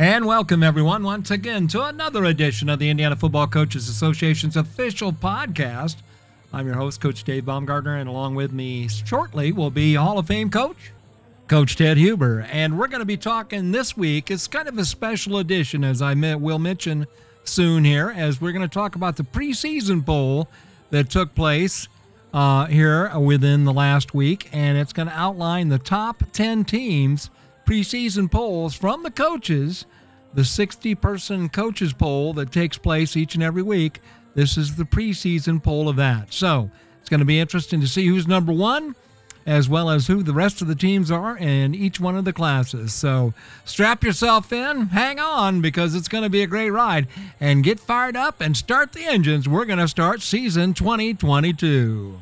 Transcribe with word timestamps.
And 0.00 0.24
welcome, 0.24 0.62
everyone, 0.62 1.02
once 1.02 1.30
again 1.30 1.68
to 1.68 1.84
another 1.84 2.24
edition 2.24 2.70
of 2.70 2.78
the 2.78 2.88
Indiana 2.88 3.16
Football 3.16 3.48
Coaches 3.48 3.86
Association's 3.86 4.56
official 4.56 5.12
podcast. 5.12 5.96
I'm 6.54 6.66
your 6.66 6.76
host, 6.76 7.02
Coach 7.02 7.22
Dave 7.22 7.44
Baumgartner, 7.44 7.98
and 7.98 8.08
along 8.08 8.34
with 8.34 8.50
me 8.50 8.88
shortly 8.88 9.52
will 9.52 9.68
be 9.68 9.96
Hall 9.96 10.18
of 10.18 10.26
Fame 10.26 10.48
coach, 10.48 10.92
Coach 11.48 11.76
Ted 11.76 11.98
Huber. 11.98 12.46
And 12.50 12.78
we're 12.78 12.88
going 12.88 13.00
to 13.00 13.04
be 13.04 13.18
talking 13.18 13.72
this 13.72 13.94
week. 13.94 14.30
It's 14.30 14.48
kind 14.48 14.68
of 14.68 14.78
a 14.78 14.86
special 14.86 15.36
edition, 15.36 15.84
as 15.84 16.00
I 16.00 16.14
will 16.14 16.58
mention 16.58 17.06
soon 17.44 17.84
here, 17.84 18.10
as 18.16 18.40
we're 18.40 18.52
going 18.52 18.66
to 18.66 18.72
talk 18.72 18.94
about 18.94 19.18
the 19.18 19.24
preseason 19.24 20.06
poll 20.06 20.48
that 20.88 21.10
took 21.10 21.34
place 21.34 21.88
uh, 22.32 22.64
here 22.64 23.14
within 23.18 23.66
the 23.66 23.72
last 23.74 24.14
week. 24.14 24.48
And 24.50 24.78
it's 24.78 24.94
going 24.94 25.08
to 25.08 25.14
outline 25.14 25.68
the 25.68 25.78
top 25.78 26.22
10 26.32 26.64
teams 26.64 27.28
preseason 27.70 28.28
polls 28.28 28.74
from 28.74 29.04
the 29.04 29.10
coaches, 29.12 29.86
the 30.34 30.44
60 30.44 30.94
person 30.96 31.48
coaches 31.48 31.92
poll 31.92 32.32
that 32.34 32.52
takes 32.52 32.78
place 32.78 33.16
each 33.16 33.34
and 33.34 33.42
every 33.42 33.62
week. 33.62 34.00
This 34.34 34.56
is 34.56 34.76
the 34.76 34.84
preseason 34.84 35.62
poll 35.62 35.88
of 35.88 35.96
that. 35.96 36.32
So 36.32 36.70
it's 37.00 37.08
going 37.08 37.20
to 37.20 37.26
be 37.26 37.40
interesting 37.40 37.80
to 37.80 37.88
see 37.88 38.06
who's 38.06 38.28
number 38.28 38.52
one, 38.52 38.94
as 39.46 39.68
well 39.68 39.90
as 39.90 40.06
who 40.06 40.22
the 40.22 40.32
rest 40.32 40.62
of 40.62 40.68
the 40.68 40.74
teams 40.74 41.10
are 41.10 41.36
in 41.36 41.74
each 41.74 41.98
one 41.98 42.16
of 42.16 42.24
the 42.24 42.32
classes. 42.32 42.94
So 42.94 43.34
strap 43.64 44.04
yourself 44.04 44.52
in, 44.52 44.86
hang 44.88 45.18
on, 45.18 45.60
because 45.60 45.94
it's 45.94 46.08
going 46.08 46.24
to 46.24 46.30
be 46.30 46.42
a 46.42 46.46
great 46.46 46.70
ride, 46.70 47.08
and 47.40 47.64
get 47.64 47.80
fired 47.80 48.16
up 48.16 48.40
and 48.40 48.56
start 48.56 48.92
the 48.92 49.04
engines. 49.04 49.48
We're 49.48 49.64
going 49.64 49.78
to 49.78 49.88
start 49.88 50.22
season 50.22 50.74
2022. 50.74 52.20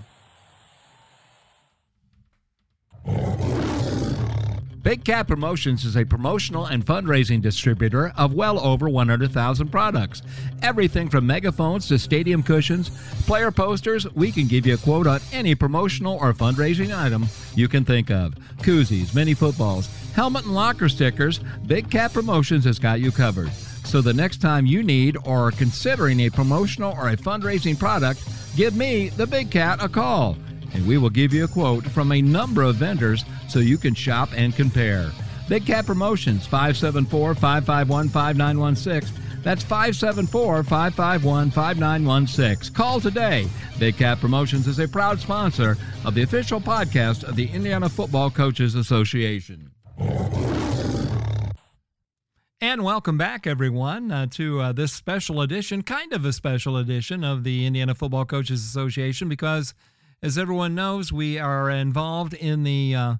Big 4.89 5.05
Cat 5.05 5.29
Promotions 5.29 5.85
is 5.85 5.99
a 5.99 6.05
promotional 6.07 6.65
and 6.65 6.83
fundraising 6.83 7.43
distributor 7.43 8.11
of 8.17 8.33
well 8.33 8.59
over 8.59 8.89
100,000 8.89 9.69
products. 9.69 10.23
Everything 10.63 11.11
from 11.11 11.27
megaphones 11.27 11.87
to 11.89 11.99
stadium 11.99 12.43
cushions, 12.43 12.89
player 13.27 13.51
posters, 13.51 14.11
we 14.15 14.33
can 14.33 14.47
give 14.47 14.67
you 14.67 14.73
a 14.73 14.79
quote 14.79 15.07
on 15.07 15.21
any 15.31 15.55
promotional 15.55 16.17
or 16.23 16.33
fundraising 16.33 16.99
item 16.99 17.27
you 17.55 17.69
can 17.69 17.85
think 17.85 18.11
of. 18.11 18.35
Koozies, 18.63 19.15
mini 19.15 19.35
footballs, 19.35 19.91
helmet 20.15 20.47
and 20.47 20.55
locker 20.55 20.89
stickers, 20.89 21.41
Big 21.67 21.91
Cat 21.91 22.15
Promotions 22.15 22.65
has 22.65 22.79
got 22.79 22.99
you 22.99 23.13
covered. 23.13 23.53
So 23.85 24.01
the 24.01 24.15
next 24.15 24.41
time 24.41 24.65
you 24.65 24.83
need 24.83 25.19
or 25.27 25.49
are 25.49 25.51
considering 25.51 26.21
a 26.21 26.31
promotional 26.31 26.95
or 26.95 27.11
a 27.11 27.17
fundraising 27.19 27.79
product, 27.79 28.27
give 28.57 28.75
me, 28.75 29.11
the 29.11 29.27
Big 29.27 29.51
Cat, 29.51 29.83
a 29.83 29.89
call 29.91 30.39
and 30.75 30.87
we 30.87 30.99
will 30.99 31.11
give 31.11 31.33
you 31.33 31.45
a 31.45 31.49
quote 31.49 31.85
from 31.85 32.13
a 32.13 32.23
number 32.23 32.63
of 32.63 32.77
vendors 32.77 33.25
so 33.49 33.59
you 33.59 33.79
can 33.79 33.95
shop 33.95 34.29
and 34.35 34.55
compare. 34.55 35.11
Big 35.49 35.65
Cat 35.65 35.87
Promotions 35.87 36.47
574 36.47 37.35
551 37.35 38.09
5916. 38.09 39.25
That's 39.43 39.63
574 39.63 40.65
551 40.65 41.51
5916. 41.51 42.75
Call 42.75 43.01
today. 43.01 43.49
Big 43.79 43.97
Cat 43.97 44.21
Promotions 44.21 44.67
is 44.67 44.79
a 44.79 44.87
proud 44.87 45.21
sponsor 45.21 45.79
of 46.05 46.15
the 46.15 46.23
official 46.23 46.61
podcast 46.61 47.25
of 47.25 47.37
the 47.37 47.49
Indiana 47.51 47.89
Football 47.89 48.31
Coaches 48.31 48.75
Association. 48.75 49.71
And 52.61 52.83
welcome 52.83 53.17
back, 53.17 53.47
everyone, 53.47 54.11
uh, 54.11 54.27
to 54.33 54.61
uh, 54.61 54.73
this 54.73 54.93
special 54.93 55.41
edition, 55.41 55.83
kind 55.83 56.13
of 56.13 56.25
a 56.25 56.33
special 56.33 56.77
edition 56.77 57.23
of 57.23 57.45
the 57.45 57.65
Indiana 57.65 57.95
Football 57.95 58.25
Coaches 58.25 58.65
Association, 58.65 59.29
because 59.29 59.75
as 60.23 60.37
everyone 60.37 60.75
knows, 60.75 61.13
we 61.13 61.39
are 61.39 61.71
involved 61.71 62.35
in 62.35 62.65
the 62.65 62.95
uh, 62.95 63.15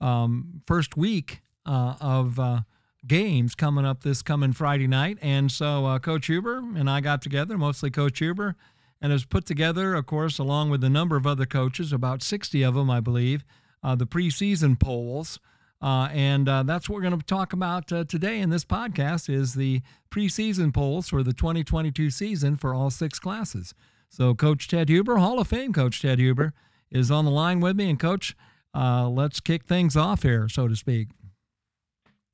um, 0.00 0.62
first 0.66 0.96
week 0.96 1.40
uh, 1.64 1.94
of 2.00 2.38
uh, 2.38 2.60
games 3.06 3.54
coming 3.54 3.84
up 3.84 4.02
this 4.02 4.22
coming 4.22 4.52
Friday 4.52 4.86
night. 4.86 5.18
And 5.20 5.50
so 5.50 5.86
uh, 5.86 5.98
Coach 5.98 6.26
Huber 6.26 6.58
and 6.58 6.88
I 6.88 7.00
got 7.00 7.20
together, 7.22 7.58
mostly 7.58 7.90
Coach 7.90 8.18
Huber, 8.18 8.54
and 9.00 9.12
has 9.12 9.24
put 9.24 9.44
together, 9.44 9.94
of 9.94 10.06
course, 10.06 10.38
along 10.38 10.70
with 10.70 10.82
a 10.84 10.90
number 10.90 11.16
of 11.16 11.26
other 11.26 11.46
coaches, 11.46 11.92
about 11.92 12.22
60 12.22 12.62
of 12.62 12.74
them, 12.74 12.90
I 12.90 13.00
believe, 13.00 13.44
uh, 13.82 13.94
the 13.94 14.06
preseason 14.06 14.78
polls. 14.78 15.40
Uh, 15.82 16.08
and 16.12 16.46
that's 16.46 16.88
what 16.88 16.96
we're 16.96 17.02
going 17.02 17.18
to 17.18 17.26
talk 17.26 17.52
about 17.52 17.88
today 17.88 18.40
in 18.40 18.48
this 18.48 18.64
podcast 18.64 19.28
is 19.28 19.54
the 19.54 19.82
preseason 20.10 20.72
polls 20.72 21.08
for 21.10 21.22
the 21.22 21.34
2022 21.34 22.08
season 22.08 22.56
for 22.56 22.72
all 22.72 22.88
six 22.88 23.18
classes. 23.18 23.74
So, 24.08 24.34
Coach 24.34 24.68
Ted 24.68 24.88
Huber, 24.88 25.16
Hall 25.16 25.38
of 25.38 25.48
Fame 25.48 25.72
Coach 25.72 26.00
Ted 26.02 26.18
Huber, 26.18 26.52
is 26.90 27.10
on 27.10 27.24
the 27.24 27.30
line 27.30 27.60
with 27.60 27.76
me. 27.76 27.90
And, 27.90 28.00
Coach, 28.00 28.36
uh, 28.74 29.08
let's 29.08 29.40
kick 29.40 29.64
things 29.64 29.96
off 29.96 30.22
here, 30.22 30.48
so 30.48 30.68
to 30.68 30.76
speak. 30.76 31.08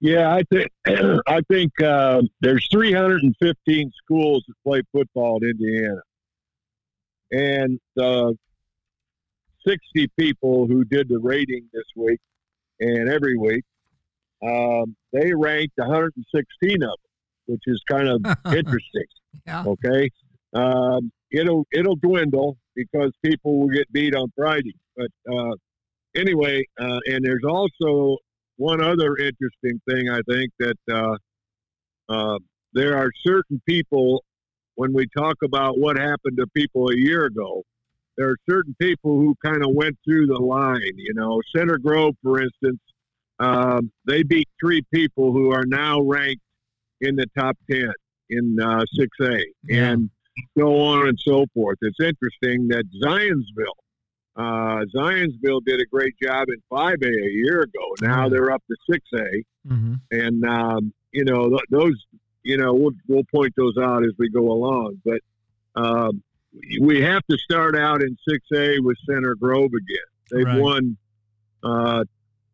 Yeah, 0.01 0.35
I 0.35 0.43
think 0.53 0.69
I 1.29 1.41
think 1.49 1.73
uh, 1.81 2.23
there's 2.41 2.67
315 2.73 3.93
schools 4.05 4.45
that 4.49 4.55
play 4.65 4.83
football 4.93 5.39
in 5.43 5.51
Indiana, 5.51 6.03
and 7.31 7.81
uh, 8.01 8.33
60 9.67 10.09
people 10.19 10.67
who 10.67 10.85
did 10.85 11.09
the 11.09 11.21
rating 11.21 11.69
this 11.73 11.85
week 11.97 12.19
and 12.81 13.09
every 13.09 13.37
week. 13.39 13.63
Um, 14.45 14.97
they 15.13 15.33
ranked 15.35 15.75
116 15.77 16.75
of 16.75 16.81
them, 16.81 16.91
which 17.47 17.63
is 17.67 17.81
kind 17.89 18.09
of 18.09 18.25
interesting. 18.53 19.05
yeah. 19.47 19.65
Okay, 19.65 20.11
um, 20.55 21.11
it'll 21.31 21.67
it'll 21.73 21.97
dwindle 21.97 22.57
because 22.75 23.13
people 23.25 23.61
will 23.61 23.69
get 23.69 23.91
beat 23.93 24.15
on 24.15 24.33
Friday. 24.37 24.75
But 24.97 25.11
uh, 25.31 25.55
anyway, 26.17 26.65
uh, 26.81 27.01
and 27.07 27.25
there's 27.25 27.45
also 27.47 28.19
one 28.57 28.83
other 28.83 29.17
interesting 29.17 29.81
thing 29.89 30.09
I 30.11 30.21
think 30.29 30.53
that 30.59 30.79
uh, 30.91 31.17
uh, 32.09 32.39
there 32.73 32.97
are 32.97 33.11
certain 33.27 33.61
people 33.67 34.23
when 34.75 34.93
we 34.93 35.07
talk 35.17 35.37
about 35.45 35.79
what 35.79 35.99
happened 35.99 36.39
to 36.39 36.47
people 36.55 36.89
a 36.89 36.97
year 36.97 37.27
ago. 37.27 37.63
There 38.17 38.29
are 38.29 38.37
certain 38.49 38.77
people 38.81 39.19
who 39.19 39.35
kind 39.45 39.65
of 39.65 39.71
went 39.73 39.99
through 40.05 40.27
the 40.27 40.39
line. 40.39 40.93
You 40.97 41.15
know, 41.15 41.41
Center 41.57 41.79
Grove, 41.79 42.15
for 42.23 42.43
instance, 42.43 42.81
um, 43.39 43.91
they 44.07 44.23
beat 44.23 44.49
three 44.61 44.83
people 44.93 45.33
who 45.33 45.51
are 45.53 45.65
now 45.67 46.01
ranked 46.01 46.43
in 47.01 47.17
the 47.17 47.27
top 47.37 47.57
ten 47.71 47.93
in 48.31 48.59
uh, 48.61 48.85
6A, 48.99 49.43
yeah. 49.65 49.91
and 49.91 50.11
so 50.59 50.81
on 50.81 51.09
and 51.09 51.19
so 51.19 51.47
forth. 51.55 51.79
It's 51.83 52.01
interesting 52.01 52.69
that 52.69 52.85
Zionsville, 53.03 53.77
uh, 54.37 54.85
Zionsville 54.95 55.65
did 55.65 55.81
a 55.81 55.87
great 55.87 56.15
job 56.23 56.49
in 56.49 56.63
5A 56.71 57.05
a 57.05 57.31
year 57.33 57.63
ago. 57.63 57.95
Now 58.01 58.29
they're 58.29 58.51
up 58.51 58.63
to 58.69 58.77
6A. 58.93 59.45
Mm-hmm. 59.69 59.95
And, 60.11 60.45
um, 60.45 60.93
you 61.13 61.25
know, 61.25 61.49
th- 61.51 61.61
those, 61.71 62.05
you 62.43 62.57
know, 62.57 62.73
we'll, 62.73 62.93
we'll 63.07 63.25
point 63.33 63.53
those 63.57 63.77
out 63.77 64.05
as 64.05 64.13
we 64.19 64.31
go 64.31 64.51
along. 64.51 65.01
But 65.05 65.21
um, 65.77 66.23
we 66.81 67.01
have 67.03 67.23
to 67.31 67.39
start 67.39 67.77
out 67.77 68.03
in 68.03 68.17
6A 68.29 68.83
with 68.83 68.97
Center 69.09 69.35
Grove 69.35 69.71
again. 69.75 70.09
They've 70.31 70.47
right. 70.47 70.61
won 70.61 70.97
uh, 71.63 72.05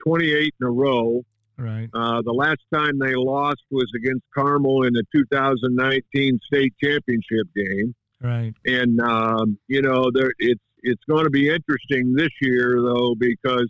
28 0.04 0.54
in 0.60 0.66
a 0.66 0.70
row. 0.70 1.24
Right. 1.58 1.88
Uh, 1.92 2.22
the 2.22 2.32
last 2.32 2.60
time 2.72 2.98
they 2.98 3.14
lost 3.16 3.62
was 3.70 3.90
against 3.96 4.22
Carmel 4.32 4.84
in 4.84 4.92
the 4.92 5.04
2019 5.12 6.38
state 6.46 6.72
championship 6.82 7.46
game. 7.54 7.94
Right. 8.22 8.54
And 8.64 9.00
um, 9.00 9.58
you 9.66 9.82
know, 9.82 10.10
there 10.12 10.32
it's 10.38 10.62
it's 10.82 11.02
going 11.08 11.24
to 11.24 11.30
be 11.30 11.48
interesting 11.48 12.14
this 12.14 12.30
year 12.40 12.80
though 12.80 13.14
because 13.18 13.68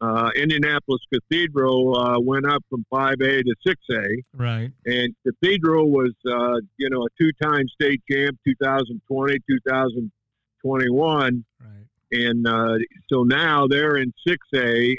uh, 0.00 0.30
Indianapolis 0.36 1.00
Cathedral 1.12 1.98
uh, 1.98 2.20
went 2.20 2.46
up 2.46 2.62
from 2.68 2.84
5A 2.92 3.42
to 3.44 3.54
6A. 3.66 4.22
Right. 4.34 4.70
And 4.84 5.14
Cathedral 5.26 5.90
was, 5.90 6.12
uh, 6.26 6.60
you 6.76 6.90
know, 6.90 7.06
a 7.06 7.08
two-time 7.18 7.66
state 7.68 8.02
champ, 8.10 8.38
2020, 8.46 9.38
2021. 9.48 11.44
Right. 11.60 11.70
And 12.12 12.46
uh, 12.46 12.76
so 13.10 13.22
now 13.22 13.66
they're 13.66 13.96
in 13.96 14.12
6A. 14.28 14.96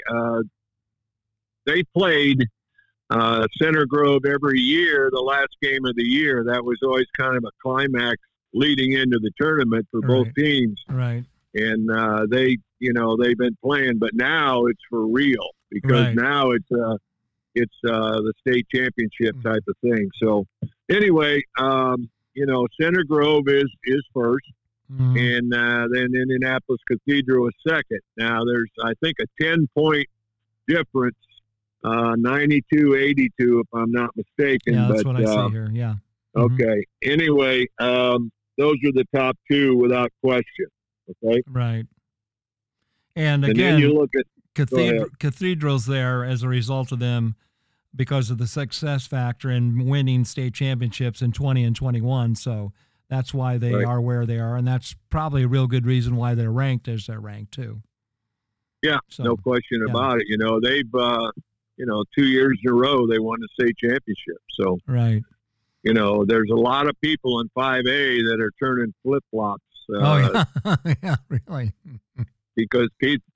They 1.68 1.82
played 1.94 2.42
uh, 3.10 3.46
Center 3.60 3.84
Grove 3.84 4.22
every 4.26 4.58
year, 4.58 5.10
the 5.12 5.20
last 5.20 5.56
game 5.62 5.84
of 5.84 5.94
the 5.96 6.04
year. 6.04 6.44
That 6.44 6.64
was 6.64 6.78
always 6.82 7.06
kind 7.16 7.36
of 7.36 7.44
a 7.44 7.50
climax 7.62 8.16
leading 8.54 8.92
into 8.92 9.18
the 9.18 9.30
tournament 9.38 9.86
for 9.90 10.00
right. 10.00 10.08
both 10.08 10.28
teams. 10.34 10.82
Right. 10.88 11.24
And 11.54 11.90
uh, 11.90 12.26
they, 12.30 12.56
you 12.78 12.92
know, 12.94 13.16
they've 13.16 13.36
been 13.36 13.56
playing, 13.62 13.98
but 13.98 14.14
now 14.14 14.64
it's 14.66 14.80
for 14.88 15.06
real 15.06 15.50
because 15.70 16.06
right. 16.06 16.14
now 16.14 16.52
it's 16.52 16.70
uh, 16.72 16.96
it's 17.54 17.74
uh, 17.86 18.20
the 18.20 18.32
state 18.46 18.66
championship 18.74 19.36
mm. 19.36 19.42
type 19.42 19.64
of 19.68 19.74
thing. 19.82 20.08
So 20.22 20.46
anyway, 20.90 21.42
um, 21.58 22.08
you 22.34 22.46
know, 22.46 22.66
Center 22.80 23.04
Grove 23.04 23.48
is 23.48 23.68
is 23.84 24.02
1st 24.14 24.36
mm-hmm. 24.92 25.16
and 25.16 25.54
uh, 25.54 25.88
then 25.92 26.14
Indianapolis 26.14 26.80
Cathedral 26.90 27.48
is 27.48 27.54
second. 27.66 28.00
Now 28.16 28.44
there's 28.44 28.70
I 28.82 28.92
think 29.02 29.16
a 29.20 29.42
ten 29.42 29.68
point 29.74 30.06
difference 30.66 31.16
uh, 31.84 32.14
92 32.16 32.94
82, 32.94 33.60
if 33.60 33.66
I'm 33.72 33.92
not 33.92 34.10
mistaken. 34.16 34.74
Yeah, 34.74 34.88
that's 34.88 35.02
but, 35.02 35.14
what 35.14 35.22
I 35.22 35.30
uh, 35.30 35.48
see 35.48 35.52
here. 35.52 35.70
Yeah. 35.72 35.94
Mm-hmm. 36.36 36.54
Okay. 36.54 36.84
Anyway, 37.02 37.66
um, 37.78 38.30
those 38.56 38.76
are 38.84 38.92
the 38.92 39.06
top 39.14 39.36
two 39.50 39.76
without 39.76 40.10
question. 40.22 40.66
Okay. 41.24 41.42
Right. 41.48 41.86
And 43.16 43.44
again, 43.44 43.74
and 43.74 43.82
you 43.82 43.92
look 43.94 44.10
at 44.16 44.26
cathedral, 44.54 45.06
cathedrals 45.18 45.86
there 45.86 46.24
as 46.24 46.42
a 46.42 46.48
result 46.48 46.92
of 46.92 46.98
them 46.98 47.34
because 47.94 48.30
of 48.30 48.38
the 48.38 48.46
success 48.46 49.06
factor 49.06 49.50
in 49.50 49.86
winning 49.86 50.24
state 50.24 50.54
championships 50.54 51.22
in 51.22 51.32
20 51.32 51.64
and 51.64 51.74
21. 51.74 52.36
So 52.36 52.72
that's 53.08 53.32
why 53.32 53.56
they 53.56 53.72
Right. 53.74 53.84
are 53.84 54.00
where 54.00 54.26
they 54.26 54.38
are, 54.38 54.56
and 54.56 54.68
that's 54.68 54.94
probably 55.10 55.42
a 55.44 55.48
real 55.48 55.66
good 55.66 55.86
reason 55.86 56.16
why 56.16 56.34
they're 56.34 56.52
ranked 56.52 56.88
as 56.88 57.06
they're 57.06 57.20
ranked 57.20 57.52
too. 57.52 57.82
Yeah, 58.82 58.98
So, 59.08 59.24
no 59.24 59.36
question 59.36 59.82
yeah. 59.84 59.90
about 59.90 60.20
it. 60.20 60.28
You 60.28 60.36
know, 60.38 60.60
they've, 60.60 60.94
uh, 60.94 61.32
you 61.78 61.86
know, 61.86 62.04
two 62.16 62.26
years 62.26 62.58
in 62.62 62.70
a 62.70 62.74
row 62.74 63.06
they 63.06 63.18
won 63.18 63.38
the 63.40 63.48
state 63.58 63.76
championship. 63.78 64.42
So, 64.60 64.78
right. 64.86 65.22
you 65.82 65.94
know, 65.94 66.24
there's 66.24 66.50
a 66.52 66.56
lot 66.56 66.88
of 66.88 67.00
people 67.00 67.40
in 67.40 67.48
5A 67.56 67.84
that 67.84 68.38
are 68.40 68.50
turning 68.60 68.92
flip 69.02 69.24
flops 69.30 69.62
uh, 69.94 69.98
oh 70.00 70.44
yeah, 70.84 70.94
yeah, 71.02 71.16
really. 71.28 71.72
because 72.54 72.88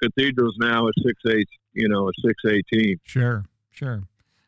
Cathedral's 0.02 0.56
now 0.58 0.86
a 0.86 0.90
6A, 1.00 1.44
you 1.72 1.88
know, 1.88 2.08
a 2.08 2.26
6A 2.26 2.60
team. 2.72 3.00
Sure, 3.04 3.44
sure. 3.70 4.02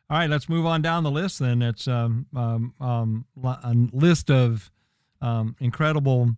All 0.09 0.19
right, 0.19 0.29
let's 0.29 0.47
move 0.47 0.65
on 0.65 0.81
down 0.81 1.03
the 1.03 1.11
list. 1.11 1.39
Then 1.39 1.61
it's 1.61 1.87
um, 1.87 2.27
um, 2.35 2.73
um, 2.79 3.25
a 3.43 3.73
list 3.91 4.29
of 4.29 4.71
um, 5.19 5.55
incredible 5.59 6.35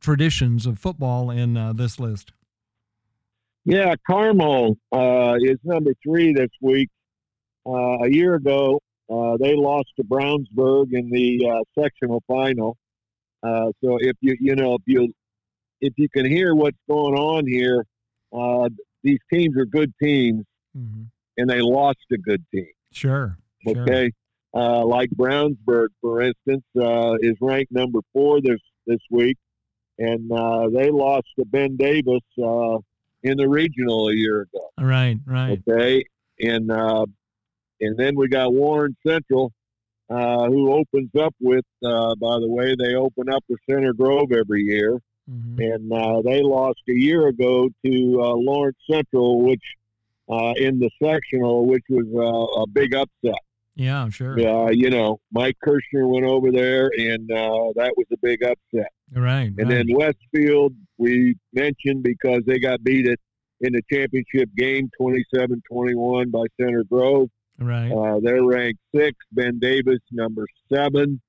traditions 0.00 0.64
of 0.64 0.78
football 0.78 1.30
in 1.30 1.56
uh, 1.56 1.74
this 1.74 2.00
list. 2.00 2.32
Yeah, 3.64 3.94
Carmel 4.06 4.76
uh, 4.92 5.36
is 5.40 5.58
number 5.64 5.94
three 6.02 6.32
this 6.34 6.50
week. 6.60 6.90
Uh, 7.66 8.04
a 8.04 8.10
year 8.10 8.34
ago, 8.34 8.80
uh, 9.10 9.36
they 9.40 9.54
lost 9.56 9.88
to 9.96 10.04
Brownsburg 10.04 10.92
in 10.92 11.10
the 11.10 11.48
uh, 11.50 11.80
sectional 11.82 12.22
final. 12.26 12.76
Uh, 13.42 13.72
so 13.82 13.96
if 14.00 14.16
you 14.20 14.36
you 14.38 14.54
know 14.54 14.74
if 14.74 14.82
you 14.86 15.12
if 15.80 15.94
you 15.96 16.08
can 16.10 16.26
hear 16.26 16.54
what's 16.54 16.78
going 16.88 17.14
on 17.14 17.46
here, 17.46 17.84
uh, 18.32 18.68
these 19.02 19.18
teams 19.32 19.56
are 19.56 19.66
good 19.66 19.92
teams, 20.02 20.44
Mm-hmm. 20.76 21.02
and 21.36 21.48
they 21.48 21.60
lost 21.60 22.00
a 22.12 22.16
good 22.18 22.44
team. 22.52 22.66
Sure, 22.90 23.38
sure. 23.64 23.82
Okay, 23.82 24.10
uh, 24.54 24.84
like 24.84 25.08
Brownsburg, 25.10 25.86
for 26.00 26.20
instance, 26.20 26.64
uh, 26.76 27.14
is 27.20 27.36
ranked 27.40 27.70
number 27.70 28.00
four 28.12 28.40
this 28.40 28.58
this 28.84 28.98
week, 29.08 29.36
and 29.98 30.32
uh, 30.32 30.68
they 30.70 30.90
lost 30.90 31.28
to 31.38 31.44
Ben 31.44 31.76
Davis 31.76 32.22
uh, 32.44 32.78
in 33.24 33.38
the 33.38 33.48
regional 33.48 34.08
a 34.08 34.14
year 34.14 34.42
ago. 34.42 34.70
Right, 34.78 35.18
right. 35.26 35.60
Okay, 35.68 36.04
and 36.40 36.70
uh, 36.70 37.06
and 37.80 37.96
then 37.96 38.14
we 38.16 38.28
got 38.28 38.52
Warren 38.52 38.96
Central, 39.04 39.52
uh, 40.08 40.46
who 40.46 40.72
opens 40.72 41.10
up 41.18 41.34
with. 41.40 41.64
Uh, 41.84 42.14
by 42.16 42.38
the 42.38 42.48
way, 42.48 42.76
they 42.78 42.94
open 42.94 43.28
up 43.28 43.42
with 43.48 43.58
Center 43.68 43.92
Grove 43.92 44.30
every 44.32 44.62
year, 44.62 45.00
hmm 45.28 45.58
and 45.58 45.92
uh, 45.92 46.20
they 46.22 46.42
lost 46.42 46.80
a 46.88 46.92
year 46.92 47.28
ago 47.28 47.68
to 47.84 48.20
uh, 48.22 48.34
Lawrence 48.34 48.78
Central, 48.88 49.40
which 49.42 49.62
uh, 50.28 50.52
in 50.56 50.78
the 50.78 50.90
sectional, 51.02 51.66
which 51.66 51.84
was 51.88 52.06
uh, 52.14 52.62
a 52.62 52.66
big 52.66 52.94
upset. 52.94 53.40
Yeah, 53.76 54.08
sure. 54.10 54.38
Uh, 54.38 54.70
you 54.70 54.88
know, 54.90 55.18
Mike 55.32 55.56
Kirshner 55.64 56.08
went 56.08 56.24
over 56.24 56.52
there, 56.52 56.90
and 56.96 57.30
uh, 57.30 57.72
that 57.74 57.92
was 57.96 58.06
a 58.12 58.16
big 58.22 58.42
upset. 58.44 58.92
Right. 59.12 59.52
And 59.56 59.58
right. 59.58 59.68
then 59.68 59.86
Westfield, 59.90 60.74
we 60.98 61.36
mentioned 61.52 62.02
because 62.02 62.42
they 62.46 62.58
got 62.58 62.82
beat 62.84 63.06
it 63.06 63.20
in 63.60 63.72
the 63.72 63.82
championship 63.92 64.48
game 64.56 64.90
27 65.00 65.62
21 65.70 66.30
by 66.30 66.44
Center 66.60 66.84
Grove. 66.84 67.28
right. 67.58 67.90
Uh, 67.92 68.20
they're 68.22 68.42
ranked 68.44 68.80
six. 68.94 69.16
Ben 69.32 69.58
Davis, 69.58 70.00
number 70.10 70.46
seven. 70.72 71.20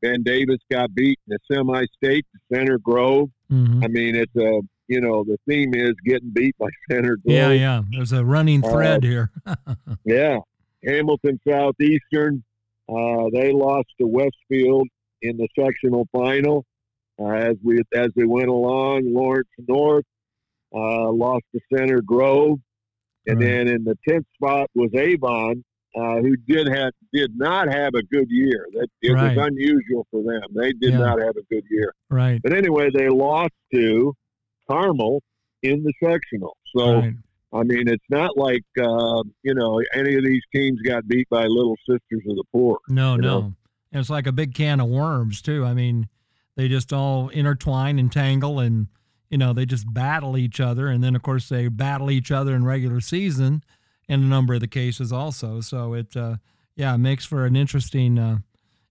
Ben 0.00 0.22
Davis 0.22 0.58
got 0.70 0.94
beat 0.94 1.18
in 1.26 1.36
the 1.36 1.54
semi 1.54 1.84
state 1.96 2.24
to 2.32 2.56
Center 2.56 2.78
Grove. 2.78 3.30
hmm 3.50 3.82
I 3.82 3.88
mean, 3.88 4.14
it's 4.14 4.34
a, 4.36 4.60
you 4.86 5.00
know, 5.00 5.24
the 5.24 5.36
theme 5.48 5.74
is 5.74 5.94
getting 6.06 6.30
beat 6.30 6.56
by 6.58 6.68
Center 6.90 7.16
Grove. 7.16 7.34
Yeah, 7.36 7.50
yeah. 7.50 7.82
There's 7.90 8.12
a 8.12 8.24
running 8.24 8.64
Uh, 8.64 8.70
thread 8.70 9.02
here. 9.04 9.30
Yeah. 10.04 10.38
Hamilton 10.86 11.40
Southeastern, 11.46 12.44
uh, 12.88 13.24
they 13.32 13.52
lost 13.52 13.88
to 14.00 14.06
Westfield 14.06 14.86
in 15.22 15.36
the 15.36 15.48
sectional 15.58 16.06
final. 16.12 16.64
Uh, 17.20 17.26
as 17.32 17.56
we 17.64 17.80
as 17.94 18.08
they 18.14 18.24
went 18.24 18.48
along, 18.48 19.12
Lawrence 19.12 19.48
North 19.66 20.04
uh, 20.74 21.10
lost 21.10 21.44
to 21.54 21.60
Center 21.74 22.00
Grove, 22.00 22.58
and 23.26 23.38
Right. 23.40 23.46
then 23.46 23.68
in 23.68 23.84
the 23.84 23.96
tenth 24.08 24.26
spot 24.34 24.70
was 24.74 24.90
Avon, 24.94 25.64
uh, 25.96 26.16
who 26.20 26.36
did 26.36 26.68
have 26.68 26.92
did 27.12 27.36
not 27.36 27.72
have 27.72 27.94
a 27.94 28.02
good 28.02 28.30
year. 28.30 28.66
That 28.74 28.88
it 29.02 29.12
Right. 29.12 29.36
was 29.36 29.46
unusual 29.48 30.06
for 30.10 30.22
them. 30.22 30.42
They 30.54 30.72
did 30.72 30.92
Yeah. 30.92 30.98
not 30.98 31.20
have 31.20 31.36
a 31.36 31.42
good 31.50 31.64
year. 31.70 31.92
right. 32.10 32.40
But 32.42 32.52
anyway, 32.52 32.90
they 32.94 33.08
lost 33.08 33.52
to 33.74 34.14
Carmel 34.70 35.22
in 35.62 35.82
the 35.82 35.92
sectional. 36.02 36.56
So. 36.76 37.00
right. 37.00 37.14
I 37.50 37.62
mean, 37.62 37.88
it's 37.88 38.04
not 38.10 38.36
like 38.36 38.62
uh, 38.78 39.22
you 39.42 39.54
know 39.54 39.80
any 39.94 40.16
of 40.16 40.22
these 40.22 40.42
teams 40.54 40.82
got 40.82 41.08
beat 41.08 41.26
by 41.30 41.46
Little 41.46 41.76
Sisters 41.88 42.22
of 42.28 42.36
the 42.36 42.44
Poor. 42.52 42.76
No, 42.90 43.16
no. 43.16 43.40
know? 43.40 43.52
It's 43.90 44.10
like 44.10 44.26
a 44.26 44.32
big 44.32 44.52
can 44.52 44.80
of 44.80 44.88
worms 44.90 45.40
too. 45.40 45.64
I 45.64 45.72
mean, 45.72 46.08
they 46.58 46.66
just 46.66 46.92
all 46.92 47.28
intertwine 47.28 48.00
and 48.00 48.10
tangle 48.10 48.58
and 48.58 48.88
you 49.30 49.38
know, 49.38 49.52
they 49.52 49.64
just 49.64 49.92
battle 49.92 50.36
each 50.36 50.58
other 50.58 50.88
and 50.88 51.04
then 51.04 51.14
of 51.14 51.22
course 51.22 51.48
they 51.48 51.68
battle 51.68 52.10
each 52.10 52.32
other 52.32 52.54
in 52.54 52.64
regular 52.64 53.00
season 53.00 53.62
in 54.08 54.20
a 54.20 54.26
number 54.26 54.54
of 54.54 54.60
the 54.60 54.66
cases 54.66 55.12
also. 55.12 55.60
So 55.60 55.94
it 55.94 56.16
uh 56.16 56.36
yeah, 56.74 56.94
it 56.94 56.98
makes 56.98 57.24
for 57.24 57.46
an 57.46 57.54
interesting 57.54 58.18
uh 58.18 58.38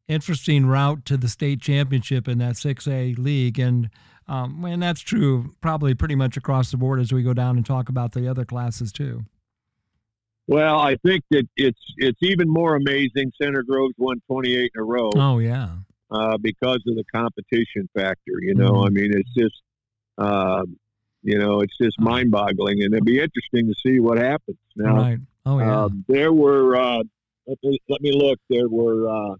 interesting 0.07 0.65
route 0.65 1.03
to 1.05 1.17
the 1.17 1.27
state 1.27 1.61
championship 1.61 2.29
in 2.29 2.37
that 2.37 2.55
6A 2.55 3.19
league 3.19 3.59
and 3.59 3.89
um, 4.29 4.63
and 4.63 4.81
that's 4.81 5.01
true 5.01 5.53
probably 5.59 5.93
pretty 5.93 6.15
much 6.15 6.37
across 6.37 6.71
the 6.71 6.77
board 6.77 7.01
as 7.01 7.11
we 7.11 7.21
go 7.21 7.33
down 7.33 7.57
and 7.57 7.65
talk 7.65 7.89
about 7.89 8.13
the 8.13 8.29
other 8.29 8.45
classes 8.45 8.93
too. 8.93 9.25
Well, 10.47 10.79
I 10.79 10.95
think 11.05 11.25
that 11.31 11.49
it's 11.57 11.81
it's 11.97 12.19
even 12.21 12.47
more 12.47 12.77
amazing. 12.77 13.33
Center 13.41 13.63
Grove's 13.63 13.95
won 13.97 14.21
28 14.27 14.71
in 14.73 14.81
a 14.81 14.83
row 14.85 15.09
Oh 15.17 15.39
yeah. 15.39 15.71
Uh, 16.11 16.37
because 16.37 16.81
of 16.87 16.95
the 16.95 17.03
competition 17.13 17.89
factor. 17.93 18.33
You 18.41 18.55
know, 18.55 18.73
Mhm. 18.73 18.87
I 18.87 18.89
mean, 18.89 19.11
it's 19.13 19.33
just 19.33 19.61
um, 20.17 20.77
you 21.23 21.37
know, 21.37 21.59
it's 21.61 21.77
just 21.77 21.99
mind-boggling, 21.99 22.81
and 22.83 22.93
it'd 22.93 23.05
be 23.05 23.19
interesting 23.19 23.67
to 23.67 23.73
see 23.85 23.99
what 23.99 24.17
happens. 24.17 24.57
Now, 24.75 24.95
right. 24.95 25.19
Oh 25.45 25.59
yeah. 25.59 25.83
um, 25.83 26.05
there 26.07 26.31
were 26.33 26.75
uh, 26.75 27.03
let, 27.45 27.57
me, 27.63 27.79
let 27.89 28.01
me 28.01 28.11
look. 28.11 28.39
There 28.49 28.67
were 28.69 29.09
uh, 29.09 29.35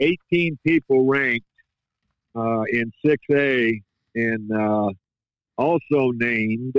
18 0.00 0.58
people 0.66 1.06
ranked 1.06 1.46
uh, 2.34 2.62
in 2.70 2.92
6A, 3.04 3.82
and 4.14 4.52
uh, 4.52 4.90
also 5.56 6.10
named 6.12 6.74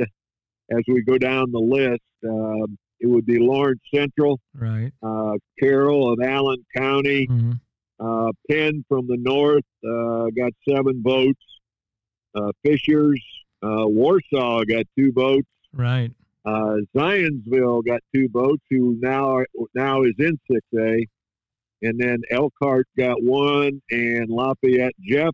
as 0.69 0.81
we 0.87 1.01
go 1.03 1.17
down 1.17 1.51
the 1.51 1.59
list. 1.59 2.01
Um, 2.27 2.77
it 2.99 3.07
would 3.07 3.25
be 3.25 3.39
Lawrence 3.39 3.81
Central, 3.93 4.39
right. 4.53 4.91
uh, 5.03 5.33
Carroll 5.59 6.13
of 6.13 6.19
Allen 6.21 6.65
County, 6.75 7.25
hmm 7.25 7.51
uh, 7.99 8.31
Penn 8.49 8.83
from 8.87 9.07
the 9.07 9.17
north 9.17 9.63
uh, 9.83 10.29
got 10.37 10.53
seven 10.67 11.01
votes. 11.03 11.41
Uh, 12.33 12.51
Fishers, 12.63 13.23
uh, 13.63 13.87
Warsaw 13.87 14.63
got 14.65 14.85
two 14.97 15.11
votes. 15.13 15.47
Right. 15.73 16.11
Uh, 16.45 16.77
Zionsville 16.95 17.85
got 17.85 18.01
two 18.13 18.29
votes, 18.29 18.61
who 18.69 18.97
now 19.01 19.39
now 19.73 20.03
is 20.03 20.13
in 20.19 20.37
6A, 20.51 21.07
and 21.81 21.99
then 21.99 22.21
Elkhart 22.29 22.87
got 22.97 23.23
one, 23.23 23.81
and 23.89 24.29
Lafayette 24.29 24.93
Jeff 25.01 25.33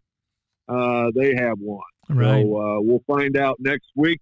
uh, 0.71 1.11
they 1.15 1.35
have 1.35 1.59
one. 1.59 1.81
Right. 2.09 2.43
So 2.43 2.57
uh, 2.57 2.81
we'll 2.81 3.03
find 3.07 3.37
out 3.37 3.57
next 3.59 3.89
week 3.95 4.21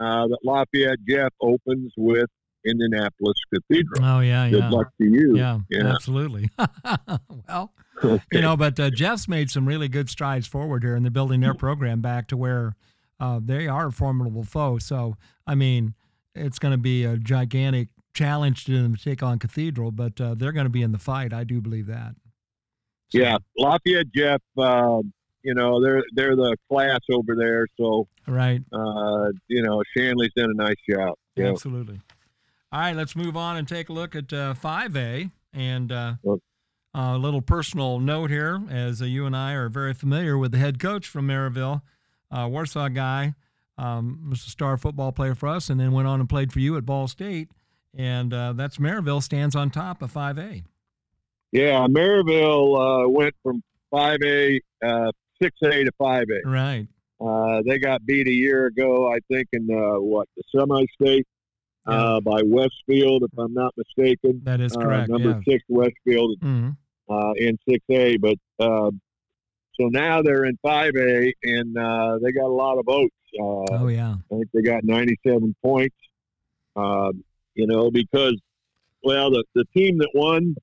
uh, 0.00 0.28
that 0.28 0.38
Lafayette 0.44 0.98
Jeff 1.08 1.32
opens 1.40 1.92
with 1.96 2.28
Indianapolis 2.66 3.34
Cathedral. 3.52 4.04
Oh 4.04 4.20
yeah, 4.20 4.48
Good 4.50 4.58
yeah. 4.60 4.70
luck 4.70 4.88
to 5.00 5.04
you. 5.04 5.36
Yeah, 5.36 5.58
Yeah. 5.70 5.92
absolutely. 5.92 6.50
well, 7.48 7.72
Okay. 8.04 8.22
you 8.32 8.40
know, 8.40 8.56
but 8.56 8.78
uh, 8.80 8.90
Jeff's 8.90 9.28
made 9.28 9.50
some 9.50 9.66
really 9.66 9.88
good 9.88 10.08
strides 10.10 10.46
forward 10.46 10.82
here, 10.82 10.94
and 10.96 11.04
they're 11.04 11.10
building 11.10 11.40
their 11.40 11.54
program 11.54 12.00
back 12.00 12.26
to 12.28 12.36
where 12.36 12.74
uh, 13.20 13.38
they 13.42 13.68
are 13.68 13.88
a 13.88 13.92
formidable 13.92 14.42
foe. 14.44 14.78
So, 14.78 15.16
I 15.46 15.54
mean, 15.54 15.94
it's 16.34 16.58
going 16.58 16.72
to 16.72 16.78
be 16.78 17.04
a 17.04 17.16
gigantic 17.16 17.88
challenge 18.14 18.64
to 18.64 18.82
them 18.82 18.96
to 18.96 19.02
take 19.04 19.22
on 19.22 19.38
Cathedral, 19.38 19.92
but 19.92 20.20
uh, 20.20 20.34
they're 20.34 20.50
going 20.52 20.66
to 20.66 20.70
be 20.70 20.82
in 20.82 20.90
the 20.92 20.98
fight. 20.98 21.32
I 21.32 21.44
do 21.44 21.60
believe 21.60 21.86
that. 21.86 22.14
So, 23.10 23.18
Yeah, 23.20 23.36
Lafayette 23.56 24.10
Jeff. 24.14 24.40
Uh, 24.58 25.02
you 25.44 25.54
know 25.54 25.82
they're 25.82 26.02
they're 26.14 26.36
the 26.36 26.56
class 26.70 27.00
over 27.12 27.34
there. 27.36 27.66
So 27.76 28.06
Right. 28.28 28.62
uh, 28.72 29.28
you 29.48 29.62
know 29.62 29.82
Shanley's 29.96 30.30
done 30.36 30.50
a 30.50 30.54
nice 30.54 30.76
job. 30.88 31.14
Yeah. 31.36 31.50
Absolutely. 31.50 32.00
All 32.72 32.80
right, 32.80 32.96
let's 32.96 33.14
move 33.14 33.36
on 33.36 33.58
and 33.58 33.68
take 33.68 33.90
a 33.90 33.92
look 33.92 34.16
at 34.16 34.32
uh, 34.32 34.54
5A. 34.54 35.30
And 35.52 35.92
uh, 35.92 36.14
a 36.94 37.18
little 37.18 37.42
personal 37.42 38.00
note 38.00 38.30
here, 38.30 38.62
as 38.70 39.02
uh, 39.02 39.04
you 39.04 39.26
and 39.26 39.36
I 39.36 39.52
are 39.52 39.68
very 39.68 39.92
familiar 39.92 40.38
with 40.38 40.52
the 40.52 40.58
head 40.58 40.78
coach 40.78 41.06
from 41.06 41.28
Merrillville, 41.28 41.82
uh, 42.30 42.48
Warsaw 42.50 42.88
guy, 42.88 43.34
um, 43.76 44.30
was 44.30 44.46
a 44.46 44.50
star 44.50 44.78
football 44.78 45.12
player 45.12 45.34
for 45.34 45.48
us, 45.48 45.68
and 45.68 45.78
then 45.78 45.92
went 45.92 46.08
on 46.08 46.18
and 46.18 46.30
played 46.30 46.50
for 46.50 46.60
you 46.60 46.78
at 46.78 46.86
Ball 46.86 47.08
State. 47.08 47.50
And 47.94 48.32
uh, 48.32 48.54
that's 48.54 48.78
Merrillville 48.78 49.22
stands 49.22 49.54
on 49.54 49.68
top 49.68 50.00
of 50.00 50.10
5A. 50.10 50.64
Yeah, 51.50 51.86
Merrillville 51.88 53.04
uh, 53.04 53.08
went 53.10 53.34
from 53.42 53.62
five 53.90 54.16
A, 54.24 54.58
uh, 54.82 55.12
six 55.42 55.54
A 55.62 55.84
to 55.84 55.92
five 55.98 56.24
A. 56.30 56.48
Right. 56.48 56.88
Uh, 57.20 57.60
they 57.66 57.78
got 57.78 58.06
beat 58.06 58.28
a 58.28 58.32
year 58.32 58.64
ago, 58.64 59.12
I 59.12 59.18
think, 59.30 59.48
in 59.52 59.66
what 59.66 60.26
the 60.38 60.42
semi-state. 60.56 61.26
Uh, 61.86 62.20
by 62.20 62.40
Westfield, 62.44 63.22
if 63.24 63.30
I'm 63.38 63.52
not 63.54 63.74
mistaken. 63.76 64.40
That 64.44 64.60
is 64.60 64.72
Uh, 64.76 64.80
correct. 64.80 65.08
number 65.10 65.30
yeah. 65.30 65.40
six 65.52 65.64
Westfield 65.68 66.38
hmm 66.40 66.70
uh, 67.08 67.32
in 67.36 67.58
6A. 67.68 68.20
But 68.20 68.36
uh, 68.64 68.90
so 69.78 69.88
now 69.88 70.22
they're 70.22 70.44
in 70.44 70.56
5A, 70.64 71.32
and 71.42 71.76
uh, 71.76 72.18
they 72.22 72.32
got 72.32 72.44
a 72.46 72.56
lot 72.64 72.78
of 72.78 72.86
votes. 72.86 73.14
Uh, 73.38 73.82
Oh 73.82 73.88
yeah. 73.88 74.14
I 74.30 74.34
think 74.36 74.48
they 74.54 74.62
got 74.62 74.84
97 74.84 75.54
points. 75.62 75.96
You 77.54 77.66
know, 77.66 77.90
because 77.90 78.40
well, 79.02 79.30
the 79.30 79.44
the 79.54 79.64
team 79.76 79.98
that 79.98 80.08
won 80.14 80.54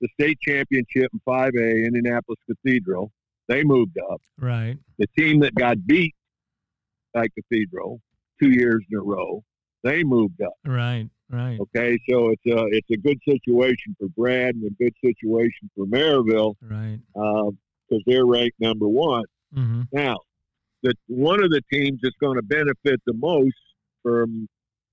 the 0.00 0.08
state 0.20 0.40
championship 0.40 1.08
in 1.12 1.20
5A, 1.26 1.86
Indianapolis 1.86 2.40
Cathedral, 2.50 3.12
they 3.46 3.62
moved 3.62 3.96
up. 4.10 4.20
Right. 4.40 4.76
The 4.98 5.06
team 5.16 5.38
that 5.40 5.54
got 5.54 5.86
beat 5.86 6.14
by 7.14 7.26
Cathedral 7.28 8.00
two 8.42 8.50
years 8.50 8.82
in 8.90 8.98
a 8.98 9.02
row, 9.02 9.44
they 9.82 10.02
moved 10.04 10.40
up. 10.42 10.54
Right. 10.66 11.08
Right. 11.30 11.58
Okay, 11.58 11.98
so 12.10 12.28
it's 12.28 12.44
a 12.46 12.66
it's 12.66 12.90
a 12.90 12.96
good 12.98 13.18
situation 13.26 13.96
for 13.98 14.08
Brad 14.08 14.54
and 14.54 14.64
a 14.64 14.82
good 14.82 14.92
situation 15.02 15.70
for 15.74 15.86
Merrillville 15.86 16.54
Right. 16.60 16.98
because 17.14 18.02
they're 18.06 18.26
ranked 18.26 18.60
number 18.60 18.86
one. 18.86 19.24
hmm 19.54 19.82
Now, 19.92 20.18
the 20.82 20.92
one 21.06 21.42
of 21.42 21.50
the 21.50 21.62
teams 21.72 22.00
that's 22.02 22.16
going 22.20 22.36
to 22.36 22.42
benefit 22.42 23.00
the 23.06 23.14
most 23.14 23.54
from 24.02 24.46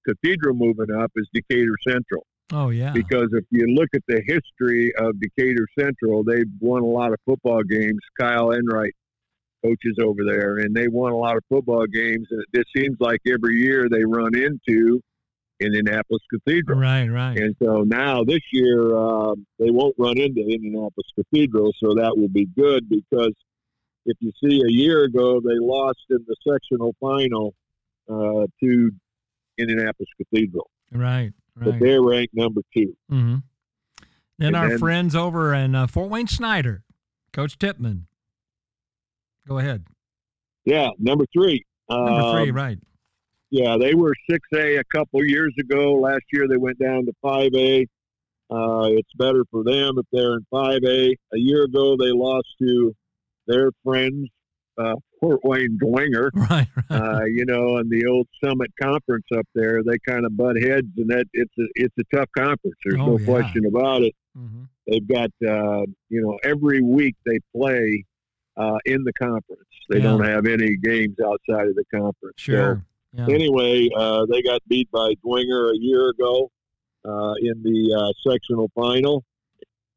Cathedral 0.07 0.55
moving 0.55 0.95
up 0.95 1.11
is 1.17 1.27
Decatur 1.33 1.75
Central 1.85 2.25
Oh 2.53 2.69
yeah. 2.69 2.93
because 2.93 3.27
if 3.33 3.43
you 3.51 3.67
look 3.75 3.89
at 3.93 4.01
the 4.07 4.21
history 4.25 4.93
of 4.97 5.19
Decatur 5.19 5.67
Central, 5.77 6.23
they've 6.23 6.45
won 6.61 6.81
a 6.83 6.85
lot 6.85 7.11
of 7.11 7.17
football 7.25 7.63
games. 7.63 7.99
Kyle 8.19 8.51
Enright 8.51 8.93
coaches 9.63 9.97
over 10.01 10.23
there, 10.25 10.57
and 10.57 10.75
they 10.75 10.87
won 10.87 11.11
a 11.11 11.17
lot 11.17 11.35
of 11.37 11.43
football 11.49 11.85
games. 11.87 12.27
And 12.31 12.41
it 12.41 12.47
just 12.55 12.69
seems 12.75 12.97
like 12.99 13.19
every 13.27 13.55
year 13.61 13.87
they 13.89 14.03
run 14.05 14.31
into 14.35 15.01
Indianapolis 15.59 16.21
Cathedral. 16.33 16.79
Right. 16.79 17.07
Right. 17.09 17.37
And 17.37 17.55
so 17.61 17.83
now 17.83 18.23
this 18.23 18.39
year 18.53 18.95
um, 18.95 19.45
they 19.59 19.71
won't 19.71 19.95
run 19.97 20.17
into 20.17 20.41
Indianapolis 20.41 21.07
Cathedral, 21.15 21.73
so 21.83 21.93
that 21.95 22.17
will 22.17 22.29
be 22.29 22.45
good 22.45 22.87
because 22.89 23.33
if 24.05 24.15
you 24.21 24.31
see 24.43 24.61
a 24.61 24.71
year 24.71 25.03
ago 25.03 25.41
they 25.41 25.57
lost 25.59 25.99
in 26.09 26.19
the 26.27 26.35
sectional 26.49 26.95
final 27.01 27.53
uh, 28.09 28.47
to 28.63 28.91
Indianapolis 29.57 30.07
Cathedral, 30.17 30.69
Right. 30.93 31.33
but 31.57 31.77
they're 31.79 32.01
ranked 32.01 32.33
number 32.33 32.61
two. 32.75 32.95
hmm 33.09 33.35
Then 34.37 34.47
And 34.47 34.55
our 34.55 34.69
then- 34.69 34.79
friends 34.79 35.15
over 35.15 35.53
in 35.53 35.75
uh, 35.75 35.87
Fort 35.87 36.09
Wayne 36.09 36.27
Snyder, 36.27 36.83
Coach 37.33 37.57
Tippmann. 37.59 38.05
Go 39.49 39.57
ahead. 39.57 39.83
Yeah, 40.65 40.89
number 40.99 41.25
three. 41.33 41.63
Number 41.89 42.31
three. 42.31 42.49
Um, 42.49 42.55
Right. 42.55 42.77
Yeah, 43.51 43.77
they 43.81 43.95
were 43.95 44.13
six 44.29 44.47
A 44.53 44.75
a 44.77 44.83
couple 44.95 45.25
years 45.25 45.53
ago. 45.59 45.95
Last 45.95 46.21
year 46.31 46.47
they 46.47 46.57
went 46.57 46.77
down 46.77 47.07
to 47.07 47.13
five 47.19 47.49
A. 47.55 47.81
Uh, 48.51 48.89
it's 48.91 49.11
better 49.17 49.43
for 49.49 49.63
them 49.63 49.97
if 49.97 50.05
they're 50.11 50.33
in 50.35 50.45
five 50.51 50.81
A. 50.85 51.15
A 51.33 51.37
year 51.37 51.63
ago 51.63 51.97
they 51.97 52.11
lost 52.11 52.47
to 52.61 52.95
their 53.47 53.71
friends, 53.83 54.27
uh, 54.77 54.93
Fort 55.19 55.39
Wayne 55.43 55.79
Dwenger. 55.83 56.29
Right. 56.35 56.67
Right. 56.91 56.91
uh, 56.91 57.23
you 57.25 57.45
know, 57.45 57.77
and 57.77 57.89
the 57.89 58.05
old 58.05 58.27
Summit 58.43 58.69
Conference 58.79 59.25
up 59.35 59.47
there, 59.55 59.81
they 59.83 59.97
kind 60.07 60.25
of 60.27 60.37
butt 60.37 60.61
heads, 60.61 60.87
and 60.97 61.09
that 61.09 61.25
it's 61.33 61.53
a 61.59 61.65
it's 61.73 61.95
a 61.99 62.15
tough 62.15 62.29
conference. 62.37 62.75
There's 62.85 63.01
Oh, 63.01 63.13
no 63.13 63.17
yeah. 63.17 63.25
question 63.25 63.65
about 63.65 64.03
it. 64.03 64.13
hmm 64.35 64.65
They've 64.87 65.07
got 65.07 65.29
uh, 65.43 65.85
you 66.09 66.21
know 66.21 66.37
every 66.43 66.81
week 66.83 67.15
they 67.25 67.39
play 67.55 68.05
uh, 68.59 68.77
in 68.85 69.03
the 69.03 69.13
conference. 69.13 69.63
They 69.89 69.97
Yeah. 69.97 70.03
don't 70.03 70.23
have 70.25 70.45
any 70.45 70.75
games 70.77 71.15
outside 71.25 71.67
of 71.67 71.75
the 71.75 71.85
conference. 71.93 72.35
Sure. 72.37 72.83
Yeah. 73.13 73.27
Anyway, 73.27 73.89
uh, 73.95 74.25
they 74.27 74.41
got 74.43 74.61
beat 74.67 74.91
by 74.91 75.13
Dwenger 75.25 75.71
a 75.73 75.77
year 75.79 76.09
ago 76.09 76.51
uh, 77.05 77.33
in 77.41 77.63
the 77.63 77.93
uh, 77.97 78.29
sectional 78.29 78.69
final. 78.75 79.23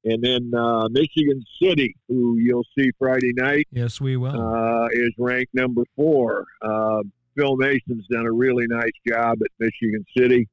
And 0.04 0.22
then 0.22 0.52
uh, 0.54 0.88
Michigan 0.88 1.44
City, 1.62 1.94
who 2.08 2.36
you'll 2.38 2.66
see 2.76 2.90
Friday 2.98 3.32
night, 3.34 3.68
Yes, 3.70 4.00
we 4.00 4.16
will. 4.16 4.40
uh, 4.40 4.86
is 4.92 5.12
ranked 5.18 5.54
number 5.54 5.82
four. 5.94 6.44
Uh, 6.60 7.02
Phil 7.36 7.56
Mason's 7.56 8.06
done 8.10 8.26
a 8.26 8.32
really 8.32 8.66
nice 8.68 8.90
job 9.06 9.38
at 9.42 9.50
Michigan 9.58 10.04
City. 10.16 10.48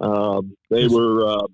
Um, 0.00 0.56
they 0.70 0.82
Yes. 0.82 0.92
were 0.92 1.26
uh, 1.26 1.46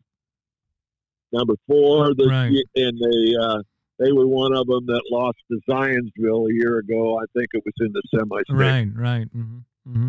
number 1.33 1.54
four 1.66 2.14
this 2.14 2.26
Right. 2.28 2.50
year, 2.50 2.64
and 2.76 2.99
they 2.99 3.35
uh, 3.37 3.62
they 4.00 4.11
were 4.12 4.26
one 4.26 4.52
of 4.57 4.66
them 4.66 4.85
that 4.87 5.02
lost 5.11 5.38
to 5.50 5.61
Zionsville 5.69 6.50
a 6.50 6.54
year 6.54 6.78
ago. 6.78 7.19
I 7.19 7.25
think 7.35 7.49
it 7.52 7.62
was 7.64 7.75
in 7.80 7.92
the 7.92 8.02
semi-state. 8.14 8.54
Right, 8.54 8.88
right. 8.95 9.28
hmm 9.33 9.59
hmm 9.87 10.09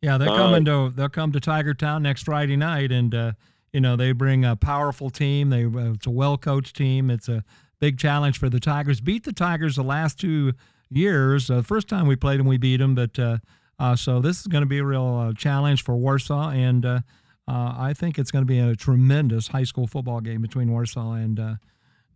Yeah, 0.00 0.18
they're 0.18 0.30
Uh, 0.30 0.36
coming 0.36 0.64
to 0.66 0.92
they'll 0.94 1.08
come 1.08 1.32
to 1.32 1.40
Tiger 1.40 1.74
Town 1.74 2.02
next 2.02 2.22
Friday 2.24 2.56
night, 2.56 2.92
and 2.92 3.14
uh, 3.14 3.32
you 3.72 3.80
know 3.80 3.96
they 3.96 4.12
bring 4.12 4.44
a 4.44 4.54
powerful 4.54 5.10
team. 5.10 5.50
They 5.50 5.64
uh, 5.64 5.94
it's 5.94 6.06
a 6.06 6.10
well 6.10 6.38
coached 6.38 6.76
team. 6.76 7.10
It's 7.10 7.28
a 7.28 7.42
big 7.80 7.98
challenge 7.98 8.38
for 8.38 8.48
the 8.48 8.60
Tigers. 8.60 9.00
Beat 9.00 9.24
the 9.24 9.32
Tigers 9.32 9.76
the 9.76 9.82
last 9.82 10.20
two 10.20 10.52
years. 10.90 11.50
Uh, 11.50 11.56
the 11.56 11.62
first 11.62 11.88
time 11.88 12.06
we 12.06 12.16
played 12.16 12.38
them, 12.40 12.46
we 12.46 12.58
beat 12.58 12.78
them, 12.78 12.94
but 12.94 13.18
uh, 13.18 13.38
uh, 13.78 13.96
so 13.96 14.20
this 14.20 14.40
is 14.40 14.46
going 14.46 14.62
to 14.62 14.68
be 14.68 14.78
a 14.78 14.84
real 14.84 15.28
uh, 15.28 15.32
challenge 15.32 15.82
for 15.82 15.96
Warsaw, 15.96 16.50
and 16.50 16.84
uh, 16.84 17.00
uh, 17.46 17.74
I 17.78 17.94
think 17.94 18.18
it's 18.18 18.30
going 18.30 18.42
to 18.42 18.46
be 18.46 18.58
a 18.58 18.74
tremendous 18.74 19.48
high 19.48 19.64
school 19.64 19.86
football 19.86 20.20
game 20.20 20.42
between 20.42 20.70
Warsaw 20.70 21.12
and 21.12 21.38
uh, 21.40 21.54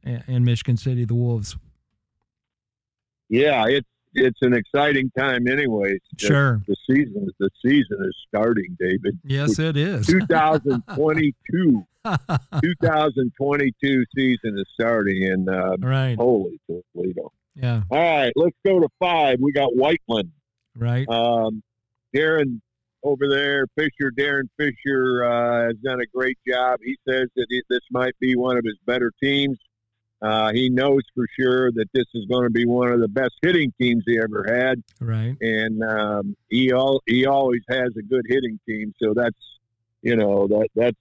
and 0.04 0.44
Michigan 0.44 0.76
City, 0.76 1.04
the 1.04 1.14
Wolves. 1.14 1.56
Yeah, 3.28 3.64
it's 3.66 3.86
it's 4.14 4.38
an 4.42 4.52
exciting 4.52 5.10
time, 5.16 5.48
anyways. 5.48 6.00
The- 6.18 6.26
Sure. 6.26 6.60
The 6.66 6.76
season 6.88 7.28
the 7.38 7.50
season 7.64 7.98
is 8.02 8.14
starting, 8.28 8.76
David. 8.78 9.18
Yes, 9.24 9.58
it 9.58 9.76
is. 9.76 10.06
2022 10.86 11.86
2022 12.04 14.04
season 14.14 14.58
is 14.58 14.64
starting, 14.74 15.24
and 15.24 15.48
uh, 15.48 15.76
right. 15.78 16.16
holy 16.16 16.60
Toledo! 16.66 17.32
Yeah. 17.54 17.82
All 17.90 17.98
right, 17.98 18.32
let's 18.36 18.56
go 18.66 18.80
to 18.80 18.88
five. 18.98 19.38
We 19.40 19.52
got 19.52 19.70
Whiteland. 19.76 20.30
Right. 20.76 21.08
Um, 21.08 21.62
Darren 22.14 22.60
over 23.02 23.28
there, 23.28 23.66
Fisher, 23.76 24.12
Darren 24.16 24.48
Fisher 24.56 25.24
uh, 25.24 25.66
has 25.68 25.76
done 25.82 26.00
a 26.00 26.06
great 26.14 26.38
job. 26.46 26.78
He 26.82 26.96
says 27.08 27.28
that 27.36 27.46
he, 27.48 27.62
this 27.68 27.80
might 27.90 28.14
be 28.20 28.36
one 28.36 28.56
of 28.56 28.64
his 28.64 28.76
better 28.86 29.12
teams. 29.22 29.58
Uh, 30.22 30.52
he 30.52 30.70
knows 30.70 31.02
for 31.16 31.26
sure 31.36 31.72
that 31.72 31.86
this 31.92 32.04
is 32.14 32.24
going 32.26 32.44
to 32.44 32.50
be 32.50 32.64
one 32.64 32.92
of 32.92 33.00
the 33.00 33.08
best 33.08 33.34
hitting 33.42 33.72
teams 33.80 34.04
he 34.06 34.18
ever 34.20 34.44
had, 34.48 34.80
Right. 35.00 35.36
and 35.40 35.82
um, 35.82 36.36
he 36.48 36.72
all 36.72 37.02
he 37.06 37.26
always 37.26 37.62
has 37.68 37.90
a 37.98 38.02
good 38.02 38.24
hitting 38.28 38.60
team. 38.68 38.94
So 39.02 39.14
that's 39.14 39.36
you 40.00 40.14
know 40.16 40.46
that 40.46 40.68
that's 40.76 40.96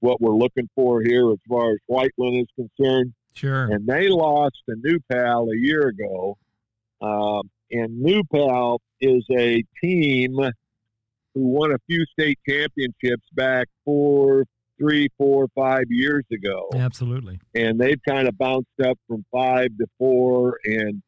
what 0.00 0.20
we're 0.20 0.34
looking 0.34 0.68
for 0.74 1.00
here 1.02 1.30
as 1.30 1.38
far 1.48 1.70
as 1.72 1.78
Whiteland 1.86 2.40
is 2.48 2.66
concerned 2.78 3.12
Sure. 3.34 3.64
and 3.72 3.86
they 3.86 4.08
lost 4.08 4.56
to 4.68 4.74
New 4.82 4.98
Pal 5.10 5.48
a 5.50 5.56
year 5.56 5.86
ago. 5.88 6.36
Um, 7.00 7.48
and 7.70 8.00
New 8.00 8.24
Pal 8.24 8.80
is 9.00 9.24
a 9.30 9.62
team 9.82 10.34
who 11.34 11.40
won 11.46 11.70
a 11.72 11.78
few 11.86 12.04
state 12.06 12.38
championships 12.48 13.22
back 13.34 13.68
four, 13.84 14.44
three, 14.80 15.08
four, 15.18 15.46
five 15.54 15.84
years 15.90 16.24
ago, 16.32 16.68
Absolutely. 16.74 17.38
and 17.54 17.78
they've 17.78 18.00
kind 18.08 18.26
of 18.28 18.38
bounced 18.38 18.68
up 18.84 18.98
from 19.06 19.24
five 19.30 19.68
to 19.78 19.86
four, 19.98 20.58
and 20.64 21.02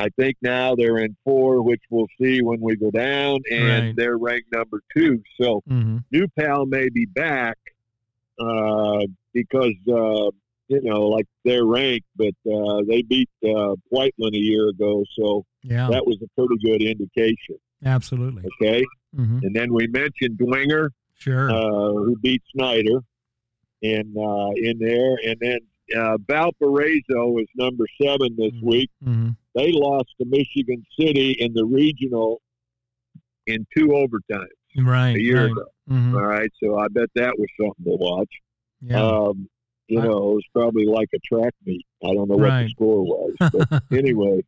I 0.00 0.08
think 0.18 0.36
now 0.40 0.74
they're 0.74 0.98
in 0.98 1.16
four, 1.24 1.62
which 1.62 1.82
we'll 1.90 2.06
see 2.20 2.42
when 2.42 2.60
we 2.60 2.76
go 2.76 2.90
down, 2.90 3.40
and 3.50 3.86
Right. 3.86 3.96
they're 3.96 4.16
ranked 4.18 4.52
number 4.52 4.80
two. 4.96 5.22
So 5.40 5.62
hmm 5.66 5.98
New 6.10 6.26
Pal 6.38 6.64
may 6.66 6.88
be 6.88 7.06
back 7.06 7.58
uh, 8.38 9.00
because 9.32 9.74
uh, 9.88 10.30
you 10.68 10.80
know, 10.82 11.02
like 11.08 11.26
they're 11.44 11.66
ranked, 11.66 12.06
but 12.16 12.34
uh, 12.50 12.82
they 12.88 13.02
beat 13.02 13.28
uh, 13.44 13.74
Whiteland 13.90 14.34
a 14.34 14.38
year 14.38 14.68
ago, 14.68 15.04
so 15.18 15.44
Yeah. 15.62 15.88
that 15.90 16.06
was 16.06 16.16
a 16.22 16.28
pretty 16.38 16.56
good 16.64 16.82
indication. 16.82 17.56
Absolutely. 17.84 18.44
Okay, 18.62 18.84
hmm 19.14 19.40
and 19.42 19.54
then 19.54 19.72
we 19.72 19.86
mentioned 19.88 20.38
Dwenger, 20.38 20.88
Sure. 21.22 21.50
uh, 21.50 21.92
who 21.92 22.16
beat 22.16 22.42
Snyder, 22.54 23.00
in 23.80 24.14
uh, 24.16 24.50
in 24.56 24.78
there, 24.78 25.16
and 25.24 25.36
then 25.40 25.58
uh, 25.96 26.16
Valparaiso 26.28 27.38
is 27.38 27.46
number 27.56 27.84
seven 28.00 28.34
this 28.36 28.52
Mhm. 28.54 28.62
week. 28.62 28.90
hmm 29.02 29.30
They 29.54 29.70
lost 29.72 30.08
to 30.18 30.24
Michigan 30.26 30.84
City 30.98 31.32
in 31.32 31.52
the 31.52 31.64
regional 31.64 32.40
in 33.46 33.66
two 33.76 33.88
overtimes 33.88 34.46
Right. 34.78 35.16
a 35.16 35.20
year 35.20 35.42
right. 35.42 35.50
ago. 35.52 35.64
hmm 35.88 36.14
All 36.14 36.22
right, 36.24 36.50
so 36.62 36.78
I 36.78 36.86
bet 36.88 37.10
that 37.16 37.34
was 37.38 37.48
something 37.60 37.84
to 37.84 37.96
watch. 37.98 38.30
Yeah. 38.80 39.02
Um, 39.04 39.48
you 39.88 40.00
I- 40.00 40.04
know, 40.04 40.30
it 40.30 40.34
was 40.36 40.44
probably 40.54 40.86
like 40.86 41.08
a 41.14 41.18
track 41.18 41.52
meet. 41.66 41.84
I 42.04 42.14
don't 42.14 42.28
know 42.28 42.36
what 42.36 42.48
Right. 42.48 42.64
the 42.64 42.70
score 42.70 43.02
was, 43.04 43.34
but 43.52 43.82
anyway, 43.92 44.42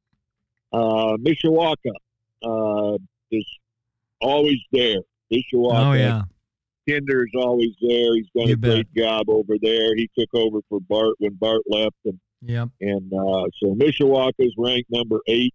uh, 0.73 1.17
Mishawaka 1.19 1.93
uh, 2.43 2.99
is 3.31 3.47
always 4.21 4.59
there. 4.73 5.01
Mishawaka, 5.33 5.87
oh 5.87 5.93
yeah. 5.93 6.23
Kinder 6.89 7.25
is 7.25 7.33
always 7.35 7.71
there. 7.81 8.15
He's 8.15 8.27
done 8.37 8.49
You 8.49 8.55
a 8.55 8.57
great 8.57 8.95
job 8.95 9.29
over 9.29 9.55
there. 9.61 9.95
He 9.97 10.09
took 10.19 10.29
over 10.35 10.59
for 10.69 10.81
Bart 10.81 11.15
when 11.19 11.35
Bart 11.35 11.63
left, 11.69 11.97
and 12.05 12.19
Yep. 12.47 12.69
and 12.81 13.13
uh, 13.13 13.47
so 13.59 13.75
Mishawaka 13.75 14.33
is 14.41 14.55
ranked 14.59 14.91
number 14.91 15.21
eight, 15.27 15.55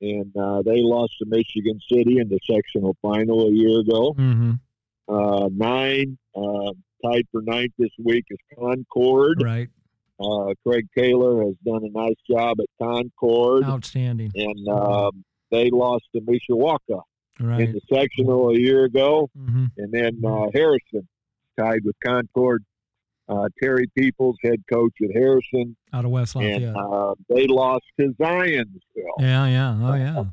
and 0.00 0.36
uh, 0.36 0.62
they 0.62 0.80
lost 0.82 1.14
to 1.20 1.26
Michigan 1.26 1.78
City 1.90 2.18
in 2.18 2.28
the 2.28 2.38
sectional 2.50 2.96
final 3.02 3.46
a 3.48 3.52
year 3.52 3.80
ago. 3.80 4.14
hmm 4.14 4.52
Uh, 5.08 5.12
uh, 5.44 5.48
nine. 5.52 6.18
Uh, 6.34 6.72
tied 7.04 7.24
for 7.30 7.40
ninth 7.42 7.72
this 7.78 7.90
week 8.02 8.24
is 8.30 8.38
Concord. 8.58 9.40
Right. 9.42 9.68
Uh, 10.20 10.52
Craig 10.66 10.86
Taylor 10.96 11.44
has 11.44 11.54
done 11.64 11.84
a 11.84 11.90
nice 11.96 12.16
job 12.28 12.58
at 12.60 12.66
Concord, 12.84 13.62
Outstanding. 13.64 14.32
and 14.34 14.68
um, 14.68 15.24
they 15.52 15.70
lost 15.70 16.04
to 16.14 16.20
Mishawaka 16.20 17.00
Right. 17.40 17.60
in 17.60 17.72
the 17.72 17.80
sectional 17.92 18.50
a 18.50 18.58
year 18.58 18.84
ago. 18.84 19.30
hmm 19.36 19.66
And 19.76 19.92
then 19.92 20.20
uh, 20.24 20.46
Harrison 20.54 21.06
tied 21.58 21.84
with 21.84 21.96
Concord. 22.04 22.64
Uh, 23.28 23.46
Terry 23.62 23.84
Peoples, 23.94 24.36
head 24.42 24.62
coach 24.72 24.94
at 25.04 25.10
Harrison, 25.14 25.76
Out 25.92 26.06
of 26.06 26.10
West 26.10 26.34
Lafayette. 26.34 26.62
and 26.62 26.76
uh, 26.78 27.14
they 27.28 27.46
lost 27.46 27.84
to 28.00 28.14
Zionsville. 28.18 28.64
yeah, 29.20 29.46
yeah. 29.46 29.78
Oh, 29.82 29.94
yeah. 29.94 30.24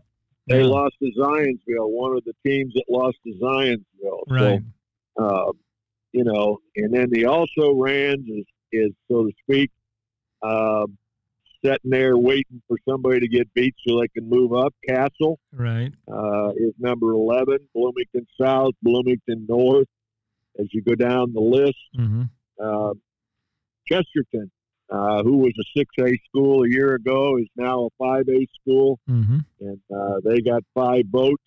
They 0.48 0.62
Yeah. 0.62 0.68
lost 0.68 0.96
to 1.04 1.12
Zionsville, 1.20 1.90
one 1.90 2.16
of 2.16 2.24
the 2.24 2.32
teams 2.46 2.74
that 2.74 2.86
lost 2.90 3.18
to 3.28 3.34
Zionsville. 3.34 4.24
Right. 4.30 4.62
So, 5.18 5.26
uh, 5.26 5.52
you 6.14 6.24
know, 6.24 6.60
and 6.78 6.94
then 6.94 7.10
the 7.12 7.26
also 7.26 7.74
rans 7.74 8.26
is, 8.30 8.46
is 8.72 8.92
so 9.12 9.26
to 9.26 9.32
speak, 9.44 9.72
um, 10.42 10.98
sitting 11.66 11.92
there 11.92 12.18
waiting 12.18 12.62
for 12.68 12.78
somebody 12.88 13.20
to 13.22 13.28
get 13.28 13.52
beat 13.54 13.76
so 13.88 14.00
they 14.00 14.08
can 14.10 14.30
move 14.30 14.54
up. 14.54 14.74
Castle 14.88 15.40
Right. 15.52 15.92
uh, 16.08 16.50
is 16.56 16.74
number 16.80 17.12
11, 17.12 17.58
Bloomington 17.74 18.28
South, 18.40 18.74
Bloomington 18.82 19.46
North. 19.50 19.88
As 20.60 20.68
you 20.72 20.82
go 20.82 20.96
down 20.96 21.34
the 21.34 21.42
list, 21.42 21.78
hmm 21.96 22.24
uh, 22.62 22.94
Chesterton, 23.88 24.50
uh, 24.90 25.22
who 25.24 25.38
was 25.38 25.52
a 25.60 25.80
6A 25.80 26.18
school 26.30 26.64
a 26.64 26.70
year 26.70 26.96
ago, 26.96 27.38
is 27.38 27.48
now 27.58 27.90
a 28.00 28.04
5A 28.04 28.48
school, 28.62 29.00
hmm 29.08 29.40
and 29.60 29.80
uh, 29.94 30.20
they 30.24 30.42
got 30.42 30.64
five 30.74 31.06
votes. 31.12 31.44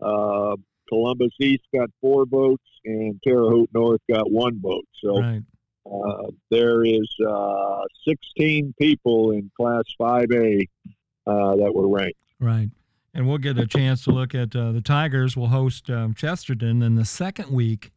Uh, 0.00 0.56
Columbus 0.88 1.32
East 1.40 1.64
got 1.74 1.88
four 2.00 2.24
votes, 2.26 2.64
and 2.84 3.20
Terre 3.22 3.48
Haute 3.50 3.70
North 3.74 4.00
got 4.10 4.30
one 4.30 4.60
vote. 4.60 4.86
So 5.02 5.20
Right. 5.20 5.42
Uh, 5.90 6.30
there 6.50 6.84
is 6.84 7.08
uh, 7.26 7.82
16 8.06 8.74
people 8.80 9.32
in 9.32 9.50
Class 9.56 9.84
5A 10.00 10.62
uh, 11.26 11.56
that 11.56 11.72
were 11.74 11.88
ranked. 11.88 12.18
Right. 12.40 12.68
And 13.14 13.26
we'll 13.26 13.38
get 13.38 13.58
a 13.58 13.66
chance 13.66 14.04
to 14.04 14.10
look 14.10 14.34
at 14.34 14.54
uh, 14.54 14.72
the 14.72 14.80
Tigers. 14.80 15.36
We'll 15.36 15.48
host 15.48 15.90
um, 15.90 16.14
Chesterton 16.14 16.82
in 16.82 16.94
the 16.94 17.04
second 17.04 17.50
week 17.50 17.90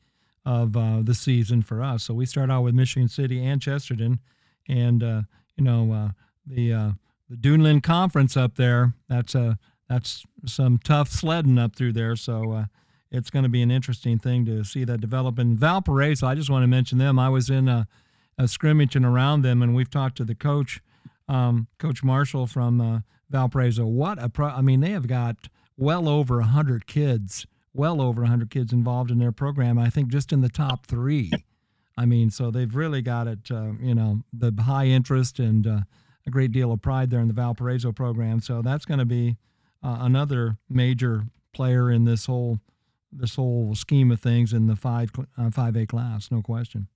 of 0.46 0.76
uh, 0.76 1.02
the 1.04 1.14
season 1.14 1.62
for 1.62 1.84
us. 1.84 2.04
So 2.04 2.14
we 2.14 2.26
start 2.26 2.50
out 2.50 2.64
with 2.64 2.74
Michigan 2.74 3.08
City 3.08 3.44
and 3.46 3.62
Chesterton, 3.62 4.20
and 4.68 5.02
you 5.02 5.64
know 5.64 6.12
the 6.48 6.74
uh, 6.74 6.92
the 7.30 7.38
Duneland 7.38 7.84
Conference 7.84 8.36
up 8.36 8.56
there. 8.56 8.94
That's 9.08 9.36
uh, 9.36 9.56
that's 9.90 10.26
some 10.46 10.80
tough 10.80 11.10
sledding 11.10 11.58
up 11.58 11.76
through 11.76 11.94
there. 11.94 12.16
So 12.16 12.66
it's 13.12 13.30
going 13.30 13.44
to 13.44 13.50
be 13.50 13.62
an 13.62 13.72
interesting 13.72 14.18
thing 14.18 14.46
to 14.46 14.64
see 14.64 14.84
that 14.86 15.02
develop. 15.02 15.38
And 15.38 15.58
Valparaiso, 15.58 16.26
I 16.26 16.36
just 16.36 16.50
want 16.50 16.64
to 16.64 16.68
mention 16.68 16.98
them. 16.98 17.20
I 17.20 17.30
was 17.30 17.50
in 17.50 17.68
a, 17.68 17.88
a 18.38 18.50
and 18.64 19.06
around 19.06 19.42
them, 19.42 19.62
and 19.62 19.76
we've 19.76 19.90
talked 19.90 20.18
to 20.18 20.24
the 20.24 20.36
coach, 20.36 20.82
um, 21.28 21.68
Coach 21.78 22.04
Marshall 22.04 22.48
from 22.48 22.80
uh, 22.82 23.00
Valparaiso. 23.30 23.86
What 23.86 24.22
a 24.22 24.30
pro! 24.30 24.48
I 24.48 24.62
mean, 24.62 24.80
they 24.80 24.92
have 24.92 25.08
got 25.08 25.50
well 25.78 26.08
over 26.08 26.40
a 26.40 26.46
hundred 26.46 26.88
kids, 26.88 27.46
well 27.74 28.02
over 28.02 28.24
a 28.24 28.28
hundred 28.28 28.50
kids 28.50 28.72
involved 28.74 29.12
in 29.12 29.20
their 29.20 29.32
program. 29.32 29.78
I 29.78 29.90
think 29.90 30.10
just 30.10 30.32
in 30.32 30.42
the 30.42 30.50
top 30.50 30.88
three. 30.88 31.32
I 31.98 32.06
mean, 32.06 32.32
so 32.32 32.50
they've 32.50 32.74
really 32.74 33.02
got 33.02 33.28
it. 33.28 33.52
Uh, 33.52 33.74
you 33.80 33.94
know, 33.94 34.22
the 34.34 34.54
high 34.64 34.86
interest 34.86 35.40
and 35.40 35.68
uh, 35.68 35.82
a 36.26 36.30
great 36.30 36.52
deal 36.52 36.72
of 36.72 36.82
pride 36.82 37.10
there 37.10 37.20
in 37.20 37.28
the 37.28 37.34
Valparaiso 37.34 37.92
program. 37.92 38.40
So 38.40 38.62
that's 38.62 38.86
going 38.86 39.00
to 39.00 39.06
be 39.06 39.38
uh, 39.84 39.98
another 40.00 40.58
major 40.70 41.26
player 41.54 41.92
in 41.92 42.06
this 42.06 42.26
whole 42.26 42.60
this 43.12 43.36
whole 43.36 43.76
scheme 43.76 44.12
of 44.12 44.20
things 44.20 44.54
in 44.54 44.68
the 44.68 44.76
five 44.76 45.12
uh, 45.38 45.50
five 45.52 45.76
A 45.76 45.86
class, 45.86 46.30
no 46.32 46.42
question. 46.42 46.88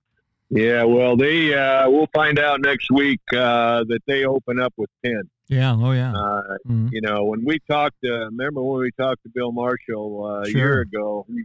Yeah, 0.48 0.84
well, 0.84 1.16
they 1.16 1.52
uh, 1.54 1.90
we'll 1.90 2.08
find 2.14 2.38
out 2.38 2.60
next 2.60 2.90
week 2.90 3.20
uh, 3.32 3.82
that 3.88 4.00
they 4.06 4.24
open 4.24 4.60
up 4.60 4.72
with 4.76 4.90
10. 5.04 5.22
Yeah. 5.48 5.74
Oh 5.76 5.92
yeah. 5.92 6.12
Uh, 6.12 6.42
Mhm. 6.68 6.88
you 6.92 7.00
know, 7.00 7.24
when 7.24 7.44
we 7.44 7.58
talked, 7.68 7.96
uh, 8.04 8.26
remember 8.26 8.62
when 8.62 8.80
we 8.80 8.90
talked 8.92 9.22
to 9.24 9.28
Bill 9.34 9.50
Marshall 9.52 10.24
uh, 10.24 10.46
a 10.46 10.50
year 10.50 10.80
ago, 10.82 11.24
he, 11.28 11.44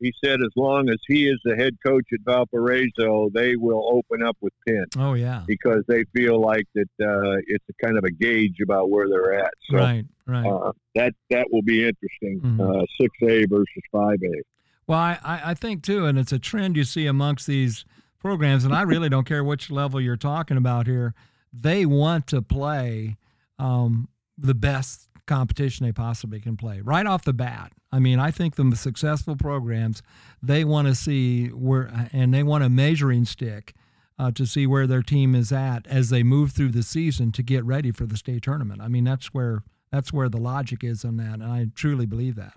he 0.00 0.12
said 0.24 0.40
as 0.40 0.50
long 0.56 0.88
as 0.90 0.96
he 1.06 1.28
is 1.28 1.38
the 1.44 1.54
head 1.56 1.76
coach 1.84 2.04
at 2.12 2.20
Valparaiso, 2.24 3.30
they 3.32 3.56
will 3.56 3.84
open 3.92 4.26
up 4.26 4.36
with 4.40 4.52
10 4.68 4.84
Oh 4.98 5.14
yeah. 5.14 5.42
because 5.46 5.82
they 5.88 6.04
feel 6.14 6.40
like 6.40 6.66
that 6.74 6.88
uh, 7.00 7.36
it's 7.46 7.64
a 7.68 7.84
kind 7.86 7.96
of 7.98 8.04
a 8.04 8.10
gauge 8.10 8.56
about 8.62 8.90
where 8.90 9.08
they're 9.08 9.38
at. 9.38 9.52
So 9.70 9.76
right. 9.78 10.04
Right. 10.26 10.46
uh, 10.46 10.72
that 10.94 11.12
that 11.30 11.46
will 11.52 11.62
be 11.62 11.86
interesting. 11.86 12.40
Mhm. 12.40 12.60
Uh, 12.82 12.86
6A 13.00 13.48
versus 13.48 13.82
5A. 13.94 14.40
Well, 14.86 14.98
I, 14.98 15.18
I 15.24 15.40
I 15.50 15.54
think 15.54 15.82
too, 15.82 16.06
and 16.06 16.18
it's 16.18 16.32
a 16.32 16.38
trend 16.38 16.76
you 16.76 16.84
see 16.84 17.06
amongst 17.06 17.46
these 17.46 17.84
programs, 18.18 18.64
and 18.64 18.74
I 18.74 18.82
really 18.82 19.08
don't 19.08 19.24
care 19.26 19.42
which 19.44 19.70
level 19.70 20.00
you're 20.00 20.16
talking 20.16 20.56
about 20.56 20.86
here. 20.86 21.14
They 21.52 21.86
want 21.86 22.26
to 22.28 22.42
play 22.42 23.16
um, 23.58 24.08
the 24.38 24.54
best 24.54 25.08
competition 25.26 25.86
they 25.86 25.92
possibly 25.92 26.38
can 26.40 26.56
play 26.56 26.80
right 26.80 27.06
off 27.06 27.24
the 27.24 27.32
bat. 27.32 27.72
I 27.90 27.98
mean, 27.98 28.18
I 28.18 28.30
think 28.30 28.56
the 28.56 28.74
successful 28.76 29.36
programs 29.36 30.02
they 30.42 30.64
want 30.64 30.88
to 30.88 30.94
see 30.94 31.48
where, 31.48 32.08
and 32.12 32.34
they 32.34 32.42
want 32.42 32.64
a 32.64 32.68
measuring 32.68 33.24
stick 33.24 33.74
uh, 34.18 34.30
to 34.32 34.46
see 34.46 34.66
where 34.66 34.86
their 34.86 35.02
team 35.02 35.34
is 35.34 35.50
at 35.52 35.86
as 35.86 36.10
they 36.10 36.22
move 36.22 36.52
through 36.52 36.70
the 36.70 36.82
season 36.82 37.32
to 37.32 37.42
get 37.42 37.64
ready 37.64 37.90
for 37.90 38.06
the 38.06 38.16
state 38.16 38.42
tournament. 38.42 38.80
I 38.82 38.88
mean, 38.88 39.04
that's 39.04 39.28
where 39.28 39.62
that's 39.90 40.12
where 40.12 40.28
the 40.28 40.38
logic 40.38 40.82
is 40.82 41.04
on 41.04 41.16
that, 41.18 41.34
and 41.34 41.44
I 41.44 41.68
truly 41.74 42.04
believe 42.06 42.34
that. 42.36 42.54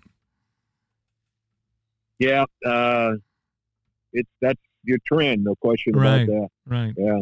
Yeah, 2.20 2.46
uh, 2.66 3.14
it's 4.12 4.30
that's 4.42 4.60
your 4.84 4.98
trend, 5.06 5.44
no 5.44 5.56
question 5.56 5.94
Right. 5.96 6.24
about 6.24 6.28
that. 6.28 6.48
Right. 6.66 6.94
Yeah, 6.98 7.20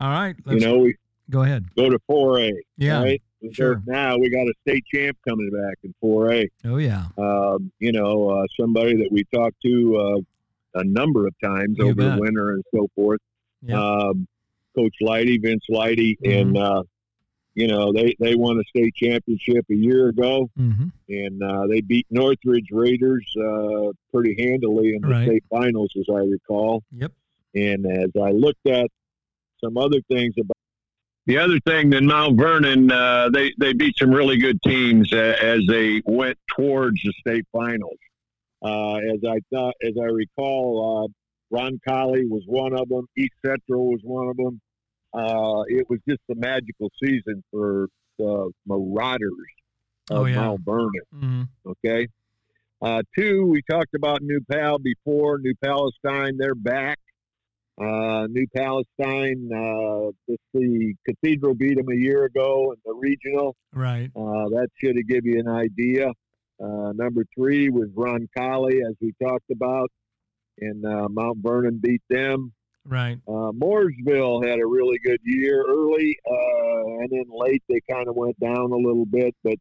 All 0.00 0.10
right. 0.10 0.34
you 0.46 0.58
know, 0.60 0.78
we 0.78 0.96
go 1.30 1.42
ahead. 1.42 1.66
go 1.76 1.88
to 1.90 1.98
4A. 2.10 2.50
Yeah. 2.76 3.02
right? 3.02 3.22
Sure. 3.50 3.82
Now 3.86 4.16
we 4.18 4.30
got 4.30 4.42
a 4.46 4.52
state 4.62 4.84
champ 4.92 5.18
coming 5.26 5.50
back 5.50 5.78
in 5.82 5.94
4A. 6.02 6.48
Oh 6.64 6.76
yeah. 6.76 7.06
Um, 7.18 7.72
you 7.78 7.92
know, 7.92 8.30
uh, 8.30 8.46
somebody 8.58 8.96
that 8.96 9.08
we 9.10 9.24
talked 9.34 9.60
to 9.62 9.96
uh, 9.96 10.80
a 10.80 10.84
number 10.84 11.26
of 11.26 11.34
times 11.42 11.76
You 11.78 11.86
over 11.86 11.94
bet. 11.94 12.16
the 12.16 12.20
winter 12.22 12.50
and 12.52 12.62
so 12.74 12.88
forth. 12.94 13.20
Yeah. 13.62 13.80
Um, 13.82 14.26
Coach 14.74 14.94
Lighty, 15.02 15.40
Vince 15.42 15.64
Lighty, 15.70 16.16
Mm-hmm. 16.24 16.30
and 16.30 16.56
uh, 16.58 16.82
you 17.54 17.66
know 17.66 17.92
they 17.92 18.14
they 18.18 18.34
won 18.34 18.58
a 18.58 18.62
state 18.70 18.94
championship 18.94 19.66
a 19.70 19.74
year 19.74 20.08
ago, 20.08 20.48
Mm-hmm. 20.58 20.86
and 21.10 21.42
uh, 21.42 21.66
they 21.66 21.80
beat 21.82 22.06
Northridge 22.10 22.68
Raiders 22.72 23.26
uh, 23.38 23.92
pretty 24.12 24.34
handily 24.42 24.94
in 24.94 25.02
the 25.02 25.08
Right. 25.08 25.26
state 25.28 25.44
finals, 25.50 25.90
as 25.98 26.06
I 26.10 26.20
recall. 26.20 26.82
Yep. 26.92 27.12
And 27.54 27.84
as 27.86 28.10
I 28.20 28.30
looked 28.30 28.66
at 28.66 28.88
some 29.62 29.76
other 29.76 30.00
things 30.10 30.34
about 30.40 30.56
the 31.26 31.38
other 31.38 31.58
thing 31.66 31.92
in 31.92 32.06
Mount 32.06 32.38
Vernon, 32.38 32.90
uh, 32.90 33.28
they 33.32 33.52
they 33.58 33.72
beat 33.72 33.96
some 33.98 34.10
really 34.10 34.38
good 34.38 34.60
teams 34.62 35.12
uh, 35.12 35.36
as 35.40 35.60
they 35.68 36.02
went 36.04 36.38
towards 36.56 37.00
the 37.02 37.12
state 37.20 37.46
finals. 37.52 37.98
Uh, 38.62 38.96
as 38.96 39.20
I 39.28 39.38
thought, 39.52 39.74
as 39.82 39.92
I 40.00 40.04
recall, 40.06 41.10
uh, 41.10 41.56
Roncalli 41.56 42.28
was 42.28 42.42
one 42.46 42.72
of 42.78 42.88
them. 42.88 43.06
East 43.16 43.34
Central 43.44 43.90
was 43.90 44.00
one 44.02 44.28
of 44.28 44.36
them. 44.36 44.60
Uh, 45.14 45.62
it 45.68 45.88
was 45.90 45.98
just 46.08 46.20
a 46.30 46.34
magical 46.34 46.90
season 47.02 47.42
for 47.50 47.88
the 48.18 48.50
Marauders 48.66 49.30
of 50.10 50.18
Oh, 50.18 50.24
yeah. 50.24 50.36
Mount 50.36 50.60
Vernon. 50.64 50.90
Mm-hmm. 51.14 51.42
Okay. 51.70 52.08
Uh, 52.80 53.02
two, 53.16 53.46
we 53.46 53.62
talked 53.70 53.94
about 53.94 54.22
New 54.22 54.40
Pal 54.50 54.78
before. 54.78 55.38
New 55.38 55.54
Palestine, 55.62 56.36
they're 56.38 56.54
back. 56.54 56.98
Uh, 57.80 58.26
New 58.28 58.46
Palestine, 58.54 59.50
uh, 59.54 60.10
see, 60.54 60.94
Cathedral 61.08 61.54
beat 61.54 61.76
them 61.76 61.88
a 61.90 61.96
year 61.96 62.24
ago 62.24 62.72
in 62.72 62.78
the 62.84 62.94
regional. 62.94 63.56
Right. 63.72 64.10
Uh, 64.14 64.48
that 64.50 64.68
should 64.76 64.96
have 64.96 65.08
give 65.08 65.24
you 65.24 65.40
an 65.40 65.48
idea. 65.48 66.10
Uh, 66.62 66.92
number 66.94 67.24
three 67.34 67.70
was 67.70 67.88
Roncalli, 67.94 68.86
as 68.86 68.94
we 69.00 69.14
talked 69.22 69.50
about, 69.50 69.90
and 70.60 70.84
uh, 70.84 71.08
Mount 71.08 71.38
Vernon 71.42 71.80
beat 71.82 72.02
them. 72.10 72.52
Right. 72.84 73.18
Uh, 73.26 73.52
Mooresville 73.52 74.46
had 74.46 74.58
a 74.58 74.66
really 74.66 74.98
good 75.04 75.20
year 75.24 75.64
early, 75.66 76.18
uh, 76.30 77.00
and 77.00 77.10
then 77.10 77.24
late 77.30 77.62
they 77.68 77.80
kind 77.90 78.08
of 78.08 78.16
went 78.16 78.38
down 78.38 78.72
a 78.72 78.76
little 78.76 79.06
bit, 79.06 79.34
but 79.42 79.56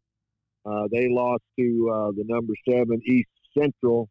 uh, 0.66 0.88
they 0.92 1.08
lost 1.10 1.44
to 1.58 1.92
uh, 1.94 2.12
the 2.12 2.26
number 2.28 2.54
seven 2.70 3.02
East 3.06 3.30
Central 3.58 4.10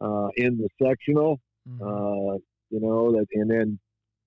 uh, 0.00 0.28
in 0.36 0.58
the 0.58 0.68
sectional. 0.82 1.40
Mhm. 1.68 2.40
You 2.70 2.80
know 2.80 3.12
that, 3.12 3.26
and 3.34 3.50
then 3.50 3.78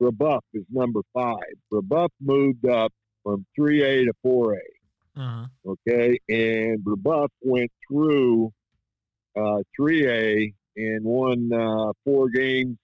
Brebeuf 0.02 0.42
is 0.54 0.64
number 0.72 1.02
five. 1.14 1.38
Brebeuf 1.72 2.10
moved 2.20 2.68
up 2.68 2.92
from 3.24 3.46
3A 3.58 4.06
to 4.06 4.14
4A. 4.26 4.58
Uh-huh. 5.18 5.46
Okay, 5.68 6.18
and 6.30 6.80
Brebeuf 6.84 7.28
went 7.42 7.72
through 7.88 8.52
uh, 9.36 9.60
3A 9.80 10.54
and 10.78 11.04
won 11.04 11.52
uh, 11.54 11.92
four 12.06 12.30
games, 12.30 12.78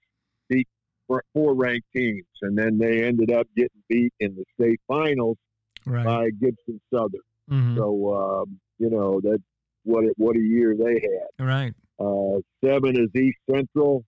beat 0.50 0.68
four- 1.08 1.24
ranked 1.56 1.88
teams, 1.96 2.26
and 2.42 2.58
then 2.58 2.78
they 2.78 3.04
ended 3.06 3.32
up 3.32 3.48
getting 3.56 3.82
beat 3.90 4.14
in 4.20 4.36
the 4.36 4.44
state 4.60 4.80
finals 4.88 5.38
Right. 5.86 6.04
by 6.06 6.30
Gibson 6.32 6.82
Southern. 6.94 7.22
Mhm. 7.50 7.78
So 7.78 8.14
um, 8.44 8.60
you 8.78 8.90
know 8.90 9.22
that 9.22 9.42
what 9.84 10.04
a, 10.04 10.14
what 10.18 10.36
a 10.36 10.42
year 10.42 10.76
they 10.78 10.96
had. 10.96 11.46
Right. 11.48 11.74
Uh, 11.98 12.42
seven 12.64 12.98
is 13.00 13.10
East 13.20 13.38
Central, 13.50 14.04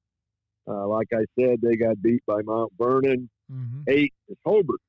Uh, 0.70 0.88
like 0.88 1.08
I 1.14 1.26
said, 1.40 1.60
they 1.62 1.76
got 1.76 2.00
beat 2.02 2.22
by 2.28 2.42
Mount 2.44 2.72
Vernon. 2.78 3.30
hmm 3.50 3.82
Eight 3.88 4.14
is 4.28 4.38
Hobart. 4.46 4.80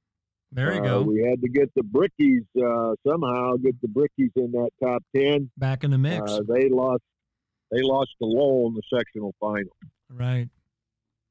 they 0.52 0.62
got 0.64 0.74
beat 0.74 0.74
by 0.74 0.74
Mount 0.74 0.74
Vernon. 0.74 0.74
Eight 0.74 0.74
is 0.74 0.74
Hobart. 0.74 0.74
There 0.74 0.74
you 0.74 0.80
Uh, 0.80 0.84
go. 0.84 1.02
We 1.02 1.22
had 1.22 1.40
to 1.42 1.48
get 1.48 1.72
the 1.74 1.82
Brickies 1.82 2.44
uh, 2.60 2.94
somehow 3.08 3.56
get 3.56 3.80
the 3.80 3.88
Brickies 3.88 4.30
in 4.36 4.52
that 4.52 4.70
top 4.82 5.02
ten. 5.16 5.50
Back 5.56 5.84
in 5.84 5.90
the 5.90 5.98
mix. 5.98 6.30
Uh, 6.30 6.40
they 6.46 6.68
lost. 6.68 7.02
They 7.70 7.82
lost 7.82 8.10
to 8.20 8.26
Lowell 8.26 8.66
in 8.68 8.74
the 8.74 8.82
sectional 8.92 9.32
final, 9.40 9.70
right. 10.12 10.48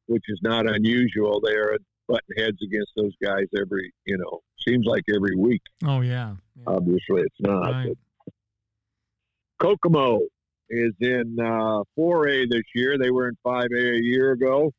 which 0.08 0.24
is 0.30 0.40
not 0.42 0.68
unusual. 0.74 1.42
They 1.42 1.54
are 1.54 1.78
butting 2.08 2.38
heads 2.38 2.58
against 2.64 2.92
those 2.96 3.12
guys 3.22 3.44
every. 3.60 3.92
You 4.06 4.18
know, 4.18 4.40
seems 4.66 4.86
like 4.86 5.04
every 5.14 5.36
week. 5.36 5.62
Oh 5.84 6.00
yeah. 6.00 6.36
yeah. 6.56 6.64
Obviously, 6.68 7.22
it's 7.24 7.36
not. 7.42 7.72
right. 7.72 7.98
Kokomo 9.62 10.22
is 10.70 10.94
in 11.00 11.38
uh, 11.40 11.84
4A 11.98 12.50
this 12.50 12.64
year. 12.76 12.98
They 12.98 13.10
were 13.12 13.28
in 13.28 13.38
5A 13.46 13.98
a 13.98 14.04
year 14.04 14.32
ago. 14.32 14.72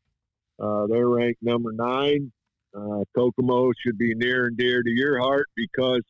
Uh, 0.58 0.86
they're 0.86 1.08
ranked 1.08 1.42
number 1.42 1.72
nine. 1.72 2.32
Uh, 2.76 3.02
Kokomo 3.16 3.72
should 3.84 3.98
be 3.98 4.14
near 4.14 4.46
and 4.46 4.56
dear 4.56 4.82
to 4.82 4.90
your 4.90 5.18
heart 5.20 5.46
because 5.56 6.02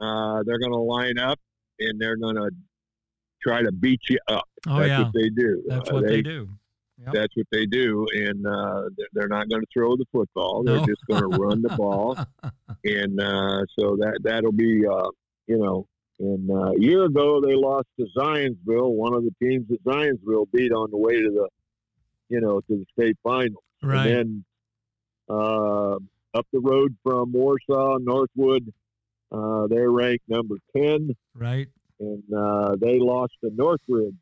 uh, 0.00 0.42
they're 0.44 0.58
going 0.58 0.72
to 0.72 0.78
line 0.78 1.18
up 1.18 1.38
and 1.80 1.98
they're 2.00 2.16
going 2.16 2.36
to 2.36 2.50
try 3.42 3.62
to 3.62 3.72
beat 3.72 4.00
you 4.10 4.18
up. 4.28 4.44
Oh 4.66 4.78
That's 4.78 4.88
yeah. 4.88 5.02
what 5.04 5.12
they 5.14 5.28
do. 5.30 5.62
That's 5.66 5.90
Uh, 5.90 5.94
what 5.94 6.06
they 6.06 6.20
do. 6.22 6.48
Yep. 7.04 7.12
That's 7.14 7.36
what 7.36 7.46
they 7.52 7.66
do, 7.66 8.06
and 8.14 8.46
uh, 8.46 8.84
they're- 8.96 9.06
they're 9.12 9.28
not 9.28 9.50
going 9.50 9.60
to 9.60 9.66
throw 9.72 9.96
the 9.96 10.06
football. 10.10 10.64
They're 10.64 10.76
No. 10.76 10.86
just 10.86 11.04
going 11.06 11.30
to 11.30 11.38
run 11.38 11.60
the 11.60 11.68
ball 11.76 12.16
and 12.84 13.20
uh, 13.20 13.64
so 13.78 13.96
that 13.96 14.18
that'll 14.22 14.52
be 14.52 14.84
uh, 14.86 15.08
you 15.46 15.58
know. 15.58 15.86
And 16.18 16.50
uh, 16.50 16.72
a 16.72 16.78
year 16.80 17.04
ago, 17.04 17.40
they 17.40 17.54
lost 17.54 17.88
to 18.00 18.06
Zionsville, 18.16 18.90
one 18.92 19.14
of 19.14 19.22
the 19.24 19.34
teams 19.42 19.66
that 19.68 19.84
Zionsville 19.84 20.46
beat 20.52 20.72
on 20.72 20.90
the 20.90 20.96
way 20.96 21.20
to 21.20 21.30
the, 21.30 21.48
you 22.28 22.40
know, 22.40 22.60
to 22.62 22.66
the 22.68 22.86
state 22.98 23.16
finals. 23.22 23.62
right. 23.82 24.06
And 24.06 24.16
then 24.16 24.44
uh, 25.28 25.96
up 26.34 26.46
the 26.52 26.60
road 26.60 26.96
from 27.02 27.32
Warsaw, 27.32 27.98
Northwood, 27.98 28.72
uh, 29.32 29.66
they're 29.68 29.90
ranked 29.90 30.28
number 30.28 30.56
ten, 30.76 31.10
right. 31.34 31.66
and 32.00 32.22
uh, 32.34 32.76
they 32.80 32.98
lost 32.98 33.32
to 33.44 33.50
Northridge 33.54 34.14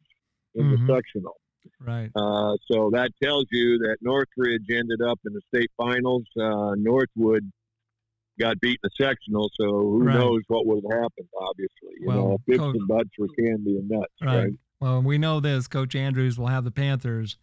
in 0.54 0.64
Mhm. 0.64 0.86
the 0.86 0.94
sectional. 0.94 1.36
Right. 1.80 2.10
Uh, 2.16 2.56
so 2.70 2.90
that 2.92 3.10
tells 3.22 3.46
you 3.50 3.78
that 3.78 3.96
Northridge 4.00 4.66
ended 4.70 5.00
up 5.02 5.18
in 5.26 5.32
the 5.32 5.40
state 5.54 5.70
finals. 5.76 6.24
Uh, 6.38 6.74
Northwood 6.76 7.50
got 8.40 8.60
beat 8.60 8.80
in 8.82 8.90
the 8.90 8.90
sectional, 9.04 9.50
so 9.58 9.66
who 9.66 10.04
Right. 10.04 10.14
knows 10.14 10.40
what 10.48 10.66
would 10.66 10.82
have 10.90 11.02
happened? 11.02 11.28
Obviously, 11.40 11.94
you 12.00 12.06
Well, 12.06 12.16
know, 12.30 12.38
bits 12.46 12.58
Coach- 12.58 12.76
and 12.76 12.88
butts 12.88 13.10
for 13.16 13.28
candy 13.38 13.78
and 13.78 13.88
nuts, 13.88 14.12
Right. 14.20 14.36
right? 14.44 14.52
Well, 14.80 15.02
we 15.02 15.18
know 15.18 15.40
this. 15.40 15.68
Coach 15.68 15.94
Andrews 15.94 16.38
will 16.38 16.48
have 16.48 16.64
the 16.64 16.70
Panthers 16.70 17.38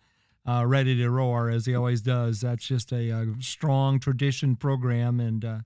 uh, 0.46 0.66
ready 0.68 0.96
to 0.98 1.10
roar 1.10 1.50
as 1.50 1.66
he 1.68 1.76
always 1.76 2.02
does. 2.02 2.42
That's 2.42 2.66
just 2.68 2.92
a, 2.92 3.12
uh 3.12 3.26
strong 3.40 4.00
tradition 4.00 4.56
program, 4.56 5.20
and 5.20 5.46
uh, 5.46 5.60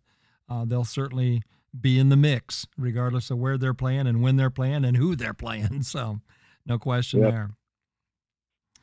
uh, 0.50 0.66
they'll 0.66 0.84
certainly 0.84 1.42
be 1.80 1.98
in 1.98 2.10
the 2.10 2.18
mix, 2.18 2.68
regardless 2.78 3.32
of 3.32 3.38
where 3.38 3.58
they're 3.58 3.74
playing 3.74 4.06
and 4.08 4.22
when 4.22 4.36
they're 4.36 4.50
playing 4.50 4.84
and 4.86 4.96
who 4.98 5.16
they're 5.16 5.34
playing. 5.74 5.82
So, 5.84 6.20
no 6.66 6.78
question 6.78 7.22
Yep. 7.22 7.32
there. 7.32 7.50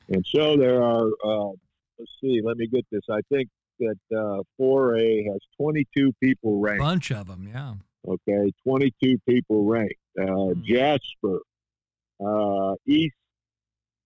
And 0.08 0.26
so 0.34 0.56
there 0.56 0.82
are. 0.82 1.06
Uh, 1.24 1.52
let's 1.98 2.10
see. 2.20 2.40
Let 2.42 2.56
me 2.56 2.66
get 2.66 2.84
this. 2.90 3.02
I 3.10 3.20
think 3.28 3.48
that 3.80 3.96
uh, 4.16 4.42
4A 4.60 5.24
has 5.30 5.38
22 5.58 6.12
people 6.22 6.60
ranked. 6.60 6.80
Bunch 6.82 7.10
of 7.12 7.26
them, 7.26 7.48
yeah. 7.52 7.74
Okay, 8.06 8.52
22 8.66 9.16
people 9.28 9.64
ranked. 9.64 9.94
Uh, 10.20 10.24
Hmm. 10.26 10.62
Jasper, 10.64 11.38
uh, 12.24 12.74
East 12.86 13.14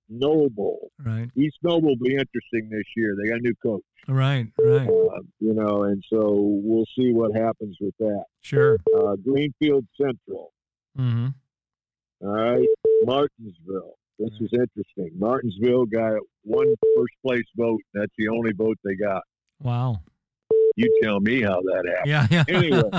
Noble. 0.09 0.91
Right, 1.05 1.29
East 1.37 1.57
Noble 1.63 1.89
will 1.89 1.97
be 1.97 2.13
interesting 2.15 2.69
this 2.71 2.85
year. 2.97 3.17
They 3.21 3.29
got 3.29 3.39
a 3.39 3.43
new 3.43 3.55
coach. 3.63 3.83
right, 4.07 4.47
right. 4.59 4.89
uh, 4.89 5.21
you 5.41 5.53
know, 5.55 5.85
and 5.85 6.03
so 6.09 6.33
we'll 6.63 6.85
see 6.97 7.13
what 7.13 7.35
happens 7.37 7.77
with 7.81 7.95
that. 7.99 8.25
Sure. 8.43 8.79
Uh, 8.97 9.17
Greenfield 9.17 9.87
Central, 10.01 10.53
hmm 10.97 11.29
all 12.23 12.29
right, 12.31 12.67
Martinsville. 13.05 13.97
This 14.19 14.31
is 14.41 14.49
interesting. 14.53 15.11
Martinsville 15.19 15.85
got 15.85 16.15
one 16.45 16.73
first 16.97 17.13
place 17.25 17.45
vote. 17.57 17.83
That's 17.93 18.13
the 18.17 18.29
only 18.29 18.53
vote 18.53 18.79
they 18.85 18.95
got. 18.95 19.23
Wow. 19.61 20.01
You 20.77 21.01
tell 21.03 21.21
me 21.21 21.41
how 21.43 21.61
that 21.63 21.85
happened. 21.87 22.09
Yeah, 22.11 22.27
yeah. 22.31 22.45
Anyway. 22.57 22.91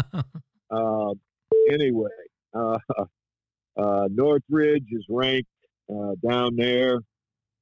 Uh, 0.72 1.14
anyway, 1.72 2.10
uh, 2.54 2.78
uh, 3.78 4.08
Northridge 4.12 4.88
is 4.92 5.06
ranked 5.10 5.50
uh, 5.90 6.14
down 6.28 6.56
there. 6.56 7.00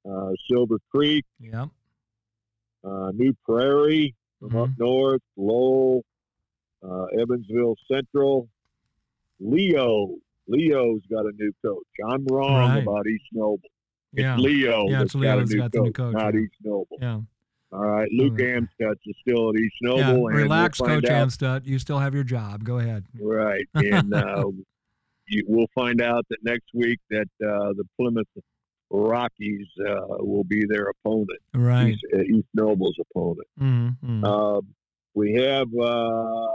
Uh, 0.09 0.29
Silver 0.49 0.77
Creek, 0.93 1.25
yep. 1.39 1.67
uh, 2.83 3.11
New 3.15 3.35
Prairie, 3.43 4.13
from 4.39 4.55
up 4.55 4.69
Mhm. 4.69 4.77
north, 4.79 5.21
Lowell, 5.35 6.03
uh, 6.87 7.05
Evansville 7.19 7.75
Central, 7.91 8.47
Leo. 9.39 10.15
Leo's 10.47 11.01
got 11.09 11.25
a 11.25 11.31
new 11.39 11.51
coach. 11.65 11.87
I'm 12.07 12.23
wrong 12.27 12.69
Right. 12.69 12.83
about 12.83 13.07
East 13.07 13.25
Noble. 13.33 13.59
It's 14.13 14.21
Yeah. 14.21 14.37
Leo 14.37 14.87
Yeah, 14.89 15.01
it's 15.01 15.15
got 15.15 15.39
a 15.39 15.45
new 15.45 15.57
got 15.57 15.71
the 15.71 15.77
coach, 15.79 15.85
new 15.87 15.91
coach, 15.91 16.13
not 16.13 16.33
yeah. 16.35 16.39
East 16.41 16.53
Noble. 16.63 16.97
Yeah. 17.01 17.21
All 17.75 17.85
right, 17.89 18.09
Luke 18.11 18.33
right. 18.39 18.63
Amstutz 18.63 18.99
is 19.05 19.15
still 19.21 19.49
at 19.49 19.55
East 19.57 19.75
Noble. 19.81 19.99
yeah. 19.99 20.09
and 20.11 20.21
we'll 20.23 20.33
Relax, 20.33 20.79
Coach 20.79 21.05
out- 21.05 21.27
Amstutz. 21.29 21.65
You 21.65 21.77
still 21.79 21.99
have 21.99 22.13
your 22.13 22.23
job. 22.23 22.63
Go 22.63 22.79
ahead. 22.79 23.05
Right, 23.19 23.67
and 23.75 24.13
uh, 24.13 24.45
you, 25.27 25.43
we'll 25.47 25.67
find 25.75 26.01
out 26.01 26.25
that 26.29 26.37
next 26.43 26.67
week 26.73 26.99
that 27.09 27.27
uh, 27.43 27.73
the 27.73 27.83
Plymouth 27.99 28.27
Rockies 28.91 29.67
uh, 29.87 30.05
will 30.19 30.43
be 30.43 30.63
their 30.69 30.85
opponent, 30.89 31.29
Right. 31.53 31.89
East, 31.93 32.05
uh, 32.13 32.19
East 32.21 32.47
Noble's 32.53 32.95
opponent. 33.11 33.47
Mm-hmm. 33.59 34.23
Um, 34.23 34.67
we 35.15 35.33
have 35.33 35.67
uh, 35.81 36.47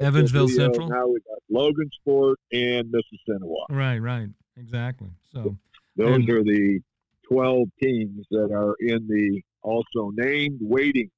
Evansville 0.00 0.44
Leo, 0.44 0.56
Central? 0.56 0.88
Now 0.88 1.06
we 1.08 1.20
got 1.20 1.38
Logan 1.50 1.90
Sport 2.00 2.38
and 2.52 2.92
Mississinewa. 2.92 3.64
Right, 3.70 3.98
right. 3.98 4.28
Exactly. 4.56 5.08
So, 5.32 5.56
Those 5.96 6.16
And- 6.16 6.30
are 6.30 6.42
the 6.44 6.80
twelve 7.28 7.68
teams 7.82 8.24
that 8.30 8.52
are 8.52 8.74
in 8.80 9.06
the 9.08 9.42
also 9.66 10.10
named 10.14 10.58
waiting, 10.62 11.10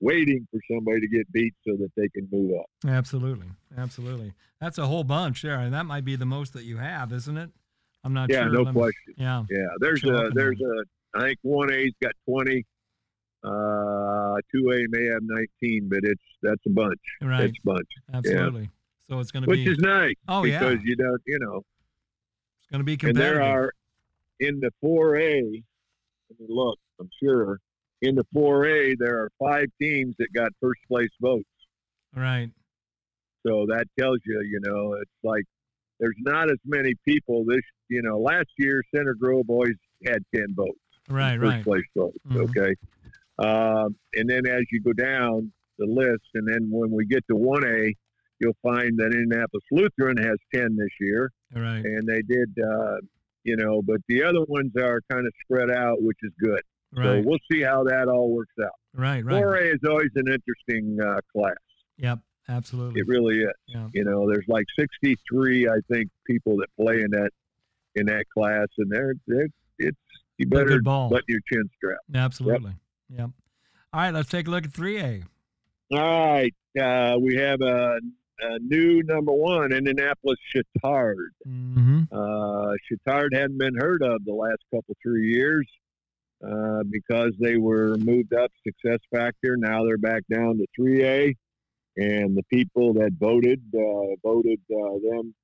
waiting 0.00 0.46
for 0.50 0.60
somebody 0.70 1.00
to 1.00 1.08
get 1.08 1.30
beat 1.32 1.54
so 1.66 1.76
that 1.76 1.90
they 1.96 2.08
can 2.08 2.28
move 2.30 2.58
up. 2.58 2.66
absolutely. 2.88 3.46
Absolutely. 3.78 4.32
That's 4.60 4.78
a 4.78 4.86
whole 4.86 5.04
bunch 5.04 5.42
there. 5.42 5.58
And 5.58 5.72
that 5.74 5.84
might 5.86 6.04
be 6.04 6.16
the 6.16 6.26
most 6.26 6.52
that 6.54 6.64
you 6.64 6.78
have, 6.78 7.12
isn't 7.12 7.36
it? 7.36 7.50
I'm 8.02 8.12
not 8.12 8.28
yeah, 8.30 8.42
sure. 8.42 8.50
no 8.50 8.62
Let 8.62 8.74
me- 8.74 8.80
question. 8.80 9.14
Yeah. 9.16 9.44
Yeah, 9.50 9.66
there's 9.80 10.00
Sure, 10.00 10.26
a 10.26 10.30
there's 10.30 10.60
a 10.60 10.84
I 11.18 11.20
think 11.22 11.38
one 11.42 11.72
A's 11.72 11.92
got 12.02 12.12
twenty. 12.28 12.64
Uh, 13.42 14.36
two 14.54 14.70
A 14.72 14.86
may 14.88 15.04
have 15.06 15.20
nineteen, 15.22 15.88
but 15.88 16.00
it's 16.02 16.22
that's 16.42 16.60
a 16.66 16.70
bunch. 16.70 16.98
Right. 17.22 17.44
It's 17.44 17.58
a 17.58 17.66
bunch, 17.66 17.88
Absolutely. 18.12 18.70
So 19.08 19.20
it's 19.20 19.30
going 19.30 19.42
to 19.44 19.50
which 19.50 19.64
be 19.64 19.70
is 19.72 19.78
nice 19.78 20.14
Oh, 20.28 20.44
yeah. 20.44 20.58
because 20.60 20.84
you 20.84 20.96
don't 20.96 21.22
you 21.26 21.38
know 21.40 21.58
it's 21.58 22.70
going 22.70 22.80
to 22.80 22.84
be 22.84 22.96
and 23.08 23.16
there 23.16 23.42
are 23.42 23.70
in 24.40 24.60
the 24.60 24.70
4A. 24.82 25.62
Let 26.30 26.40
me 26.40 26.46
look. 26.48 26.78
I'm 27.00 27.10
sure 27.22 27.58
in 28.02 28.14
the 28.14 28.24
4A 28.34 28.96
there 28.98 29.20
are 29.22 29.30
five 29.38 29.66
teams 29.80 30.14
that 30.18 30.28
got 30.34 30.52
first 30.60 30.80
place 30.88 31.08
votes. 31.20 31.48
right. 32.14 32.50
So 33.46 33.66
that 33.68 33.84
tells 33.98 34.20
you, 34.24 34.40
you 34.40 34.58
know, 34.62 34.94
it's 34.94 35.10
like 35.22 35.44
there's 36.00 36.16
not 36.20 36.50
as 36.50 36.56
many 36.64 36.94
people 37.06 37.44
this. 37.46 37.60
You 37.90 38.00
know, 38.00 38.18
last 38.18 38.48
year 38.56 38.82
Center 38.94 39.12
Grove 39.14 39.46
boys 39.46 39.74
had 40.06 40.24
ten 40.34 40.46
votes, 40.54 40.78
Right, 41.10 41.38
first 41.38 41.50
right. 41.52 41.62
place 41.64 41.84
votes. 41.94 42.16
Mhm. 42.26 42.48
Okay, 42.48 42.74
um, 43.38 43.94
and 44.14 44.28
then 44.30 44.46
as 44.46 44.62
you 44.72 44.80
go 44.80 44.94
down 44.94 45.52
the 45.78 45.84
list, 45.84 46.24
and 46.34 46.48
then 46.48 46.70
when 46.70 46.90
we 46.90 47.04
get 47.04 47.22
to 47.28 47.34
1A, 47.36 47.92
you'll 48.40 48.56
find 48.62 48.96
that 48.98 49.12
Indianapolis 49.12 49.64
Lutheran 49.70 50.16
has 50.16 50.36
ten 50.54 50.74
this 50.76 50.88
year. 51.00 51.30
Right. 51.54 51.84
and 51.84 52.08
they 52.08 52.22
did, 52.22 52.48
uh, 52.58 52.96
you 53.44 53.56
know, 53.56 53.82
but 53.82 53.98
the 54.08 54.24
other 54.24 54.42
ones 54.48 54.72
are 54.76 55.00
kind 55.10 55.26
of 55.26 55.32
spread 55.44 55.70
out, 55.70 56.02
which 56.02 56.18
is 56.22 56.32
good. 56.40 56.62
So 56.94 57.22
we'll 57.24 57.38
see 57.50 57.62
how 57.62 57.84
that 57.84 58.08
all 58.08 58.30
works 58.32 58.54
out. 58.62 58.70
Right, 58.94 59.24
right. 59.24 59.42
4A 59.42 59.74
is 59.74 59.80
always 59.88 60.10
an 60.14 60.28
interesting 60.28 60.98
uh, 61.04 61.20
class. 61.32 61.54
Yep. 61.98 62.20
Absolutely. 62.48 63.00
It 63.00 63.08
really 63.08 63.38
is. 63.38 63.52
Yeah. 63.66 63.88
You 63.92 64.04
know, 64.04 64.28
there's 64.28 64.44
like 64.48 64.66
63, 64.78 65.68
I 65.68 65.76
think, 65.90 66.10
people 66.26 66.56
that 66.58 66.68
play 66.78 67.00
in 67.00 67.10
that 67.10 67.30
in 67.94 68.06
that 68.06 68.24
class, 68.36 68.66
and 68.78 68.90
they're, 68.90 69.14
they're 69.26 69.48
it's 69.78 69.96
you 70.38 70.46
better 70.46 70.82
ball. 70.82 71.08
button 71.08 71.24
your 71.28 71.40
chin 71.50 71.68
strap. 71.76 71.98
Absolutely. 72.14 72.72
Yep. 73.08 73.30
All 73.92 74.00
right, 74.00 74.12
let's 74.12 74.28
take 74.28 74.48
a 74.48 74.50
look 74.50 74.64
at 74.64 74.72
3A. 74.72 75.22
All 75.92 75.98
right, 76.00 76.54
uh, 76.80 77.16
we 77.20 77.36
have 77.36 77.60
a, 77.60 78.00
a 78.40 78.58
new 78.58 79.02
number 79.04 79.32
one, 79.32 79.72
Indianapolis 79.72 80.38
Chatard. 80.52 81.28
Mm-hmm. 81.46 82.02
Uh, 82.10 82.72
Chatard 82.90 83.32
hadn't 83.32 83.58
been 83.58 83.76
heard 83.78 84.02
of 84.02 84.24
the 84.24 84.32
last 84.32 84.58
couple 84.74 84.96
three 85.02 85.32
years 85.32 85.66
uh, 86.44 86.82
because 86.90 87.32
they 87.38 87.56
were 87.56 87.96
moved 87.98 88.34
up 88.34 88.50
success 88.66 89.00
factor. 89.10 89.56
Now 89.56 89.84
they're 89.84 89.98
back 89.98 90.22
down 90.32 90.58
to 90.58 90.66
3A, 90.78 91.34
and 91.96 92.36
the 92.36 92.42
people 92.50 92.94
that 92.94 93.12
voted 93.18 93.62
uh, 93.74 94.16
voted 94.22 94.60
uh, 94.70 94.98
them 95.02 95.34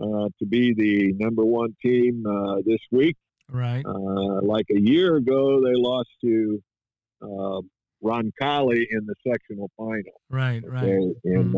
uh, 0.00 0.28
to 0.38 0.46
be 0.46 0.74
the 0.74 1.12
number 1.14 1.44
one 1.44 1.74
team 1.82 2.24
uh, 2.26 2.56
this 2.66 2.80
week. 2.90 3.16
Right. 3.50 3.84
Uh, 3.84 4.42
like 4.42 4.66
a 4.74 4.80
year 4.80 5.16
ago, 5.16 5.60
they 5.60 5.74
lost 5.74 6.08
to 6.22 6.62
uh, 7.22 7.60
Roncalli 8.02 8.86
in 8.90 9.06
the 9.06 9.14
sectional 9.26 9.70
final. 9.76 10.20
Right. 10.30 10.62
Right. 10.66 10.84
Okay? 10.84 11.14
And 11.24 11.54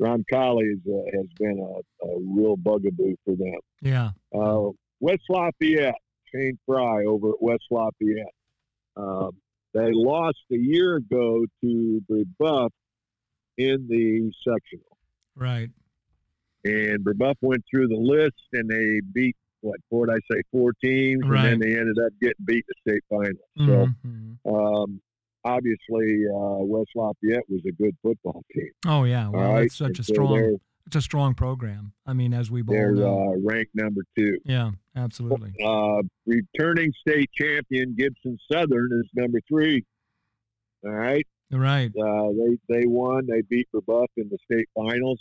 Roncalli 0.00 0.72
is, 0.72 0.80
uh, 0.88 1.16
has 1.16 1.26
been 1.38 1.58
a, 1.58 2.06
a 2.06 2.18
real 2.20 2.56
bugaboo 2.56 3.14
for 3.24 3.36
them. 3.36 3.58
Yeah. 3.80 4.10
Uh, 4.34 4.70
West 5.00 5.22
Lafayette, 5.28 5.94
Shane 6.34 6.58
Fry 6.66 7.04
over 7.04 7.30
at 7.30 7.40
West 7.42 7.64
Lafayette. 7.70 8.34
Um, 8.96 9.30
they 9.72 9.90
lost 9.92 10.38
a 10.52 10.56
year 10.56 10.96
ago 10.96 11.44
to 11.62 12.02
Brebeuf 12.10 12.70
in 13.58 13.86
the 13.88 14.32
sectional. 14.46 14.96
Right. 15.36 15.70
And 16.64 17.04
Brebeuf 17.04 17.34
went 17.42 17.64
through 17.70 17.88
the 17.88 17.96
list 17.96 18.34
and 18.52 18.68
they 18.68 19.00
beat, 19.12 19.36
what, 19.60 19.76
what 19.88 20.08
did 20.08 20.16
I 20.16 20.34
say, 20.34 20.42
four 20.52 20.72
teams? 20.82 21.22
Right. 21.26 21.46
And 21.46 21.60
then 21.62 21.68
they 21.70 21.78
ended 21.78 21.98
up 21.98 22.12
getting 22.20 22.44
beat 22.44 22.64
in 22.68 22.74
the 22.86 22.92
state 22.92 23.04
final. 23.08 23.32
So 23.66 23.88
Mhm. 24.06 24.36
um, 24.84 25.00
obviously, 25.44 26.24
uh, 26.28 26.64
West 26.64 26.90
Lafayette 26.94 27.48
was 27.48 27.62
a 27.66 27.72
good 27.72 27.96
football 28.02 28.44
team. 28.54 28.70
Oh 28.86 29.04
yeah. 29.04 29.28
Well, 29.28 29.52
right? 29.54 29.64
it's 29.66 29.76
such 29.76 29.88
And 29.88 30.00
a 30.00 30.04
strong, 30.04 30.34
They're, 30.34 30.52
it's 30.86 30.96
a 30.96 31.00
strong 31.00 31.34
program. 31.34 31.92
I 32.06 32.12
mean, 32.12 32.34
as 32.34 32.50
we 32.50 32.62
both 32.62 32.74
they're 32.74 32.92
know. 32.92 33.32
uh, 33.34 33.36
ranked 33.42 33.74
number 33.74 34.02
two. 34.16 34.38
yeah. 34.44 34.70
Absolutely. 34.96 35.52
Uh, 35.64 36.02
returning 36.24 36.92
state 37.00 37.28
champion 37.36 37.96
Gibson 37.98 38.38
Southern 38.52 38.90
is 39.02 39.10
number 39.16 39.40
three. 39.48 39.84
All 40.84 40.92
right, 40.92 41.26
Right. 41.50 41.90
uh, 42.00 42.28
they 42.28 42.58
they 42.80 42.86
won. 42.86 43.26
They 43.26 43.40
beat 43.42 43.66
Brebeuf 43.74 44.06
in 44.16 44.28
the 44.28 44.38
state 44.44 44.68
finals 44.74 45.18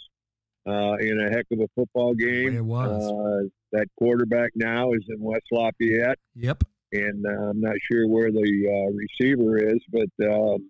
uh, 0.67 0.95
in 0.99 1.19
a 1.19 1.29
heck 1.35 1.45
of 1.51 1.59
a 1.61 1.67
football 1.73 2.13
game. 2.13 2.55
It 2.55 2.63
was. 2.65 3.01
Uh, 3.11 3.47
that 3.71 3.87
quarterback 3.97 4.51
now 4.55 4.91
is 4.93 5.03
in 5.09 5.19
West 5.19 5.45
Lafayette, 5.51 6.19
Yep. 6.35 6.65
and 6.91 7.25
uh, 7.25 7.49
I'm 7.49 7.59
not 7.61 7.75
sure 7.91 8.07
where 8.07 8.29
the 8.31 8.39
uh, 8.67 8.93
receiver 8.93 9.57
is, 9.57 9.79
but 9.91 10.27
um, 10.31 10.69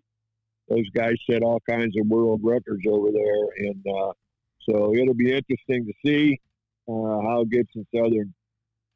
those 0.69 0.89
guys 0.95 1.15
set 1.29 1.41
all 1.41 1.59
kinds 1.69 1.95
of 1.99 2.07
world 2.07 2.39
records 2.41 2.83
over 2.89 3.11
there, 3.11 3.67
and 3.67 3.85
uh, 3.85 4.13
so 4.69 4.93
it'll 4.95 5.13
be 5.13 5.31
interesting 5.33 5.85
to 5.85 5.93
see 6.05 6.39
uh, 6.87 7.21
how 7.21 7.45
Gibson 7.49 7.85
Southern, 7.95 8.33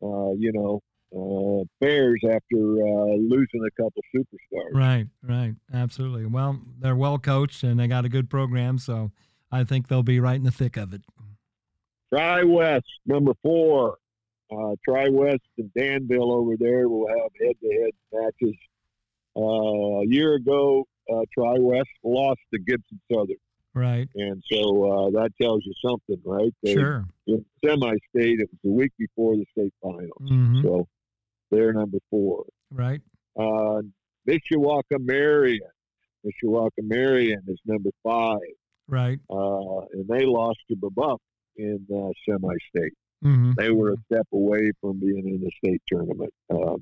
uh, 0.01 0.32
you 0.38 0.51
know, 0.53 0.82
uh, 1.15 1.63
fares 1.80 2.19
after 2.23 2.58
uh, 2.58 3.15
losing 3.15 3.65
a 3.65 3.82
couple 3.82 4.01
superstars. 4.15 4.73
Right. 4.73 5.08
Right. 5.23 5.56
Absolutely. 5.73 6.25
Well, 6.25 6.60
they're 6.80 6.95
well 6.95 7.17
coached 7.17 7.63
and 7.63 7.80
they 7.80 7.88
got 7.88 8.06
a 8.06 8.10
good 8.10 8.30
program, 8.30 8.77
so 8.77 9.12
I 9.51 9.63
think 9.63 9.88
they'll 9.88 10.03
be 10.03 10.19
right 10.19 10.36
in 10.36 10.43
the 10.43 10.51
thick 10.51 10.75
of 10.77 10.93
it. 10.93 11.01
Tri 12.13 12.43
West, 12.43 12.86
number 13.06 13.34
four. 13.41 13.97
Uh, 14.49 14.75
Tri 14.88 15.10
West 15.10 15.43
and 15.58 15.69
Danville 15.77 16.32
over 16.32 16.56
there 16.58 16.88
will 16.88 17.08
have 17.08 17.32
head 17.41 17.56
to 17.62 17.82
head 17.82 17.91
matches. 18.13 18.56
Uh, 19.36 20.01
a 20.01 20.08
year 20.08 20.36
ago, 20.36 20.86
uh, 21.13 21.21
Tri 21.34 21.56
West 21.60 21.89
lost 22.03 22.39
to 22.53 22.60
Gibson 22.60 22.99
Southern. 23.12 23.36
Right. 23.77 24.07
And 24.15 24.43
so 24.51 24.59
uh, 25.07 25.09
that 25.11 25.31
tells 25.41 25.61
you 25.65 25.73
something, 25.85 26.19
right? 26.25 26.53
They, 26.63 26.73
Sure. 26.73 27.05
In 27.27 27.45
semi 27.63 27.93
state, 28.09 28.39
it 28.39 28.49
was 28.51 28.59
the 28.63 28.71
week 28.71 28.91
before 28.97 29.35
the 29.35 29.45
state 29.51 29.73
finals. 29.81 30.11
hmm 30.27 30.61
So 30.63 30.87
they're 31.51 31.73
number 31.73 31.99
four. 32.09 32.45
Right. 32.71 33.01
Uh, 33.37 33.81
Mishawaka 34.27 34.97
Marion. 34.99 35.69
Mishawaka 36.25 36.81
Marion 36.81 37.41
is 37.47 37.59
number 37.65 37.91
five. 38.03 38.39
Right. 38.87 39.19
Uh, 39.29 39.81
and 39.93 40.07
they 40.07 40.25
lost 40.25 40.59
to 40.69 40.75
Brebeuf 40.75 41.19
in 41.57 41.85
uh, 41.93 42.11
semi 42.27 42.55
state. 42.69 42.93
hmm 43.21 43.51
They 43.57 43.71
were 43.71 43.91
a 43.93 43.97
step 44.11 44.27
away 44.33 44.71
from 44.81 44.99
being 44.99 45.27
in 45.27 45.41
the 45.41 45.51
state 45.63 45.81
tournament 45.87 46.33
uh, 46.49 46.75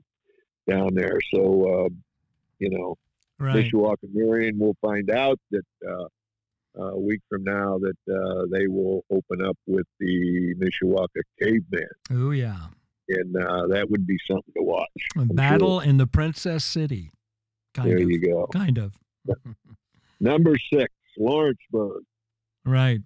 down 0.67 0.93
there. 0.93 1.19
So, 1.33 1.85
uh, 1.85 1.89
you 2.59 2.69
know, 2.69 2.95
Right. 3.37 3.65
Mishawaka 3.65 4.07
Marion 4.13 4.57
will 4.57 4.77
find 4.81 5.09
out 5.11 5.37
that 5.51 5.65
uh, 5.85 6.05
a 6.77 6.99
week 6.99 7.21
from 7.29 7.43
now 7.43 7.77
that 7.79 8.13
uh, 8.13 8.45
they 8.51 8.67
will 8.67 9.03
open 9.11 9.45
up 9.45 9.57
with 9.65 9.85
the 9.99 10.53
Mishawaka 10.55 11.21
Caveman, 11.41 11.87
Oh 12.11 12.31
yeah. 12.31 12.67
and 13.09 13.35
uh, 13.37 13.67
that 13.67 13.89
would 13.89 14.05
be 14.07 14.17
something 14.29 14.53
to 14.57 14.63
watch. 14.63 14.87
A 15.17 15.25
battle 15.25 15.79
in 15.79 15.97
the 15.97 16.07
Princess 16.07 16.63
City. 16.63 17.11
Kind 17.73 17.89
there 17.89 17.97
of. 17.97 18.09
you 18.09 18.19
go. 18.19 18.47
Kind 18.53 18.77
of. 18.77 18.93
Number 20.19 20.55
six, 20.71 20.93
Lawrenceburg. 21.17 22.03
Right. 22.65 22.99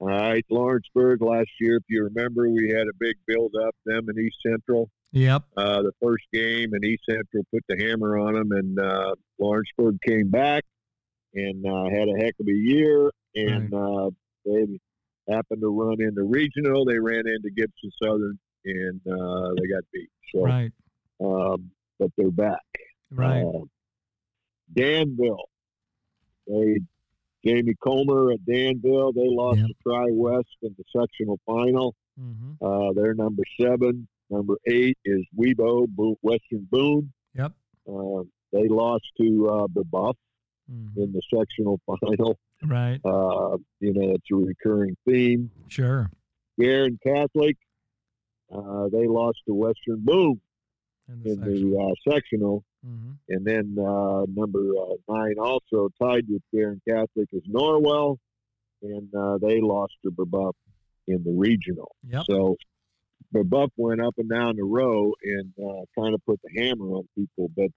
All 0.00 0.08
right, 0.08 0.44
Lawrenceburg. 0.50 1.22
Last 1.22 1.50
year, 1.60 1.76
if 1.76 1.82
you 1.88 2.04
remember, 2.04 2.48
we 2.48 2.68
had 2.70 2.86
a 2.86 2.94
big 2.98 3.16
build 3.26 3.54
up 3.62 3.74
them 3.84 4.06
in 4.08 4.18
East 4.24 4.36
Central. 4.46 4.88
Yep. 5.12 5.42
Uh, 5.56 5.82
the 5.82 5.92
first 6.02 6.24
game, 6.32 6.72
and 6.72 6.84
East 6.84 7.02
Central 7.08 7.44
put 7.52 7.64
the 7.68 7.76
hammer 7.82 8.18
on 8.18 8.34
them, 8.34 8.52
and 8.52 8.78
uh, 8.78 9.14
Lawrenceburg 9.40 9.98
came 10.06 10.30
back 10.30 10.64
and 11.34 11.64
uh, 11.66 11.84
had 11.90 12.08
a 12.08 12.16
heck 12.18 12.34
of 12.40 12.46
a 12.48 12.52
year. 12.52 13.10
And 13.34 13.72
uh, 13.72 14.10
they 14.44 14.66
happened 15.32 15.60
to 15.60 15.68
run 15.68 16.00
into 16.00 16.22
regional. 16.22 16.84
They 16.84 16.98
ran 16.98 17.26
into 17.26 17.50
Gibson 17.54 17.90
Southern, 18.02 18.38
and 18.64 19.00
uh, 19.06 19.50
they 19.60 19.68
got 19.68 19.84
beat. 19.92 20.08
So, 20.34 20.44
Right. 20.44 20.72
um, 21.20 21.70
but 21.98 22.10
they're 22.16 22.30
back. 22.30 22.62
Right. 23.10 23.42
Uh, 23.42 23.64
Danville. 24.74 25.48
They 26.46 26.78
Jamie 27.44 27.74
Comer 27.82 28.32
at 28.32 28.44
Danville. 28.44 29.12
They 29.12 29.28
lost 29.28 29.58
Yep. 29.58 29.68
to 29.68 29.74
Tri 29.86 30.06
West 30.10 30.56
in 30.62 30.74
the 30.76 30.84
sectional 30.94 31.38
final. 31.46 31.94
hmm 32.18 32.52
Uh, 32.60 32.92
they're 32.94 33.14
number 33.14 33.42
seven. 33.60 34.08
Number 34.30 34.56
eight 34.66 34.98
is 35.04 35.24
WeBo, 35.38 35.86
Western 36.22 36.66
Boone. 36.70 37.12
Yep. 37.34 37.52
Uh, 37.88 38.22
they 38.52 38.68
lost 38.68 39.04
to 39.18 39.48
uh, 39.48 39.66
the 39.74 39.84
Buff 39.84 40.16
hmm 40.68 40.88
in 41.00 41.12
the 41.12 41.22
sectional 41.34 41.80
final. 41.86 42.38
Right. 42.64 43.00
Uh, 43.04 43.56
you 43.80 43.92
know, 43.94 44.10
it's 44.14 44.26
a 44.32 44.34
recurring 44.36 44.96
theme. 45.08 45.50
Sure. 45.68 46.10
Guerin 46.58 46.98
Catholic, 47.02 47.56
uh, 48.52 48.88
they 48.92 49.06
lost 49.06 49.38
to 49.46 49.54
Western 49.54 50.00
Boone 50.00 50.40
In 51.08 51.22
the 51.22 51.30
in 51.30 51.36
section. 51.38 51.70
the 51.70 51.78
uh, 51.78 52.12
sectional. 52.12 52.64
hmm 52.84 53.12
And 53.28 53.44
then 53.46 53.76
uh, 53.78 54.24
number 54.28 54.60
uh, 54.76 54.96
nine, 55.08 55.36
also 55.38 55.88
tied 56.02 56.24
with 56.28 56.42
Guerin 56.52 56.80
Catholic, 56.88 57.28
is 57.32 57.42
Norwell, 57.48 58.16
and 58.82 59.08
uh, 59.14 59.38
they 59.38 59.60
lost 59.60 59.94
to 60.04 60.10
Brebeuf 60.10 60.54
in 61.06 61.22
the 61.24 61.32
regional. 61.32 61.94
Yep. 62.08 62.24
So 62.28 62.56
Brebeuf 63.32 63.70
went 63.76 64.00
up 64.00 64.14
and 64.18 64.28
down 64.28 64.56
the 64.56 64.64
row 64.64 65.12
and 65.22 65.52
uh, 65.58 65.84
kind 65.98 66.14
of 66.14 66.20
put 66.26 66.40
the 66.42 66.60
hammer 66.60 66.86
on 66.86 67.08
people. 67.16 67.50
But 67.56 67.70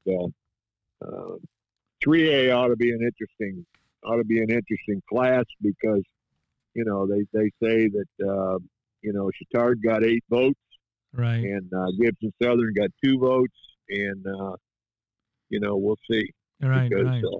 3A 2.05 2.55
ought 2.55 2.67
to 2.69 2.75
be 2.75 2.91
an 2.91 3.01
interesting 3.01 3.65
ought 4.03 4.15
to 4.17 4.23
be 4.23 4.39
an 4.41 4.49
interesting 4.49 5.01
class 5.09 5.45
because 5.61 6.01
you 6.73 6.83
know 6.85 7.05
they 7.07 7.23
they 7.33 7.49
say 7.63 7.87
that 7.89 8.27
uh, 8.27 8.57
you 9.01 9.13
know 9.13 9.29
Chatard 9.53 9.83
got 9.83 10.03
eight 10.03 10.23
votes 10.29 10.59
Right. 11.13 11.43
and 11.43 11.69
uh, 11.73 11.87
Gibson 11.99 12.31
Southern 12.41 12.73
got 12.73 12.89
two 13.03 13.19
votes, 13.19 13.53
and 13.89 14.25
uh, 14.25 14.55
you 15.49 15.59
know 15.59 15.75
we'll 15.75 15.99
see. 16.09 16.29
Right. 16.61 16.89
because, 16.89 17.05
Right. 17.05 17.23
uh, 17.25 17.39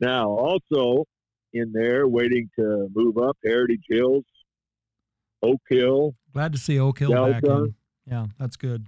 now, 0.00 0.28
also 0.30 1.04
in 1.52 1.70
there, 1.72 2.08
waiting 2.08 2.48
to 2.58 2.88
move 2.94 3.16
up, 3.18 3.36
Heritage 3.44 3.84
Hills, 3.88 4.24
Oak 5.42 5.60
Hill, 5.68 6.14
Glad 6.32 6.52
to 6.52 6.58
see 6.58 6.78
Oak 6.80 6.98
Hill 6.98 7.12
back 7.12 7.42
Delta. 7.42 7.64
in. 7.64 7.74
Yeah, 8.06 8.26
that's 8.38 8.56
good. 8.56 8.86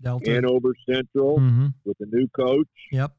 Delta. 0.00 0.30
Hanover 0.30 0.74
Central 0.88 1.40
hmm 1.40 1.68
with 1.84 1.96
a 2.00 2.06
new 2.06 2.28
coach, 2.28 2.68
Yep. 2.92 3.12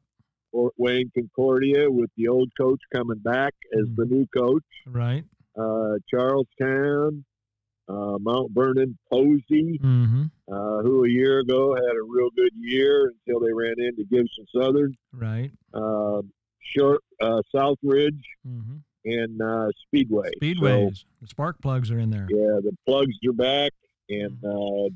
Fort 0.52 0.74
Wayne 0.76 1.10
Concordia 1.14 1.90
with 1.90 2.10
the 2.16 2.28
old 2.28 2.50
coach 2.58 2.80
coming 2.94 3.18
back 3.18 3.54
as 3.74 3.86
the 3.96 4.04
Mhm. 4.04 4.10
new 4.10 4.26
coach, 4.36 4.64
Right. 4.86 5.24
uh, 5.56 5.98
Charlestown, 6.08 7.24
uh, 7.88 8.18
Mount 8.20 8.52
Vernon 8.52 8.96
Posey, 9.10 9.78
hmm 9.78 10.26
uh, 10.48 10.80
who 10.82 11.04
a 11.04 11.08
year 11.08 11.40
ago 11.40 11.74
had 11.74 11.94
a 11.94 12.02
real 12.02 12.30
good 12.30 12.52
year 12.56 13.08
until 13.26 13.38
they 13.40 13.52
ran 13.52 13.74
into 13.78 14.04
Gibson 14.04 14.46
Southern. 14.54 14.96
Right. 15.12 15.52
uh, 15.74 16.22
short 16.60 17.02
uh, 17.20 17.42
Southridge 17.54 18.22
hmm 18.42 18.78
and 19.04 19.40
uh, 19.42 19.68
Speedway. 19.86 20.30
Speedways. 20.40 21.04
the 21.20 21.26
spark 21.26 21.60
plugs 21.60 21.90
are 21.90 21.98
in 21.98 22.10
there. 22.10 22.26
Yeah, 22.30 22.60
the 22.62 22.76
plugs 22.86 23.14
are 23.26 23.32
back 23.32 23.72
and 24.08 24.38
Mm-hmm. 24.42 24.46
uh, 24.46 24.88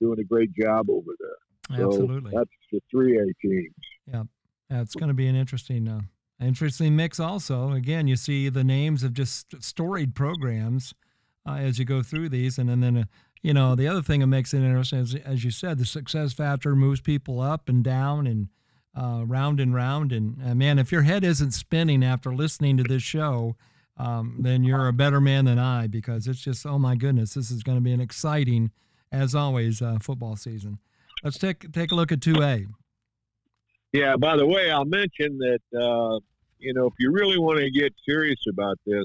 doing 0.00 0.18
a 0.20 0.24
great 0.24 0.52
job 0.52 0.88
over 0.90 1.12
there. 1.20 1.76
So 1.76 1.84
Absolutely. 1.84 2.32
that's 2.32 2.50
the 2.72 2.80
three 2.90 3.16
A 3.18 3.24
teams. 3.46 3.74
Yeah, 4.06 4.24
it's 4.70 4.94
going 4.94 5.08
to 5.08 5.14
be 5.14 5.26
an 5.26 5.36
interesting, 5.36 5.88
uh, 5.88 6.00
interesting 6.40 6.96
mix. 6.96 7.18
Also, 7.18 7.72
again, 7.72 8.06
you 8.06 8.16
see 8.16 8.48
the 8.48 8.64
names 8.64 9.02
of 9.02 9.12
just 9.12 9.62
storied 9.62 10.14
programs 10.14 10.94
uh, 11.46 11.54
as 11.54 11.78
you 11.78 11.84
go 11.84 12.02
through 12.02 12.28
these, 12.28 12.58
and, 12.58 12.68
then, 12.68 12.80
then 12.80 12.96
uh, 12.96 13.04
you 13.42 13.54
know 13.54 13.74
the 13.74 13.88
other 13.88 14.02
thing 14.02 14.20
that 14.20 14.26
makes 14.26 14.52
it 14.52 14.62
interesting 14.62 15.00
is, 15.00 15.14
as 15.14 15.44
you 15.44 15.50
said, 15.50 15.78
the 15.78 15.86
success 15.86 16.32
factor 16.32 16.76
moves 16.76 17.00
people 17.00 17.40
up 17.40 17.68
and 17.68 17.82
down 17.82 18.26
and 18.26 18.48
uh, 18.94 19.22
round 19.24 19.60
and 19.60 19.74
round. 19.74 20.12
And 20.12 20.36
uh, 20.44 20.54
man, 20.54 20.78
if 20.78 20.92
your 20.92 21.02
head 21.02 21.24
isn't 21.24 21.52
spinning 21.52 22.04
after 22.04 22.34
listening 22.34 22.76
to 22.76 22.82
this 22.82 23.02
show, 23.02 23.56
um, 23.96 24.36
then 24.40 24.62
you're 24.62 24.88
a 24.88 24.92
better 24.92 25.20
man 25.20 25.46
than 25.46 25.58
I 25.58 25.86
because 25.86 26.26
it's 26.26 26.40
just 26.40 26.66
oh 26.66 26.78
my 26.78 26.94
goodness, 26.96 27.34
this 27.34 27.50
is 27.50 27.62
going 27.62 27.78
to 27.78 27.82
be 27.82 27.92
an 27.92 28.00
exciting 28.00 28.70
as 29.12 29.34
always, 29.34 29.82
uh, 29.82 29.98
football 30.00 30.36
season. 30.36 30.78
Let's 31.22 31.38
take 31.38 31.72
take 31.72 31.92
a 31.92 31.94
look 31.94 32.12
at 32.12 32.20
two 32.20 32.42
A. 32.42 32.66
Yeah. 33.92 34.16
By 34.16 34.36
the 34.36 34.46
way, 34.46 34.70
I'll 34.70 34.84
mention 34.84 35.38
that 35.38 35.60
uh, 35.74 36.18
you 36.58 36.74
know 36.74 36.86
if 36.86 36.94
you 36.98 37.10
really 37.12 37.38
want 37.38 37.58
to 37.58 37.70
get 37.70 37.92
serious 38.06 38.40
about 38.48 38.78
this, 38.86 39.04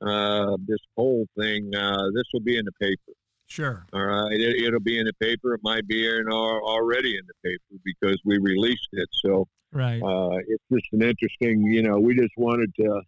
uh, 0.00 0.56
this 0.66 0.80
whole 0.96 1.26
thing, 1.38 1.74
uh, 1.74 2.10
this 2.14 2.24
will 2.32 2.40
be 2.40 2.58
in 2.58 2.64
the 2.64 2.72
paper. 2.80 3.12
Sure. 3.48 3.86
All 3.92 4.04
right, 4.04 4.32
it, 4.32 4.72
will 4.72 4.80
be 4.80 4.98
in 4.98 5.06
the 5.06 5.12
paper. 5.14 5.54
It 5.54 5.60
might 5.62 5.86
be 5.86 6.04
in 6.04 6.26
our, 6.26 6.60
already 6.60 7.16
in 7.16 7.22
the 7.26 7.48
paper 7.48 7.80
because 7.84 8.20
we 8.24 8.38
released 8.38 8.88
it. 8.92 9.08
So 9.12 9.46
right, 9.72 10.02
uh, 10.02 10.38
it's 10.48 10.64
just 10.72 10.92
an 10.92 11.02
interesting. 11.02 11.62
You 11.62 11.82
know, 11.82 12.00
we 12.00 12.16
just 12.16 12.34
wanted 12.36 12.74
to 12.80 13.00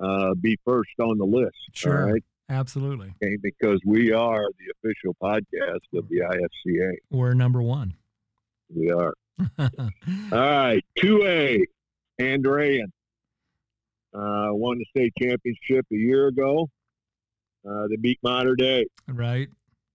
uh, 0.00 0.34
be 0.34 0.58
first 0.64 0.90
on 0.98 1.18
the 1.18 1.26
list. 1.26 1.56
Sure. 1.74 2.12
Right? 2.12 2.24
Absolutely. 2.48 3.14
Okay, 3.22 3.36
because 3.42 3.80
we 3.86 4.12
are 4.12 4.44
the 4.58 4.72
official 4.76 5.14
podcast 5.22 5.98
of 5.98 6.08
the 6.08 6.20
IFCA. 6.20 6.94
We're 7.10 7.34
number 7.34 7.62
one. 7.62 7.94
We 8.74 8.90
are. 8.90 9.14
All 9.58 9.68
right, 10.32 10.84
two 10.98 11.22
A, 11.24 11.64
Andrean 12.20 12.90
uh, 14.14 14.48
won 14.50 14.78
the 14.78 14.84
state 14.96 15.12
championship 15.20 15.86
a 15.92 15.96
year 15.96 16.28
ago. 16.28 16.68
Uh, 17.68 17.86
they 17.88 17.96
beat 17.96 18.18
Mater 18.22 18.54
Dei. 18.56 18.86
Right. 19.08 19.48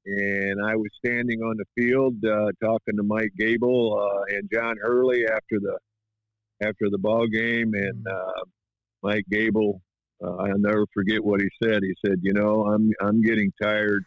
And 0.06 0.66
I 0.66 0.76
was 0.76 0.90
standing 1.06 1.42
on 1.42 1.58
the 1.58 1.66
field 1.76 2.16
uh, 2.24 2.52
talking 2.64 2.96
to 2.96 3.04
Mike 3.04 3.34
Gable 3.38 4.00
uh, 4.00 4.36
and 4.36 4.50
John 4.52 4.78
Hurley 4.82 5.26
after 5.26 5.60
the 5.60 5.78
after 6.62 6.90
the 6.90 6.98
ball 6.98 7.28
game, 7.28 7.74
and 7.74 8.06
mm. 8.06 8.12
uh, 8.12 8.44
Mike 9.04 9.26
Gable. 9.30 9.82
Uh, 10.24 10.36
I'll 10.36 10.58
never 10.58 10.86
forget 10.94 11.24
what 11.24 11.42
he 11.42 11.48
said. 11.62 11.84
He 11.84 11.94
said, 12.06 12.20
"You 12.22 12.34
know, 12.34 12.66
I'm 12.66 12.92
I'm 13.02 13.22
getting 13.22 13.52
tired 13.62 14.04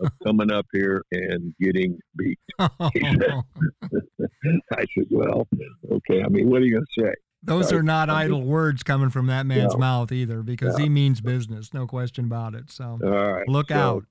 of 0.00 0.10
coming 0.24 0.50
up 0.50 0.66
here 0.72 1.04
and 1.12 1.54
getting 1.60 1.98
beat." 2.16 2.38
I 2.58 2.72
said, 4.70 5.06
"Well, 5.10 5.46
okay. 5.90 6.22
I 6.22 6.28
mean, 6.28 6.50
what 6.50 6.62
are 6.62 6.64
you 6.64 6.72
going 6.72 6.86
to 6.96 7.02
say?" 7.02 7.12
Those 7.44 7.72
are 7.72 7.82
not 7.82 8.08
idle 8.08 8.42
words 8.42 8.84
coming 8.84 9.10
from 9.10 9.26
that 9.26 9.46
man's 9.46 9.76
mouth 9.76 10.12
either, 10.12 10.42
because 10.42 10.76
he 10.78 10.88
means 10.88 11.20
business, 11.20 11.74
no 11.74 11.88
question 11.88 12.26
about 12.26 12.54
it. 12.54 12.70
So 12.70 12.98
look 13.48 13.70
so, 13.70 13.74
out. 13.74 14.04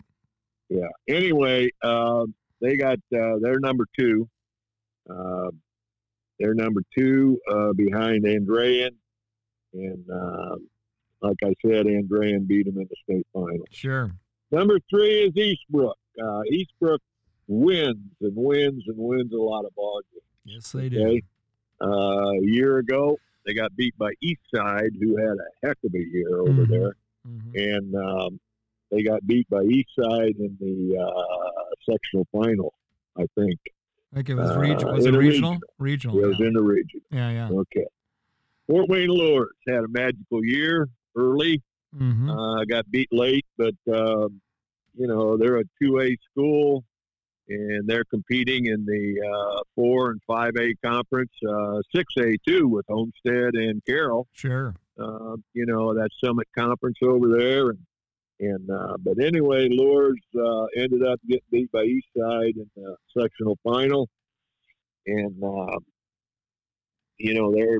Yeah. 0.69 0.87
Anyway, 1.07 1.69
uh, 1.81 2.25
they 2.61 2.77
got 2.77 2.99
uh, 3.13 3.39
their 3.41 3.59
number 3.59 3.85
two. 3.97 4.27
Uh, 5.09 5.51
they're 6.39 6.53
number 6.53 6.81
two 6.97 7.37
uh, 7.51 7.73
behind 7.73 8.23
Andrean, 8.25 8.91
and 9.73 10.09
um, 10.09 10.67
like 11.21 11.37
I 11.43 11.53
said, 11.61 11.85
Andrean 11.85 12.47
beat 12.47 12.65
them 12.65 12.77
in 12.77 12.87
the 12.89 12.95
state 13.03 13.27
final. 13.33 13.65
Sure. 13.71 14.11
Number 14.51 14.79
three 14.89 15.23
is 15.23 15.33
Eastbrook. 15.33 15.93
Uh, 16.21 16.41
Eastbrook 16.51 16.99
wins 17.47 17.97
and 18.21 18.33
wins 18.35 18.83
and 18.87 18.97
wins 18.97 19.31
a 19.33 19.37
lot 19.37 19.65
of 19.65 19.73
ball 19.75 20.01
games. 20.11 20.23
Yes, 20.45 20.71
they 20.71 20.89
do. 20.89 21.05
Okay? 21.05 21.23
Uh, 21.81 22.31
a 22.31 22.41
year 22.41 22.77
ago, 22.77 23.17
they 23.45 23.53
got 23.53 23.75
beat 23.75 23.97
by 23.97 24.11
Eastside, 24.23 24.91
who 24.99 25.17
had 25.17 25.37
a 25.37 25.67
heck 25.67 25.77
of 25.83 25.93
a 25.95 25.97
year 25.97 26.39
over 26.39 26.49
mm-hmm. 26.49 26.71
there, 26.71 26.95
mm-hmm. 27.27 27.51
and 27.55 27.95
um, 27.95 28.39
they 28.91 29.03
got 29.03 29.25
beat 29.25 29.49
by 29.49 29.63
Eastside 29.63 30.37
in 30.37 30.57
the 30.59 30.97
uh, 30.99 31.91
sectional 31.91 32.27
final. 32.31 32.73
I 33.17 33.25
think. 33.35 33.59
I 34.13 34.17
think 34.17 34.29
it 34.29 34.35
was, 34.35 34.55
reg- 34.57 34.83
uh, 34.83 34.91
was 34.91 35.05
it 35.05 35.13
regional? 35.13 35.57
Regional. 35.79 36.17
Yeah, 36.17 36.25
It 36.25 36.27
was 36.27 36.39
in 36.41 36.53
the 36.53 36.61
region. 36.61 37.01
Yeah, 37.11 37.31
yeah. 37.31 37.49
Okay. 37.49 37.85
Fort 38.67 38.89
Wayne 38.89 39.09
Luers 39.09 39.49
had 39.67 39.83
a 39.83 39.87
magical 39.87 40.43
year 40.43 40.87
early. 41.15 41.61
Mm-hmm. 41.95 42.29
Uh, 42.29 42.63
got 42.65 42.89
beat 42.89 43.09
late, 43.11 43.45
but 43.57 43.75
um, 43.93 44.41
you 44.95 45.07
know 45.07 45.37
they're 45.37 45.57
a 45.57 45.63
two 45.81 45.99
A 45.99 46.15
school 46.29 46.85
and 47.51 47.87
they're 47.87 48.05
competing 48.05 48.67
in 48.67 48.85
the 48.85 49.21
uh, 49.21 49.61
four 49.75 50.11
and 50.11 50.21
five 50.25 50.53
A 50.57 50.73
conference, 50.85 51.31
uh, 51.47 51.81
six 51.93 52.13
A 52.17 52.37
too 52.47 52.67
with 52.67 52.85
Homestead 52.87 53.55
and 53.55 53.83
Carroll. 53.85 54.27
Sure. 54.33 54.75
Uh, 54.99 55.35
you 55.53 55.65
know 55.65 55.93
that 55.93 56.09
Summit 56.23 56.47
Conference 56.57 56.97
over 57.03 57.27
there, 57.27 57.69
and 57.69 57.79
and 58.39 58.69
uh, 58.69 58.97
but 58.99 59.23
anyway, 59.23 59.65
uh, 59.65 60.65
ended 60.77 61.03
up 61.03 61.19
getting 61.27 61.43
beat 61.51 61.71
by 61.71 61.85
Eastside 61.85 62.55
in 62.55 62.69
the 62.75 62.95
sectional 63.17 63.57
final, 63.63 64.09
and 65.05 65.43
uh, 65.43 65.79
you 67.17 67.33
know 67.33 67.53
they're 67.53 67.79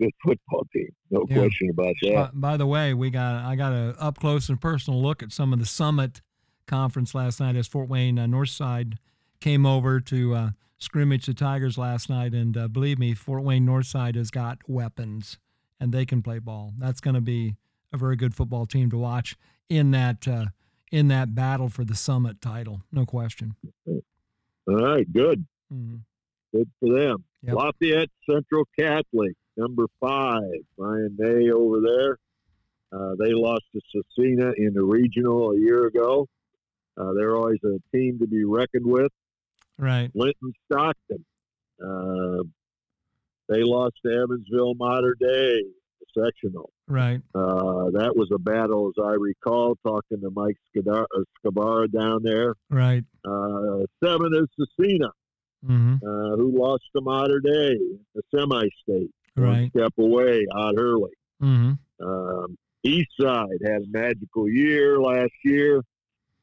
good 0.00 0.12
football 0.24 0.66
team, 0.72 0.88
no 1.10 1.26
yeah. 1.28 1.36
question 1.36 1.70
about 1.70 1.94
that. 2.02 2.30
By, 2.34 2.50
by, 2.52 2.56
the 2.56 2.66
way, 2.66 2.94
we 2.94 3.10
got 3.10 3.44
I 3.44 3.56
got 3.56 3.72
a 3.72 3.94
up 3.98 4.18
close 4.18 4.48
and 4.48 4.60
personal 4.60 5.00
look 5.02 5.22
at 5.22 5.32
some 5.32 5.52
of 5.52 5.58
the 5.58 5.66
Summit 5.66 6.20
conference 6.66 7.14
last 7.14 7.40
night 7.40 7.56
as 7.56 7.66
Fort 7.66 7.88
Wayne 7.88 8.18
uh, 8.18 8.26
Northside 8.26 8.94
came 9.40 9.66
over 9.66 10.00
to 10.00 10.34
uh, 10.34 10.50
scrimmage 10.78 11.26
the 11.26 11.34
Tigers 11.34 11.76
last 11.76 12.08
night. 12.08 12.32
And 12.32 12.56
uh, 12.56 12.68
believe 12.68 12.98
me, 12.98 13.14
Fort 13.14 13.42
Wayne 13.42 13.66
Northside 13.66 14.14
has 14.14 14.30
got 14.30 14.58
weapons 14.66 15.38
and 15.80 15.92
they 15.92 16.04
can 16.04 16.22
play 16.22 16.38
ball. 16.38 16.72
That's 16.78 17.00
going 17.00 17.14
to 17.14 17.20
be 17.20 17.56
a 17.92 17.96
very 17.96 18.16
good 18.16 18.34
football 18.34 18.66
team 18.66 18.90
to 18.90 18.98
watch 18.98 19.36
in 19.68 19.90
that 19.92 20.28
uh, 20.28 20.46
in 20.90 21.08
that 21.08 21.34
battle 21.34 21.68
for 21.68 21.84
the 21.84 21.94
Summit 21.94 22.40
title, 22.40 22.82
no 22.90 23.06
question. 23.06 23.54
All 23.86 24.02
right, 24.66 25.10
good. 25.12 25.46
Mm-hmm. 25.72 25.96
Good 26.52 26.68
for 26.80 26.98
them. 26.98 27.24
Yep. 27.42 27.54
Lafayette 27.54 28.10
Central 28.28 28.64
Catholic, 28.78 29.34
number 29.56 29.86
five, 30.00 30.42
Brian 30.76 31.16
May 31.18 31.50
over 31.50 31.80
there. 31.80 32.18
Uh, 32.92 33.14
they 33.18 33.32
lost 33.32 33.62
to 33.72 33.80
Scecina 33.94 34.52
in 34.56 34.74
the 34.74 34.82
regional 34.82 35.52
a 35.52 35.58
year 35.58 35.86
ago. 35.86 36.26
Uh, 36.96 37.12
they're 37.12 37.36
always 37.36 37.60
a 37.64 37.78
team 37.96 38.18
to 38.18 38.26
be 38.26 38.44
reckoned 38.44 38.86
with. 38.86 39.12
Right. 39.78 40.10
Linton 40.14 40.52
Stockton. 40.64 41.24
Uh, 41.82 42.42
they 43.48 43.62
lost 43.62 43.94
to 44.04 44.12
Evansville 44.12 44.74
Mater 44.74 45.16
Dei 45.18 45.62
sectional. 46.16 46.70
Right. 46.88 47.20
Uh, 47.34 47.90
that 47.92 48.12
was 48.16 48.28
a 48.32 48.38
battle, 48.38 48.88
as 48.88 49.02
I 49.02 49.12
recall, 49.12 49.76
talking 49.86 50.20
to 50.20 50.30
Mike 50.34 50.56
uh, 50.76 51.04
Scabara 51.44 51.90
down 51.90 52.22
there. 52.22 52.54
Right. 52.68 53.04
Uh, 53.24 53.84
seven 54.02 54.32
is 54.34 54.48
Scecina, 54.58 55.10
mm-hmm. 55.64 55.94
Uh, 55.96 56.36
who 56.36 56.58
lost 56.58 56.84
to 56.96 57.02
Mater 57.02 57.40
Dei, 57.40 57.78
the 58.14 58.22
semi-state. 58.34 59.10
Right. 59.36 59.48
One 59.48 59.70
step 59.70 59.92
away, 59.98 60.46
Odd 60.52 60.74
Hurley. 60.76 61.12
Mm-hmm. 61.42 62.04
Um, 62.06 62.58
East 62.82 63.10
Side 63.20 63.58
had 63.64 63.82
a 63.82 63.86
magical 63.90 64.48
year 64.48 64.98
last 64.98 65.32
year. 65.44 65.82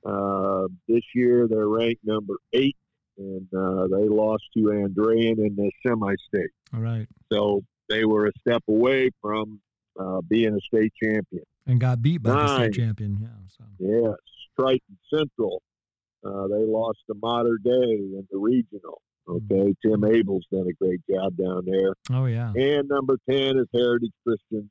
Uh, 0.05 0.67
this 0.87 1.03
year 1.13 1.47
they're 1.47 1.67
ranked 1.67 2.05
number 2.05 2.35
eight, 2.53 2.77
and 3.17 3.47
uh, 3.53 3.87
they 3.87 4.07
lost 4.07 4.43
to 4.55 4.63
Andrean 4.63 5.37
in 5.39 5.55
the 5.55 5.71
semi-state. 5.85 6.51
All 6.73 6.79
right. 6.79 7.07
So 7.31 7.63
they 7.89 8.05
were 8.05 8.27
a 8.27 8.31
step 8.39 8.63
away 8.67 9.09
from 9.21 9.59
uh, 9.99 10.21
being 10.21 10.53
a 10.53 10.61
state 10.61 10.93
champion. 11.01 11.43
And 11.65 11.79
got 11.79 12.01
beat 12.01 12.19
by 12.23 12.33
Nine. 12.33 12.45
the 12.45 12.55
state 12.55 12.73
champion. 12.81 13.17
Yeah. 13.21 13.27
So. 13.57 13.63
Yes, 13.79 14.17
Triton 14.57 14.97
Central. 15.13 15.61
Uh, 16.23 16.47
they 16.47 16.63
lost 16.65 16.99
to 17.07 17.15
Mater 17.21 17.57
Dei 17.63 17.71
in 17.71 18.27
the 18.31 18.37
regional. 18.37 19.01
Okay. 19.27 19.75
Tim 19.81 20.03
Abel's 20.05 20.45
done 20.51 20.67
a 20.67 20.73
great 20.73 21.01
job 21.09 21.35
down 21.35 21.65
there. 21.65 21.93
Oh 22.11 22.25
yeah. 22.25 22.51
And 22.53 22.87
number 22.87 23.17
ten 23.29 23.57
is 23.57 23.67
Heritage 23.73 24.13
Christian. 24.25 24.69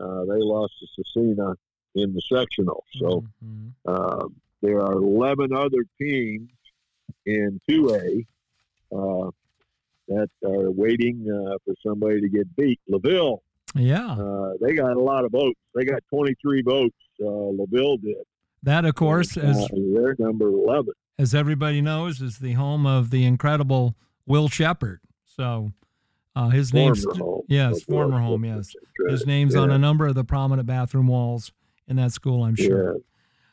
Uh, 0.00 0.24
they 0.24 0.38
lost 0.38 0.72
to 0.80 1.02
Scecina 1.02 1.54
in 1.94 2.14
the 2.14 2.22
sectional. 2.22 2.84
So 2.94 3.24
mm-hmm. 3.44 3.90
um, 3.90 4.34
there 4.62 4.80
are 4.80 4.92
11 4.92 5.52
other 5.52 5.84
teams 6.00 6.50
in 7.26 7.60
2A 7.68 8.26
uh, 8.92 9.30
that 10.08 10.28
are 10.44 10.70
waiting 10.70 11.26
uh, 11.28 11.58
for 11.64 11.74
somebody 11.86 12.20
to 12.20 12.28
get 12.28 12.54
beat. 12.56 12.80
LaVille, 12.88 13.42
yeah, 13.74 14.12
uh, 14.12 14.52
they 14.60 14.74
got 14.74 14.96
a 14.96 15.00
lot 15.00 15.24
of 15.24 15.32
votes. 15.32 15.58
They 15.74 15.84
got 15.84 16.02
23 16.10 16.62
votes. 16.62 16.96
Uh, 17.20 17.26
LaVille 17.26 17.98
did. 17.98 18.16
That, 18.64 18.84
of 18.84 18.94
course, 18.94 19.36
is 19.36 19.56
uh, 19.56 19.68
they're 19.72 20.14
number 20.18 20.48
11. 20.48 20.92
As 21.18 21.34
everybody 21.34 21.80
knows, 21.80 22.20
is 22.20 22.38
the 22.38 22.52
home 22.52 22.86
of 22.86 23.10
the 23.10 23.24
incredible 23.24 23.94
Will 24.26 24.48
Shepard. 24.48 25.00
So. 25.24 25.72
Uh, 26.34 26.48
his 26.48 26.70
former 26.70 26.86
name's 26.86 27.04
home. 27.04 27.42
yes, 27.46 27.82
former 27.82 28.18
home. 28.18 28.46
Yes, 28.46 28.74
his 29.06 29.26
name's 29.26 29.54
yeah. 29.54 29.60
on 29.60 29.70
a 29.70 29.76
number 29.76 30.06
of 30.06 30.14
the 30.14 30.24
prominent 30.24 30.66
bathroom 30.66 31.06
walls 31.06 31.52
in 31.88 31.96
that 31.96 32.10
school. 32.12 32.44
I'm 32.44 32.56
sure. 32.56 32.94
Yeah. 32.94 32.98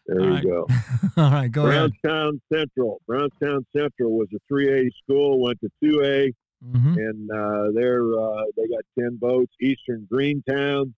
There 0.10 0.22
All 0.22 0.26
you 0.26 0.34
right. 0.34 0.44
go. 0.44 0.68
All 1.18 1.32
right, 1.32 1.52
go 1.52 1.68
ahead. 1.68 1.92
Brownstown 2.02 2.42
ahead. 2.52 2.68
Central. 2.68 3.02
Brownstown 3.06 3.66
Central 3.76 4.18
was 4.18 4.28
a 4.34 4.54
3A 4.54 4.90
school, 5.04 5.40
went 5.40 5.60
to 5.62 5.70
2A, 5.84 6.34
mm-hmm. 6.66 6.94
and 6.98 7.32
uh, 7.32 7.72
they're 7.76 8.12
uh, 8.20 8.44
they 8.58 8.68
got 8.68 8.84
10 8.98 9.20
votes. 9.22 9.54
Eastern 9.62 10.08
Greentown, 10.10 10.96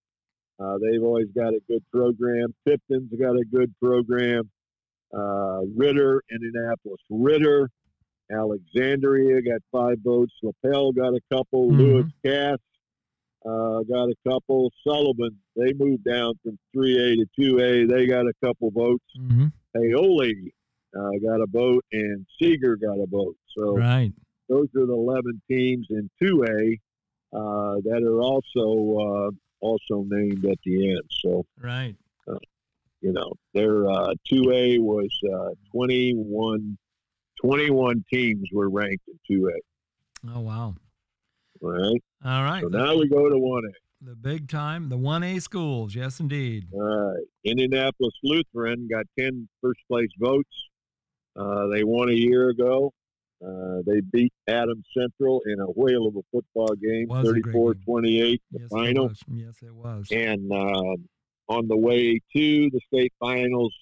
uh, 0.62 0.78
they've 0.78 1.04
always 1.04 1.28
got 1.36 1.50
a 1.50 1.60
good 1.68 1.84
program. 1.92 2.54
Tipton's 2.66 3.12
got 3.20 3.36
a 3.36 3.44
good 3.44 3.74
program. 3.82 4.50
Uh, 5.14 5.62
Ritter, 5.76 6.22
Indianapolis 6.32 7.02
Ritter, 7.10 7.70
Alexandria 8.32 9.42
got 9.42 9.62
five 9.72 9.98
votes. 10.04 10.34
Lapel 10.42 10.92
got 10.92 11.14
a 11.14 11.20
couple. 11.32 11.68
Mm-hmm. 11.70 11.80
Lewis 11.82 12.06
Cass 12.26 12.58
uh, 13.46 13.82
got 13.84 14.06
a 14.10 14.16
couple. 14.28 14.72
Sullivan, 14.88 15.38
they 15.56 15.74
moved 15.74 16.04
down 16.06 16.34
from 16.44 16.58
3A 16.76 17.16
to 17.18 17.26
2A. 17.40 17.90
They 17.90 18.06
got 18.08 18.26
a 18.26 18.34
couple 18.44 18.72
votes. 18.72 19.04
Mm-hmm. 19.20 19.48
Paoli 19.76 20.54
uh, 20.98 21.10
got 21.26 21.42
a 21.42 21.48
vote, 21.48 21.84
and 21.92 22.26
Seeger 22.42 22.76
got 22.78 23.00
a 23.00 23.06
vote. 23.08 23.36
So 23.58 23.78
Right. 23.78 24.12
those 24.50 24.68
are 24.78 24.86
the 24.86 24.94
11 24.94 25.42
teams 25.50 25.88
in 25.90 26.10
2A 26.22 26.78
uh, 27.34 27.76
that 27.86 28.04
are 28.04 28.22
also 28.22 29.28
uh, 29.28 29.32
also 29.62 30.06
named 30.08 30.46
at 30.46 30.58
the 30.66 30.92
end. 30.92 31.02
So 31.22 31.46
Right. 31.62 31.96
You 33.02 33.12
know, 33.12 33.32
their 33.54 33.90
uh, 33.90 34.14
2A 34.32 34.80
was 34.80 35.10
uh, 35.34 35.50
21, 35.74 36.78
21 37.42 38.06
teams 38.12 38.48
were 38.54 38.70
ranked 38.70 39.04
in 39.08 39.38
2A. 39.40 39.52
Oh 40.36 40.40
wow. 40.42 40.76
All 41.64 41.70
right. 41.72 42.02
All 42.24 42.44
right. 42.44 42.62
So 42.62 42.70
the, 42.70 42.78
now 42.78 42.96
we 42.98 43.08
go 43.10 43.28
to 43.30 43.36
1A. 43.36 43.72
the 44.02 44.16
big 44.16 44.50
time, 44.50 44.90
the 44.90 44.98
one 44.98 45.24
A 45.24 45.40
schools. 45.40 45.96
Yes, 45.96 46.20
indeed. 46.20 46.68
All 46.74 46.82
right. 47.14 47.24
Indianapolis 47.44 48.14
Lutheran 48.24 48.88
got 48.88 49.06
10 49.20 49.48
first 49.62 49.80
place 49.90 50.10
votes. 50.20 50.70
Uh, 51.36 51.68
they 51.68 51.84
won 51.84 52.10
a 52.10 52.14
year 52.14 52.50
ago. 52.50 52.94
Uh, 53.44 53.82
they 53.88 54.02
beat 54.02 54.32
Adams 54.48 54.86
Central 54.96 55.42
in 55.48 55.60
a 55.60 55.66
whale 55.66 56.06
of 56.06 56.16
a 56.16 56.22
football 56.32 56.76
game, 56.76 57.08
Was 57.08 57.28
a 57.30 57.32
great 57.40 57.46
34 57.54 57.74
game. 57.74 57.84
28, 57.86 58.42
the 58.52 58.60
Yes, 58.60 58.70
final. 58.70 59.06
it. 59.08 59.18
Yes, 59.32 59.56
it 59.64 59.74
was. 59.74 60.08
And 60.12 60.52
um, 60.52 61.10
on 61.52 61.68
the 61.68 61.78
way 61.78 62.20
to 62.36 62.70
the 62.70 62.80
state 62.88 63.14
finals, 63.20 63.74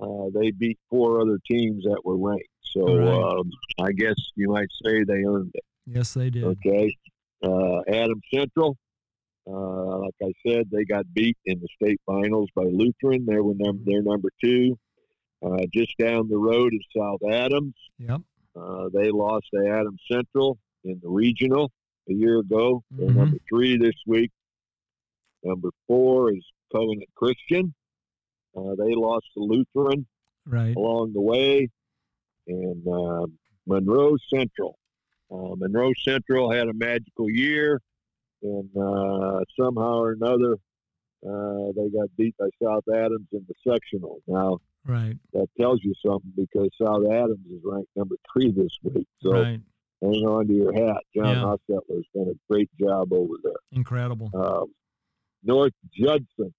uh, 0.00 0.26
they 0.34 0.50
beat 0.50 0.78
four 0.90 1.20
other 1.20 1.38
teams 1.50 1.84
that 1.84 2.00
were 2.04 2.16
ranked. 2.16 2.48
So 2.62 2.80
Right. 2.96 3.38
um, 3.38 3.50
I 3.78 3.92
guess 3.92 4.16
you 4.34 4.48
might 4.48 4.68
say 4.84 5.04
they 5.04 5.22
earned 5.24 5.52
it. 5.54 5.64
Yes, 5.86 6.14
they 6.14 6.30
did. 6.30 6.44
Okay. 6.44 6.96
Uh, 7.42 7.80
Adams 7.86 8.22
Central, 8.32 8.76
uh, 9.46 9.98
like 9.98 10.14
I 10.22 10.32
said, 10.46 10.70
they 10.70 10.84
got 10.84 11.04
beat 11.12 11.36
in 11.44 11.60
the 11.60 11.68
state 11.80 12.00
finals 12.06 12.48
by 12.54 12.64
Lutheran. 12.64 13.26
They 13.26 13.38
were 13.40 13.54
number, 13.54 13.82
they're 13.84 14.02
number 14.02 14.30
two. 14.42 14.78
Uh, 15.44 15.58
just 15.72 15.92
down 15.98 16.28
the 16.28 16.38
road 16.38 16.72
is 16.72 16.80
South 16.96 17.20
Adams. 17.30 17.74
Yep. 17.98 18.22
Uh, 18.56 18.88
they 18.94 19.10
lost 19.10 19.46
to 19.52 19.68
Adams 19.68 20.00
Central 20.10 20.58
in 20.84 20.98
the 21.02 21.08
regional 21.10 21.70
a 22.08 22.14
year 22.14 22.38
ago. 22.38 22.82
They're 22.90 23.10
Mhm. 23.10 23.16
number 23.16 23.36
three 23.48 23.76
this 23.76 23.94
week. 24.06 24.30
Number 25.42 25.68
four 25.86 26.32
is 26.32 26.44
Covenant 26.74 27.08
Christian. 27.14 27.74
Uh, 28.56 28.74
they 28.76 28.94
lost 28.94 29.26
to 29.36 29.42
Lutheran 29.42 30.06
Right. 30.46 30.74
along 30.76 31.12
the 31.12 31.20
way. 31.20 31.68
And 32.46 32.86
uh, 32.86 33.26
Monroe 33.66 34.16
Central. 34.32 34.78
Uh, 35.30 35.54
Monroe 35.56 35.92
Central 36.02 36.50
had 36.50 36.68
a 36.68 36.74
magical 36.74 37.30
year, 37.30 37.80
and 38.42 38.68
uh, 38.76 39.40
somehow 39.58 39.98
or 40.00 40.12
another, 40.12 40.52
uh, 41.26 41.72
they 41.74 41.88
got 41.88 42.08
beat 42.18 42.36
by 42.38 42.48
South 42.62 42.84
Adams 42.94 43.26
in 43.32 43.44
the 43.48 43.54
sectional. 43.70 44.20
Now, 44.26 44.58
Right. 44.86 45.16
that 45.32 45.46
tells 45.58 45.80
you 45.82 45.94
something 46.04 46.32
because 46.36 46.68
South 46.80 47.06
Adams 47.10 47.38
is 47.50 47.60
ranked 47.64 47.88
number 47.96 48.16
three 48.32 48.50
this 48.50 48.68
week. 48.82 49.08
So 49.22 49.32
right. 49.32 49.58
hang 50.02 50.26
on 50.26 50.46
to 50.48 50.52
your 50.52 50.74
hat. 50.74 51.02
John 51.16 51.36
Yeah. 51.36 51.42
Hostetler's 51.76 52.06
done 52.14 52.28
a 52.28 52.52
great 52.52 52.68
job 52.78 53.10
over 53.14 53.32
there. 53.42 53.52
Incredible. 53.72 54.30
Um, 54.34 54.66
North 55.42 55.72
Judson, 55.94 56.52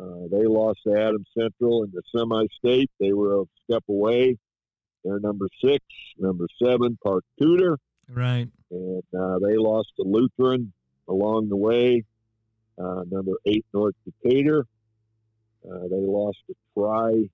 uh, 0.00 0.26
they 0.30 0.44
lost 0.46 0.80
to 0.86 0.94
Adams 0.94 1.28
Central 1.38 1.84
in 1.84 1.92
the 1.92 2.02
semi-state. 2.16 2.90
They 3.00 3.12
were 3.12 3.42
a 3.42 3.44
step 3.64 3.84
away. 3.88 4.36
They're 5.04 5.20
number 5.20 5.46
six. 5.62 5.84
Number 6.18 6.46
seven, 6.62 6.98
Park 7.04 7.24
Tudor, 7.40 7.78
Right. 8.08 8.48
and 8.70 9.02
uh, 9.18 9.38
they 9.40 9.56
lost 9.56 9.88
to 9.96 10.02
Lutheran 10.04 10.72
along 11.08 11.48
the 11.48 11.56
way. 11.56 12.04
Uh, 12.78 13.04
number 13.10 13.32
eight, 13.46 13.64
North 13.72 13.94
Decatur. 14.04 14.66
Uh, 15.64 15.78
they 15.90 16.00
lost 16.00 16.38
to 16.48 16.54
Tri. 16.76 17.28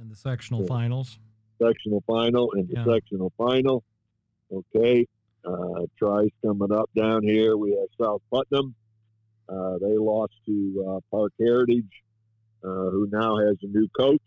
In 0.00 0.08
the 0.08 0.16
sectional 0.16 0.62
Yeah. 0.62 0.66
finals. 0.68 1.18
sectional 1.58 2.02
final 2.06 2.50
in 2.52 2.66
the 2.66 2.74
Yeah. 2.74 2.84
sectional 2.84 3.32
final. 3.38 3.82
Okay. 4.52 5.06
Uh, 5.42 5.86
Tri's 5.96 6.28
coming 6.44 6.70
up 6.70 6.90
down 6.94 7.22
here. 7.22 7.56
We 7.56 7.70
have 7.70 7.88
South 7.98 8.20
Putnam. 8.30 8.74
Uh, 9.48 9.78
they 9.78 9.96
lost 9.96 10.32
to 10.46 10.84
uh, 10.88 11.00
Park 11.10 11.32
Heritage, 11.38 11.84
uh, 12.64 12.90
who 12.90 13.08
now 13.10 13.36
has 13.38 13.56
a 13.62 13.66
new 13.66 13.88
coach. 13.96 14.20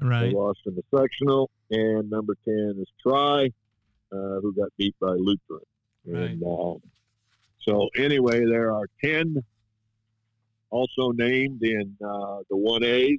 Right. 0.00 0.22
They 0.22 0.32
lost 0.32 0.60
in 0.66 0.74
the 0.74 0.82
sectional. 0.96 1.50
And 1.70 2.10
number 2.10 2.36
10 2.44 2.76
is 2.80 2.88
Tri, 3.02 3.46
uh, 3.46 4.40
who 4.40 4.54
got 4.54 4.68
beat 4.76 4.94
by 5.00 5.12
Lutheran. 5.12 5.64
And 6.06 6.42
uh, 6.42 6.74
so, 7.60 7.88
anyway, 7.96 8.44
there 8.44 8.72
are 8.72 8.86
10 9.02 9.36
also 10.70 11.12
named 11.12 11.62
in 11.62 11.96
uh, 12.04 12.38
the 12.50 12.56
1As. 12.56 13.18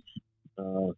Uh, 0.57 0.93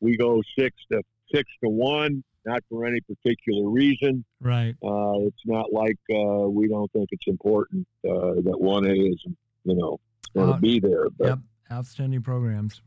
we 0.00 0.16
go 0.16 0.42
six 0.58 0.74
to 0.90 1.02
six 1.32 1.50
to 1.62 1.68
one, 1.68 2.24
not 2.44 2.62
for 2.68 2.86
any 2.86 3.00
particular 3.00 3.68
reason. 3.68 4.24
Right. 4.40 4.74
Uh, 4.82 5.26
it's 5.26 5.42
not 5.44 5.72
like 5.72 5.98
uh, 6.10 6.48
we 6.48 6.68
don't 6.68 6.90
think 6.92 7.08
it's 7.12 7.26
important 7.26 7.86
uh, 8.04 8.40
that 8.42 8.58
1A 8.60 9.12
is, 9.12 9.24
you 9.64 9.74
know, 9.76 10.00
going 10.34 10.54
to 10.54 10.60
be 10.60 10.80
there. 10.80 11.08
But 11.10 11.26
Yep. 11.26 11.38
Outstanding 11.72 12.22
programs. 12.22 12.82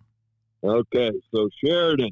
Okay, 0.64 1.12
so 1.34 1.50
Sheridan 1.64 2.12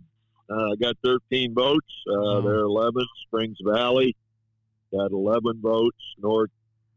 uh, 0.50 0.76
got 0.82 0.96
13 1.04 1.54
votes. 1.54 1.86
Uh. 2.08 2.42
They're 2.42 2.64
11th. 2.64 3.06
Springs 3.28 3.58
Valley 3.66 4.16
got 4.92 5.12
11 5.12 5.62
votes. 5.62 5.98
North 6.18 6.50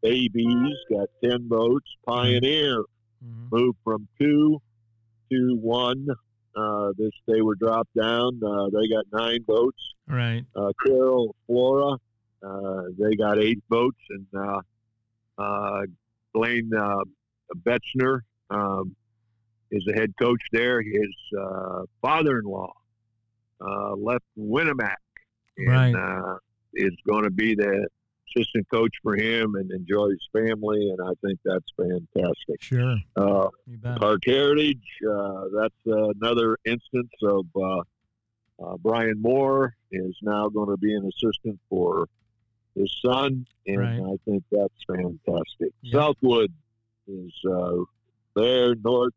AB's 0.04 0.76
got 0.90 1.08
10 1.22 1.48
votes. 1.48 1.86
Pioneer 2.06 2.76
hmm 3.22 3.46
moved 3.50 3.78
from 3.82 4.06
two 4.20 4.60
to 5.30 5.56
one. 5.56 6.06
Uh, 6.54 6.92
this 6.98 7.10
they 7.26 7.40
were 7.40 7.54
dropped 7.54 7.94
down. 7.94 8.38
Uh, 8.44 8.68
they 8.68 8.86
got 8.88 9.04
nine 9.12 9.42
votes. 9.46 9.82
Right. 10.06 10.44
Uh, 10.54 10.72
Carroll 10.84 11.34
Flora, 11.46 11.96
uh, 12.42 12.82
they 12.98 13.14
got 13.16 13.38
eight 13.38 13.62
votes, 13.70 13.98
and 14.10 14.26
uh, 14.36 14.60
uh, 15.38 15.82
Blaine 16.34 16.70
Betchner 17.54 18.20
um, 18.50 18.94
is 19.70 19.84
the 19.86 19.94
head 19.94 20.12
coach 20.20 20.40
there. 20.52 20.80
His 20.82 21.14
uh, 21.38 21.82
father-in-law 22.02 22.72
uh, 23.60 23.94
left 23.94 24.24
Winamac 24.38 24.96
and 25.56 25.68
Right. 25.68 25.94
uh, 25.94 26.36
is 26.74 26.92
going 27.06 27.24
to 27.24 27.30
be 27.30 27.54
the 27.54 27.86
assistant 28.36 28.66
coach 28.72 28.90
for 29.02 29.14
him 29.16 29.54
and 29.54 29.70
enjoy 29.70 30.08
his 30.08 30.28
family, 30.32 30.90
and 30.90 30.98
I 31.00 31.12
think 31.24 31.38
that's 31.44 31.66
fantastic. 31.76 32.60
Sure. 32.60 32.96
Uh. 33.16 33.48
Park 33.96 34.22
Heritage, 34.26 34.82
uh, 35.08 35.44
that's 35.56 35.74
uh, 35.86 36.08
another 36.20 36.58
instance 36.64 37.12
of 37.22 37.46
uh, 37.54 37.80
uh, 38.60 38.76
Brian 38.78 39.20
Moore 39.22 39.74
is 39.92 40.16
now 40.22 40.48
going 40.48 40.68
to 40.70 40.76
be 40.76 40.94
an 40.94 41.08
assistant 41.08 41.60
for 41.68 42.08
his 42.74 42.92
son, 43.04 43.46
and 43.68 43.78
Right. 43.78 44.00
I 44.00 44.16
think 44.24 44.42
that's 44.50 44.84
fantastic. 44.88 45.72
Southwood 45.92 46.52
is 47.08 47.32
uh, 47.50 47.76
there, 48.36 48.74
North 48.76 49.12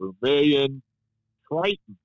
Vermilion, 0.00 0.82
Triton. 1.50 1.96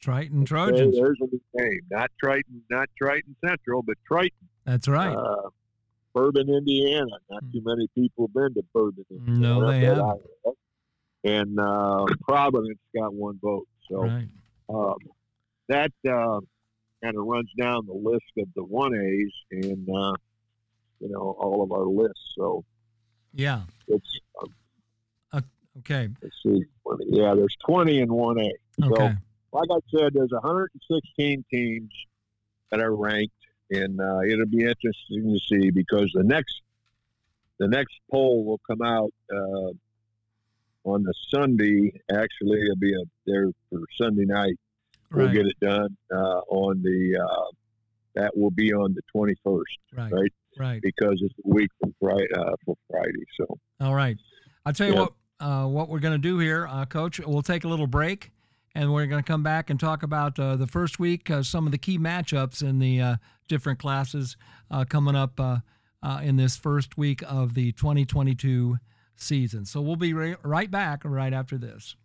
Triton 0.00 0.40
Okay, 0.40 0.46
Trojans. 0.46 0.96
there's 0.96 1.18
a 1.20 1.26
new 1.26 1.40
name, 1.54 1.80
not 1.90 2.10
Triton, 2.22 2.62
not 2.70 2.88
Triton 2.98 3.34
Central, 3.46 3.82
but 3.82 3.96
Triton. 4.06 4.48
That's 4.64 4.88
right. 4.88 5.14
Uh, 5.16 5.48
Bourbon, 6.14 6.48
Indiana. 6.50 7.06
Not 7.30 7.44
Hmm. 7.44 7.50
too 7.52 7.62
many 7.64 7.88
people 7.94 8.26
have 8.26 8.34
been 8.34 8.54
to 8.54 8.68
Bourbon, 8.74 9.04
Indiana. 9.10 9.38
No, 9.40 9.66
they 9.70 9.80
haven't. 9.80 10.20
And 11.22 11.60
uh, 11.60 12.06
Providence 12.26 12.78
got 12.94 13.12
one 13.14 13.38
vote. 13.42 13.68
So 13.88 14.02
right. 14.04 14.28
um, 14.68 14.96
that 15.68 15.92
uh, 16.08 16.40
kind 17.02 17.16
of 17.16 17.24
runs 17.26 17.50
down 17.58 17.86
the 17.86 17.92
list 17.94 18.24
of 18.38 18.48
the 18.56 18.64
one 18.64 18.94
A's 18.94 19.32
and 19.52 19.88
uh, 19.88 20.14
you 21.00 21.08
know 21.08 21.36
all 21.38 21.62
of 21.62 21.72
our 21.72 21.84
lists. 21.84 22.34
So 22.36 22.64
Yeah. 23.34 23.62
it's 23.88 24.18
uh, 25.32 25.40
Okay. 25.78 26.08
let's 26.22 26.36
see, 26.42 26.64
20. 26.82 27.04
yeah, 27.08 27.34
there's 27.34 27.56
20 27.66 28.00
in 28.00 28.12
one 28.12 28.38
A. 28.40 28.50
So 28.80 28.92
Okay. 28.92 29.16
like 29.52 29.68
I 29.70 29.78
said, 29.96 30.12
there's 30.14 30.32
116 30.32 31.44
teams 31.50 31.90
that 32.70 32.80
are 32.80 32.94
ranked, 32.94 33.32
and 33.70 34.00
uh, 34.00 34.20
it'll 34.20 34.46
be 34.46 34.64
interesting 34.64 35.32
to 35.32 35.38
see 35.48 35.70
because 35.70 36.10
the 36.12 36.24
next 36.24 36.60
the 37.58 37.68
next 37.68 37.94
poll 38.10 38.44
will 38.44 38.60
come 38.66 38.82
out 38.82 39.12
uh, 39.32 39.70
on 40.84 41.02
the 41.04 41.14
Sunday. 41.28 41.92
Actually, 42.10 42.62
it'll 42.62 42.76
be 42.76 42.94
a 42.94 43.04
there 43.26 43.48
for 43.70 43.80
Sunday 43.96 44.24
night. 44.24 44.58
We'll 45.12 45.28
get 45.32 45.46
it 45.46 45.58
done 45.60 45.96
uh, 46.12 46.40
on 46.48 46.82
the 46.82 47.18
uh, 47.18 47.50
that 48.14 48.36
will 48.36 48.50
be 48.50 48.72
on 48.72 48.94
the 48.94 49.02
21st 49.14 49.62
Right. 49.92 50.12
right. 50.12 50.32
Right. 50.58 50.80
because 50.82 51.20
it's 51.22 51.34
a 51.44 51.48
week 51.48 51.70
from 51.80 51.94
Friday 52.00 52.26
uh, 52.36 52.52
for 52.64 52.74
Friday. 52.90 53.24
So 53.38 53.58
All 53.80 53.94
right. 53.94 54.16
I'll 54.66 54.72
tell 54.72 54.86
you 54.88 54.94
Yeah. 54.94 55.00
what. 55.00 55.12
Uh, 55.40 55.66
what 55.66 55.88
we're 55.88 56.00
going 56.00 56.12
to 56.12 56.18
do 56.18 56.38
here, 56.38 56.66
uh, 56.66 56.84
Coach. 56.84 57.18
We'll 57.18 57.40
take 57.40 57.64
a 57.64 57.68
little 57.68 57.86
break, 57.86 58.30
and 58.74 58.92
we're 58.92 59.06
going 59.06 59.22
to 59.22 59.26
come 59.26 59.42
back 59.42 59.70
and 59.70 59.80
talk 59.80 60.02
about 60.02 60.38
uh, 60.38 60.56
the 60.56 60.66
first 60.66 60.98
week, 60.98 61.30
uh, 61.30 61.42
some 61.42 61.64
of 61.64 61.72
the 61.72 61.78
key 61.78 61.98
matchups 61.98 62.62
in 62.62 62.78
the 62.78 63.00
uh, 63.00 63.16
different 63.48 63.78
classes 63.78 64.36
uh, 64.70 64.84
coming 64.84 65.16
up 65.16 65.40
uh, 65.40 65.60
uh, 66.02 66.20
in 66.22 66.36
this 66.36 66.58
first 66.58 66.98
week 66.98 67.22
of 67.26 67.54
the 67.54 67.72
2022 67.72 68.76
season. 69.16 69.64
So 69.64 69.80
we'll 69.80 69.96
be 69.96 70.12
ri- 70.12 70.36
right 70.42 70.70
back 70.70 71.00
right 71.06 71.32
after 71.32 71.56
this. 71.56 71.96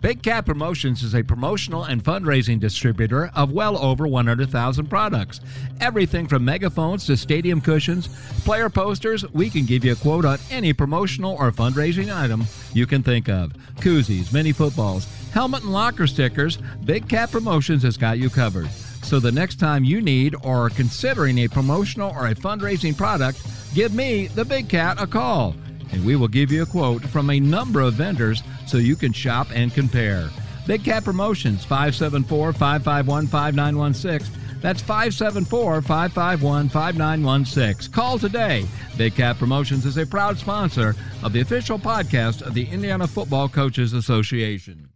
Big 0.00 0.22
Cat 0.22 0.46
Promotions 0.46 1.02
is 1.02 1.14
a 1.14 1.22
promotional 1.22 1.84
and 1.84 2.02
fundraising 2.02 2.58
distributor 2.58 3.30
of 3.34 3.52
well 3.52 3.76
over 3.76 4.06
100,000 4.06 4.86
products. 4.86 5.42
Everything 5.78 6.26
from 6.26 6.42
megaphones 6.42 7.04
to 7.04 7.18
stadium 7.18 7.60
cushions, 7.60 8.08
player 8.44 8.70
posters, 8.70 9.30
we 9.32 9.50
can 9.50 9.66
give 9.66 9.84
you 9.84 9.92
a 9.92 9.96
quote 9.96 10.24
on 10.24 10.38
any 10.50 10.72
promotional 10.72 11.36
or 11.38 11.52
fundraising 11.52 12.14
item 12.14 12.44
you 12.72 12.86
can 12.86 13.02
think 13.02 13.28
of. 13.28 13.52
Koozies, 13.76 14.32
mini 14.32 14.52
footballs, 14.52 15.06
helmet 15.32 15.64
and 15.64 15.72
locker 15.72 16.06
stickers, 16.06 16.56
Big 16.86 17.06
Cat 17.06 17.30
Promotions 17.30 17.82
has 17.82 17.98
got 17.98 18.18
you 18.18 18.30
covered. 18.30 18.70
So 19.02 19.20
the 19.20 19.32
next 19.32 19.60
time 19.60 19.84
you 19.84 20.00
need 20.00 20.34
or 20.42 20.66
are 20.66 20.70
considering 20.70 21.40
a 21.40 21.48
promotional 21.48 22.10
or 22.12 22.28
a 22.28 22.34
fundraising 22.34 22.96
product, 22.96 23.42
give 23.74 23.92
me, 23.92 24.28
the 24.28 24.46
Big 24.46 24.70
Cat, 24.70 24.98
a 24.98 25.06
call 25.06 25.54
and 25.92 26.04
we 26.04 26.16
will 26.16 26.28
give 26.28 26.52
you 26.52 26.62
a 26.62 26.66
quote 26.66 27.02
from 27.02 27.30
a 27.30 27.40
number 27.40 27.80
of 27.80 27.94
vendors 27.94 28.42
so 28.66 28.76
you 28.78 28.96
can 28.96 29.12
shop 29.12 29.48
and 29.54 29.72
compare. 29.72 30.30
Big 30.66 30.84
Cat 30.84 31.04
Promotions 31.04 31.64
574 31.64 32.52
551 32.52 33.26
5916. 33.26 34.60
That's 34.60 34.82
574 34.82 35.82
551 35.82 36.68
5916. 36.68 37.92
Call 37.92 38.18
today. 38.18 38.66
Big 38.96 39.14
Cat 39.14 39.38
Promotions 39.38 39.86
is 39.86 39.96
a 39.96 40.06
proud 40.06 40.38
sponsor 40.38 40.94
of 41.22 41.32
the 41.32 41.40
official 41.40 41.78
podcast 41.78 42.42
of 42.42 42.54
the 42.54 42.66
Indiana 42.66 43.06
Football 43.06 43.48
Coaches 43.48 43.92
Association. 43.94 44.90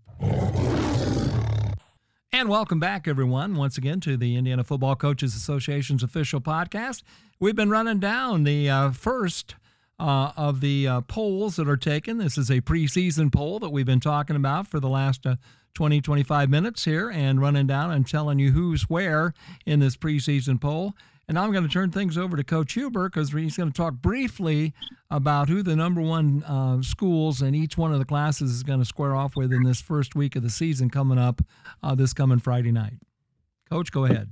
And 2.30 2.49
welcome 2.49 2.80
back, 2.80 3.09
everyone, 3.09 3.55
once 3.55 3.78
again 3.78 4.01
to 4.01 4.16
the 4.16 4.36
Indiana 4.36 4.64
Football 4.64 4.97
Coaches 4.97 5.34
Association's 5.34 6.03
official 6.03 6.40
podcast. 6.40 7.03
We've 7.40 7.57
been 7.57 7.70
running 7.70 8.01
down 8.01 8.45
the 8.45 8.68
uh, 8.68 8.90
first 8.90 9.55
uh, 9.99 10.32
of 10.36 10.61
the 10.61 10.86
uh, 10.88 11.01
polls 11.03 11.57
that 11.57 11.68
are 11.68 11.76
taken. 11.76 12.18
This 12.18 12.36
is 12.36 12.51
a 12.51 12.61
preseason 12.61 13.32
poll 13.32 13.59
that 13.61 13.70
we've 13.70 13.86
been 13.86 14.01
talking 14.01 14.36
about 14.36 14.66
for 14.66 14.80
the 14.80 14.88
last 14.88 15.26
uh, 15.26 15.36
20, 15.74 16.01
25 16.01 16.51
minutes 16.51 16.84
here 16.84 17.11
and 17.11 17.40
running 17.40 17.66
down 17.66 17.90
and 17.90 18.07
telling 18.07 18.38
you 18.38 18.53
who's 18.53 18.82
where 18.84 19.34
in 19.66 19.80
this 19.80 19.97
preseason 19.97 20.61
poll. 20.61 20.95
And 21.26 21.38
I'm 21.38 21.53
going 21.53 21.64
to 21.64 21.70
turn 21.70 21.90
things 21.90 22.18
over 22.18 22.36
to 22.36 22.45
Coach 22.45 22.74
Huber 22.74 23.09
because 23.09 23.32
he's 23.32 23.57
going 23.57 23.72
to 23.72 23.76
talk 23.76 23.95
briefly 23.95 24.74
about 25.11 25.49
who 25.49 25.62
the 25.62 25.74
number 25.74 26.03
one 26.03 26.42
uh, 26.45 26.82
schools 26.82 27.40
in 27.40 27.55
each 27.55 27.78
one 27.78 27.92
of 27.92 27.99
the 27.99 28.05
classes 28.05 28.51
is 28.51 28.62
going 28.62 28.80
to 28.80 28.84
square 28.84 29.16
off 29.16 29.34
with 29.34 29.53
in 29.53 29.62
this 29.62 29.80
first 29.80 30.14
week 30.14 30.36
of 30.36 30.42
the 30.42 30.51
season 30.51 30.90
coming 30.90 31.18
up 31.18 31.40
uh, 31.82 31.95
this 31.95 32.12
coming 32.12 32.38
Friday 32.40 32.72
night. 32.72 32.95
Coach, 33.70 33.90
go 33.90 34.05
ahead. 34.05 34.30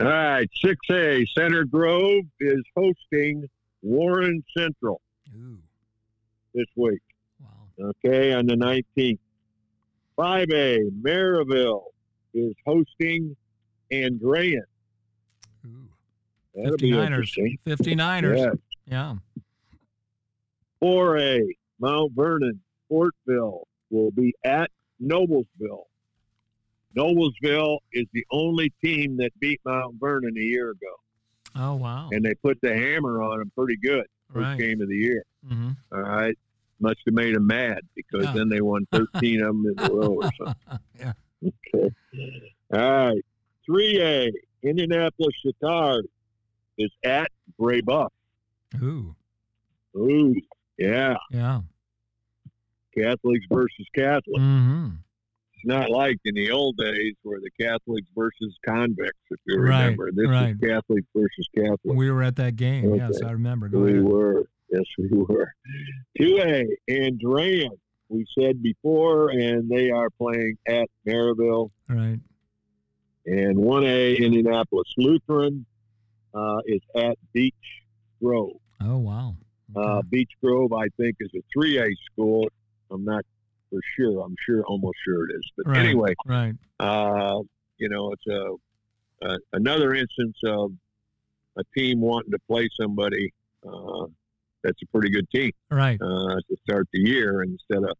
All 0.00 0.08
right, 0.08 0.48
6A, 0.64 1.26
Center 1.36 1.64
Grove 1.64 2.24
is 2.40 2.62
hosting 2.76 3.48
Warren 3.82 4.42
Central 4.56 5.00
Ooh. 5.36 5.58
this 6.54 6.66
week. 6.76 7.02
Wow. 7.40 7.92
Okay, 8.04 8.32
on 8.32 8.46
the 8.46 8.54
19th. 8.54 9.18
5A, 10.18 10.90
Merrillville 11.00 11.84
is 12.34 12.54
hosting 12.66 13.36
Andrean. 13.92 14.62
Ooh. 15.64 15.88
That'll 16.54 16.76
be 16.76 16.90
59ers. 16.90 17.06
interesting. 17.06 17.58
59ers. 17.66 18.38
Yeah. 18.38 18.50
Yeah. 18.86 19.14
4A, 20.82 21.40
Mount 21.80 22.12
Vernon, 22.14 22.60
Fortville 22.90 23.62
will 23.90 24.10
be 24.10 24.34
at 24.44 24.70
Noblesville. 25.02 25.84
Noblesville 26.96 27.78
is 27.92 28.06
the 28.12 28.24
only 28.30 28.72
team 28.82 29.16
that 29.18 29.30
beat 29.38 29.60
Mount 29.64 29.96
Vernon 30.00 30.34
a 30.36 30.40
year 30.40 30.70
ago, 30.70 30.96
Oh, 31.54 31.74
wow. 31.76 32.10
and 32.12 32.24
they 32.24 32.34
put 32.34 32.58
the 32.62 32.74
hammer 32.76 33.22
on 33.22 33.38
them 33.38 33.50
pretty 33.56 33.76
good 33.76 34.06
first 34.32 34.46
Right. 34.48 34.58
game 34.58 34.80
of 34.82 34.88
the 34.88 34.96
year. 34.96 35.22
hmm 35.46 35.70
All 35.92 36.00
right, 36.02 36.36
must 36.80 37.00
have 37.06 37.14
made 37.14 37.34
them 37.34 37.46
mad 37.46 37.80
because 37.96 38.24
Yeah. 38.24 38.32
then 38.34 38.48
they 38.48 38.60
won 38.60 38.86
13 38.92 39.40
of 39.40 39.46
them 39.48 39.66
in 39.66 39.78
a 39.78 39.84
row 39.86 40.12
or 40.12 40.28
something. 40.38 40.54
yeah. 40.98 41.12
Okay. 41.74 41.94
All 42.72 43.06
right, 43.06 43.24
3A, 43.68 44.30
Indianapolis 44.62 45.34
Chatard 45.44 46.04
is 46.76 46.90
at 47.04 47.30
Brebeuf. 47.58 48.08
Ooh. 48.82 49.14
Ooh, 49.96 50.34
yeah, 50.76 51.16
Yeah. 51.30 51.62
Catholics 52.96 53.46
versus 53.50 53.86
Catholics. 53.94 54.38
hmm 54.38 54.86
It's 54.90 55.07
not 55.64 55.90
like 55.90 56.16
in 56.24 56.34
the 56.34 56.50
old 56.50 56.76
days 56.76 57.14
where 57.22 57.40
the 57.40 57.50
Catholics 57.60 58.06
versus 58.16 58.56
convicts, 58.64 59.18
if 59.30 59.40
you 59.46 59.58
remember. 59.58 60.04
Right. 60.04 60.14
This 60.14 60.28
right. 60.28 60.50
is 60.50 60.56
Catholics 60.60 61.06
versus 61.14 61.48
Catholics. 61.54 61.96
We 61.96 62.10
were 62.10 62.22
at 62.22 62.36
that 62.36 62.56
game. 62.56 62.92
Okay. 62.92 62.96
Yes, 62.98 63.22
I 63.22 63.32
remember. 63.32 63.68
Go 63.68 63.80
we 63.80 63.92
ahead. 63.92 64.04
were. 64.04 64.44
Yes, 64.70 64.84
we 64.98 65.08
were. 65.12 65.52
2A, 66.20 66.64
Andrean, 66.90 67.70
we 68.08 68.26
said 68.38 68.62
before, 68.62 69.30
and 69.30 69.68
they 69.68 69.90
are 69.90 70.10
playing 70.10 70.58
at 70.66 70.88
Merrillville. 71.06 71.70
Right. 71.88 72.18
And 73.26 73.56
1A, 73.56 74.18
Indianapolis 74.18 74.92
Lutheran, 74.96 75.66
uh, 76.34 76.58
is 76.66 76.80
at 76.94 77.16
Beech 77.32 77.54
Grove. 78.22 78.56
Oh, 78.82 78.98
wow. 78.98 79.36
Uh, 79.74 80.02
Beech 80.02 80.32
Grove, 80.42 80.72
I 80.72 80.88
think, 80.96 81.16
is 81.20 81.30
a 81.34 81.58
3A 81.58 81.90
school. 82.12 82.48
I'm 82.90 83.04
not 83.04 83.24
for 83.70 83.80
sure. 83.96 84.24
I'm 84.24 84.36
sure, 84.44 84.62
almost 84.64 84.96
sure 85.04 85.28
it 85.28 85.34
is. 85.34 85.50
But 85.56 85.66
Right. 85.68 85.78
anyway, 85.78 86.14
right. 86.26 86.54
uh, 86.80 87.42
you 87.78 87.88
know, 87.88 88.12
it's 88.12 88.26
a, 88.26 89.28
a 89.28 89.38
another 89.52 89.94
instance 89.94 90.36
of 90.44 90.72
a 91.56 91.62
team 91.76 92.00
wanting 92.00 92.30
to 92.32 92.38
play 92.48 92.68
somebody 92.80 93.32
uh, 93.66 94.06
that's 94.62 94.80
a 94.82 94.86
pretty 94.86 95.10
good 95.10 95.28
team 95.30 95.52
Right. 95.70 96.00
uh, 96.00 96.36
to 96.36 96.56
start 96.68 96.88
the 96.92 97.00
year 97.00 97.42
instead 97.42 97.82
of 97.84 97.96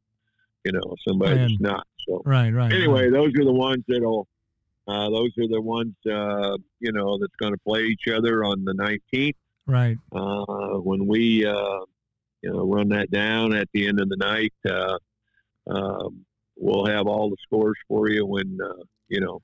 you 0.65 0.73
know 0.73 0.95
somebody 1.07 1.37
that's 1.37 1.61
not. 1.61 1.87
So 2.09 2.23
Right. 2.25 2.53
Right. 2.53 2.73
anyway, 2.73 3.11
those 3.11 3.33
are 3.39 3.45
the 3.45 3.53
ones 3.53 3.85
that'll. 3.89 4.27
Uh, 4.87 5.11
those 5.11 5.29
are 5.39 5.47
the 5.49 5.61
ones, 5.61 5.95
uh, 6.11 6.57
you 6.81 6.91
know, 6.93 7.19
that's 7.19 7.37
going 7.39 7.53
to 7.53 7.59
play 7.59 7.83
each 7.85 8.09
other 8.11 8.43
on 8.43 8.65
the 8.65 8.73
19th 8.73 9.35
Right. 9.67 9.99
uh, 10.13 10.79
when 10.79 11.07
we, 11.07 11.45
uh, 11.45 11.81
you 12.41 12.51
know, 12.51 12.67
run 12.67 12.89
that 12.89 13.11
down 13.11 13.55
at 13.55 13.69
the 13.75 13.87
end 13.87 14.01
of 14.01 14.09
the 14.09 14.17
night. 14.17 14.55
Uh, 15.69 15.75
um, 16.07 16.25
we'll 16.57 16.87
have 16.87 17.07
all 17.07 17.31
the 17.31 17.37
scores 17.43 17.77
for 17.87 18.09
you 18.11 18.27
when, 18.27 18.59
uh, 18.65 18.83
you 19.09 19.21
know, 19.21 19.41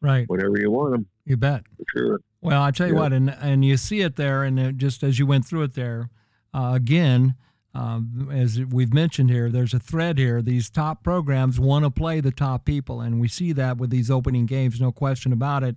Right. 0.00 0.26
whenever 0.28 0.58
you 0.58 0.70
want 0.70 0.92
them, 0.92 1.06
You 1.26 1.36
bet. 1.36 1.64
for 1.76 1.84
sure. 1.96 2.20
Well, 2.40 2.62
I 2.62 2.70
tell 2.70 2.86
you 2.88 2.94
Yeah. 2.94 3.00
what, 3.00 3.12
and 3.12 3.30
and 3.30 3.64
you 3.64 3.76
see 3.76 4.00
it 4.00 4.16
there, 4.16 4.42
and 4.44 4.58
it 4.58 4.76
just 4.78 5.02
as 5.02 5.18
you 5.18 5.26
went 5.26 5.44
through 5.44 5.62
it 5.64 5.74
there, 5.74 6.08
uh, 6.54 6.72
again, 6.74 7.34
um, 7.74 8.28
as 8.32 8.58
we've 8.58 8.92
mentioned 8.94 9.30
here, 9.30 9.50
there's 9.50 9.74
a 9.74 9.78
thread 9.78 10.18
here. 10.18 10.40
These 10.42 10.70
top 10.70 11.04
programs 11.04 11.60
want 11.60 11.84
to 11.84 11.90
play 11.90 12.20
the 12.20 12.32
top 12.32 12.64
people, 12.64 13.00
and 13.00 13.20
we 13.20 13.28
see 13.28 13.52
that 13.52 13.76
with 13.76 13.90
these 13.90 14.10
opening 14.10 14.46
games, 14.46 14.80
no 14.80 14.90
question 14.90 15.32
about 15.32 15.62
it. 15.62 15.76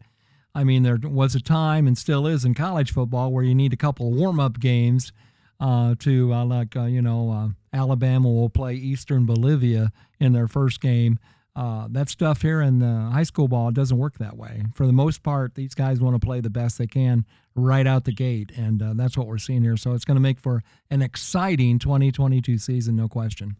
I 0.55 0.63
mean, 0.63 0.83
there 0.83 0.97
was 1.03 1.35
a 1.35 1.41
time, 1.41 1.85
and 1.85 1.97
still 1.97 2.25
is 2.25 2.45
in 2.45 2.53
college 2.53 2.91
football, 2.93 3.31
where 3.31 3.43
you 3.43 3.53
need 3.55 3.73
a 3.73 3.77
couple 3.77 4.07
of 4.07 4.13
warm-up 4.15 4.59
games 4.59 5.11
uh, 5.59 5.95
to, 5.99 6.33
uh, 6.33 6.45
like, 6.45 6.75
uh, 6.75 6.85
you 6.85 7.01
know, 7.01 7.29
uh, 7.31 7.49
Alabama 7.73 8.29
will 8.29 8.49
play 8.49 8.75
Eastern 8.75 9.25
Bolivia 9.25 9.91
in 10.19 10.33
their 10.33 10.47
first 10.47 10.79
game. 10.79 11.19
Uh, 11.55 11.87
that 11.91 12.09
stuff 12.09 12.41
here 12.41 12.61
in 12.61 12.79
the 12.79 13.09
high 13.11 13.23
school 13.23 13.47
ball 13.47 13.71
doesn't 13.71 13.97
work 13.97 14.17
that 14.17 14.37
way. 14.37 14.63
For 14.73 14.87
the 14.87 14.93
most 14.93 15.21
part, 15.21 15.55
these 15.55 15.75
guys 15.75 15.99
want 15.99 16.19
to 16.19 16.25
play 16.25 16.39
the 16.39 16.49
best 16.49 16.77
they 16.77 16.87
can 16.87 17.25
right 17.55 17.85
out 17.85 18.05
the 18.05 18.11
gate, 18.11 18.51
and 18.55 18.81
uh, 18.81 18.93
that's 18.95 19.15
what 19.15 19.27
we're 19.27 19.37
seeing 19.37 19.61
here. 19.61 19.77
So 19.77 19.93
it's 19.93 20.05
going 20.05 20.15
to 20.15 20.21
make 20.21 20.39
for 20.39 20.63
an 20.89 21.01
exciting 21.03 21.77
2022 21.77 22.57
season, 22.57 22.95
no 22.95 23.07
question. 23.07 23.57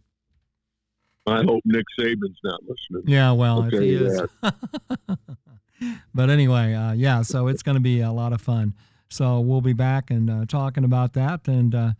I 1.26 1.44
hope 1.44 1.62
Nick 1.66 1.86
Saban's 2.00 2.40
not 2.44 2.62
listening. 2.64 3.04
Yeah, 3.06 3.32
well, 3.32 3.64
if 3.64 3.72
he 3.80 3.94
is. 3.94 4.22
but 6.14 6.30
anyway, 6.30 6.74
uh, 6.74 6.94
yeah, 6.94 7.22
so 7.22 7.48
it's 7.48 7.64
going 7.64 7.76
to 7.76 7.82
be 7.82 8.02
a 8.02 8.12
lot 8.12 8.34
of 8.34 8.42
fun. 8.42 8.74
So 9.10 9.40
we'll 9.40 9.62
be 9.62 9.74
back 9.74 10.10
and 10.10 10.30
uh, 10.30 10.46
talking 10.48 10.84
about 10.84 11.14
that. 11.14 11.48
And 11.48 11.76
uh, 11.76 11.92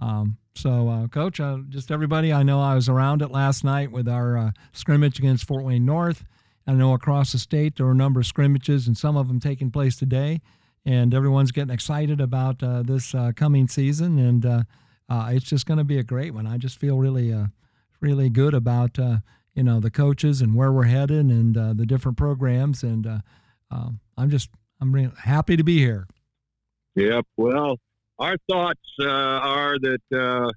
um, 0.00 0.36
so, 0.58 0.88
uh, 0.88 1.08
Coach, 1.08 1.40
uh, 1.40 1.58
just 1.68 1.90
everybody, 1.90 2.32
I 2.32 2.42
know 2.42 2.60
I 2.60 2.74
was 2.74 2.88
around 2.88 3.22
it 3.22 3.30
last 3.30 3.64
night 3.64 3.92
with 3.92 4.08
our 4.08 4.36
uh, 4.36 4.50
scrimmage 4.72 5.18
against 5.18 5.46
Fort 5.46 5.64
Wayne 5.64 5.86
North. 5.86 6.24
I 6.66 6.72
know 6.72 6.94
across 6.94 7.32
the 7.32 7.38
state 7.38 7.76
there 7.76 7.86
were 7.86 7.92
a 7.92 7.96
number 7.96 8.20
of 8.20 8.26
scrimmages, 8.26 8.86
and 8.86 8.96
some 8.96 9.16
of 9.16 9.28
them 9.28 9.40
taking 9.40 9.70
place 9.70 9.96
today. 9.96 10.40
And 10.84 11.14
everyone's 11.14 11.52
getting 11.52 11.72
excited 11.72 12.20
about 12.20 12.62
uh, 12.62 12.82
this 12.82 13.14
uh, 13.14 13.32
coming 13.34 13.68
season, 13.68 14.18
and 14.18 14.44
uh, 14.44 14.62
it's 15.30 15.46
just 15.46 15.66
going 15.66 15.78
to 15.78 15.84
be 15.84 15.98
a 15.98 16.02
great 16.02 16.34
one. 16.34 16.46
I 16.46 16.58
just 16.58 16.78
feel 16.78 16.98
really, 16.98 17.34
really 18.00 18.28
good 18.28 18.54
about 18.54 18.98
you 18.98 19.62
know 19.62 19.80
the 19.80 19.90
coaches 19.90 20.40
and 20.40 20.54
where 20.54 20.72
we're 20.72 20.84
headed 20.84 21.26
and 21.26 21.54
the 21.54 21.84
different 21.84 22.16
programs 22.16 22.84
and 22.84 23.08
um, 23.72 23.98
i'm 24.16 24.30
just 24.30 24.50
i'm 24.80 24.92
really 24.92 25.10
happy 25.18 25.56
to 25.56 25.64
be 25.64 25.78
here 25.78 26.06
Yep. 26.98 27.26
Well, 27.36 27.78
our 28.18 28.36
thoughts 28.50 28.80
uh, 29.00 29.06
are 29.08 29.78
that 29.78 30.00
uh, 30.12 30.50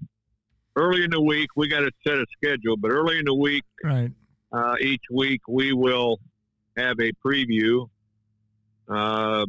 early 0.76 1.04
in 1.04 1.12
the 1.12 1.22
week 1.22 1.50
we 1.56 1.68
got 1.68 1.82
to 1.82 1.92
set 2.06 2.18
a 2.18 2.26
schedule, 2.38 2.78
but 2.78 2.90
early 2.92 3.20
in 3.20 3.26
the 3.26 3.36
week, 3.36 3.64
right 3.84 4.12
uh, 4.52 4.76
each 4.82 5.04
week 5.12 5.42
we 5.48 5.74
will 5.74 6.20
have 6.78 7.00
a 7.00 7.12
preview 7.26 7.88
uh, 8.90 9.46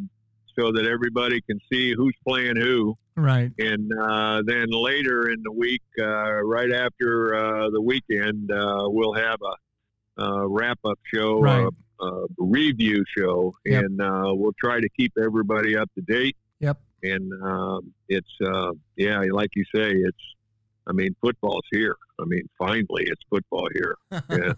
so 0.59 0.73
that 0.73 0.87
everybody 0.87 1.41
can 1.43 1.59
see 1.73 1.93
who's 1.95 2.15
playing 2.27 2.57
who. 2.57 2.97
right 3.17 3.51
And 3.59 3.91
uh, 3.99 4.43
then 4.45 4.67
later 4.71 5.31
in 5.31 5.43
the 5.43 5.53
week, 5.53 5.83
uh, 5.99 6.43
right 6.43 6.71
after 6.73 7.35
uh, 7.35 7.71
the 7.71 7.81
weekend, 7.81 8.51
uh, 8.53 8.85
we'll 8.89 9.15
have 9.15 9.39
a 9.43 10.23
uh, 10.23 10.47
wrap 10.47 10.79
up 10.85 10.99
show, 11.13 11.41
Right. 11.41 11.65
uh, 11.65 12.05
uh, 12.05 12.27
review 12.37 13.03
show, 13.17 13.55
Yep. 13.65 13.85
and 13.85 14.01
uh, 14.03 14.31
we'll 14.35 14.55
try 14.61 14.81
to 14.81 14.89
keep 14.91 15.13
everybody 15.23 15.77
up 15.77 15.91
to 15.95 16.03
date. 16.03 16.37
Yep. 16.61 16.79
And 17.03 17.33
um, 17.43 17.93
it's 18.09 18.31
uh, 18.45 18.73
yeah, 18.97 19.23
like 19.33 19.51
you 19.55 19.65
say, 19.75 19.91
it's. 19.91 20.19
I 20.85 20.91
mean, 20.91 21.15
football's 21.21 21.63
here. 21.71 21.95
I 22.21 22.25
mean, 22.25 22.43
finally, 22.59 23.05
it's 23.05 23.23
football 23.31 23.69
here. 23.73 23.97
Yeah. 24.29 24.55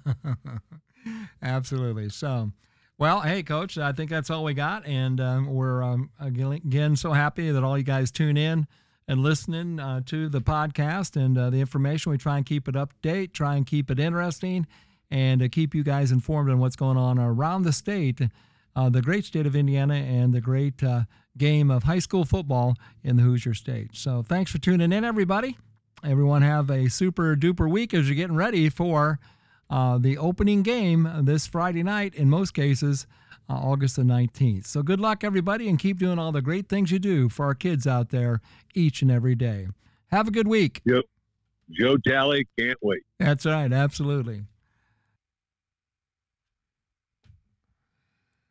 Absolutely. 1.43 2.09
So, 2.09 2.51
well, 2.99 3.21
hey, 3.21 3.43
coach, 3.43 3.77
I 3.77 3.93
think 3.93 4.11
that's 4.11 4.31
all 4.31 4.45
we 4.45 4.55
got. 4.55 4.87
And 4.87 5.21
um, 5.21 5.53
we're, 5.53 5.83
um, 5.83 6.11
again, 6.19 6.97
so 6.97 7.13
happy 7.13 7.51
that 7.51 7.63
all 7.63 7.77
you 7.77 7.85
guys 7.85 8.11
tune 8.11 8.37
in 8.37 8.67
and 9.07 9.23
listening 9.23 9.81
uh, 9.81 10.01
to 10.07 10.29
the 10.29 10.41
podcast 10.41 11.17
and 11.17 11.37
uh, 11.37 11.51
the 11.51 11.61
information. 11.61 12.13
We 12.13 12.19
try 12.19 12.37
and 12.37 12.47
keep 12.47 12.69
it 12.69 12.77
up 12.77 12.93
date, 13.03 13.35
try 13.35 13.57
and 13.57 13.67
keep 13.67 13.91
it 13.91 13.99
interesting, 13.99 14.67
and 15.11 15.41
to 15.41 15.49
keep 15.49 15.75
you 15.75 15.85
guys 15.85 16.11
informed 16.13 16.51
on 16.51 16.59
what's 16.59 16.77
going 16.77 16.97
on 16.97 17.19
around 17.19 17.63
the 17.63 17.73
state, 17.73 18.21
uh, 18.75 18.89
the 18.89 19.03
great 19.03 19.25
state 19.25 19.47
of 19.47 19.55
Indiana, 19.55 19.95
and 19.95 20.33
the 20.33 20.41
great 20.41 20.83
uh, 20.83 21.03
game 21.37 21.71
of 21.71 21.83
high 21.85 21.99
school 21.99 22.25
football 22.25 22.77
in 23.03 23.17
the 23.17 23.23
Hoosier 23.23 23.55
State. 23.55 23.91
So, 23.95 24.23
thanks 24.23 24.51
for 24.51 24.59
tuning 24.59 24.93
in, 24.93 25.05
everybody. 25.05 25.57
Everyone 26.05 26.43
have 26.43 26.71
a 26.71 26.91
super 26.91 27.35
duper 27.35 27.71
week 27.71 27.95
as 27.95 28.09
you're 28.09 28.17
getting 28.17 28.37
ready 28.37 28.69
for 28.69 29.19
uh, 29.71 29.99
the 29.99 30.19
opening 30.19 30.63
game 30.63 31.09
this 31.23 31.47
Friday 31.47 31.83
night, 31.83 32.15
in 32.15 32.29
most 32.29 32.53
cases, 32.53 33.07
uh, 33.49 33.55
August 33.55 33.97
the 33.97 34.03
19th. 34.03 34.67
So 34.67 34.83
good 34.83 35.01
luck, 35.01 35.25
everybody, 35.25 35.69
and 35.69 35.79
keep 35.79 35.99
doing 35.99 36.19
all 36.19 36.33
the 36.33 36.43
great 36.43 36.69
things 36.69 36.91
you 36.91 36.99
do 36.99 37.29
for 37.29 37.47
our 37.47 37.55
kids 37.55 37.87
out 37.87 38.11
there 38.11 38.41
each 38.75 39.03
and 39.03 39.11
every 39.11 39.35
day. 39.35 39.69
Have 40.09 40.29
a 40.29 40.31
good 40.31 40.49
week. 40.49 40.81
Yep. 40.85 41.05
Joe 41.71 41.97
Tally 41.97 42.47
can't 42.59 42.79
wait. 42.83 43.03
That's 43.19 43.47
right, 43.47 43.73
absolutely. 43.73 44.43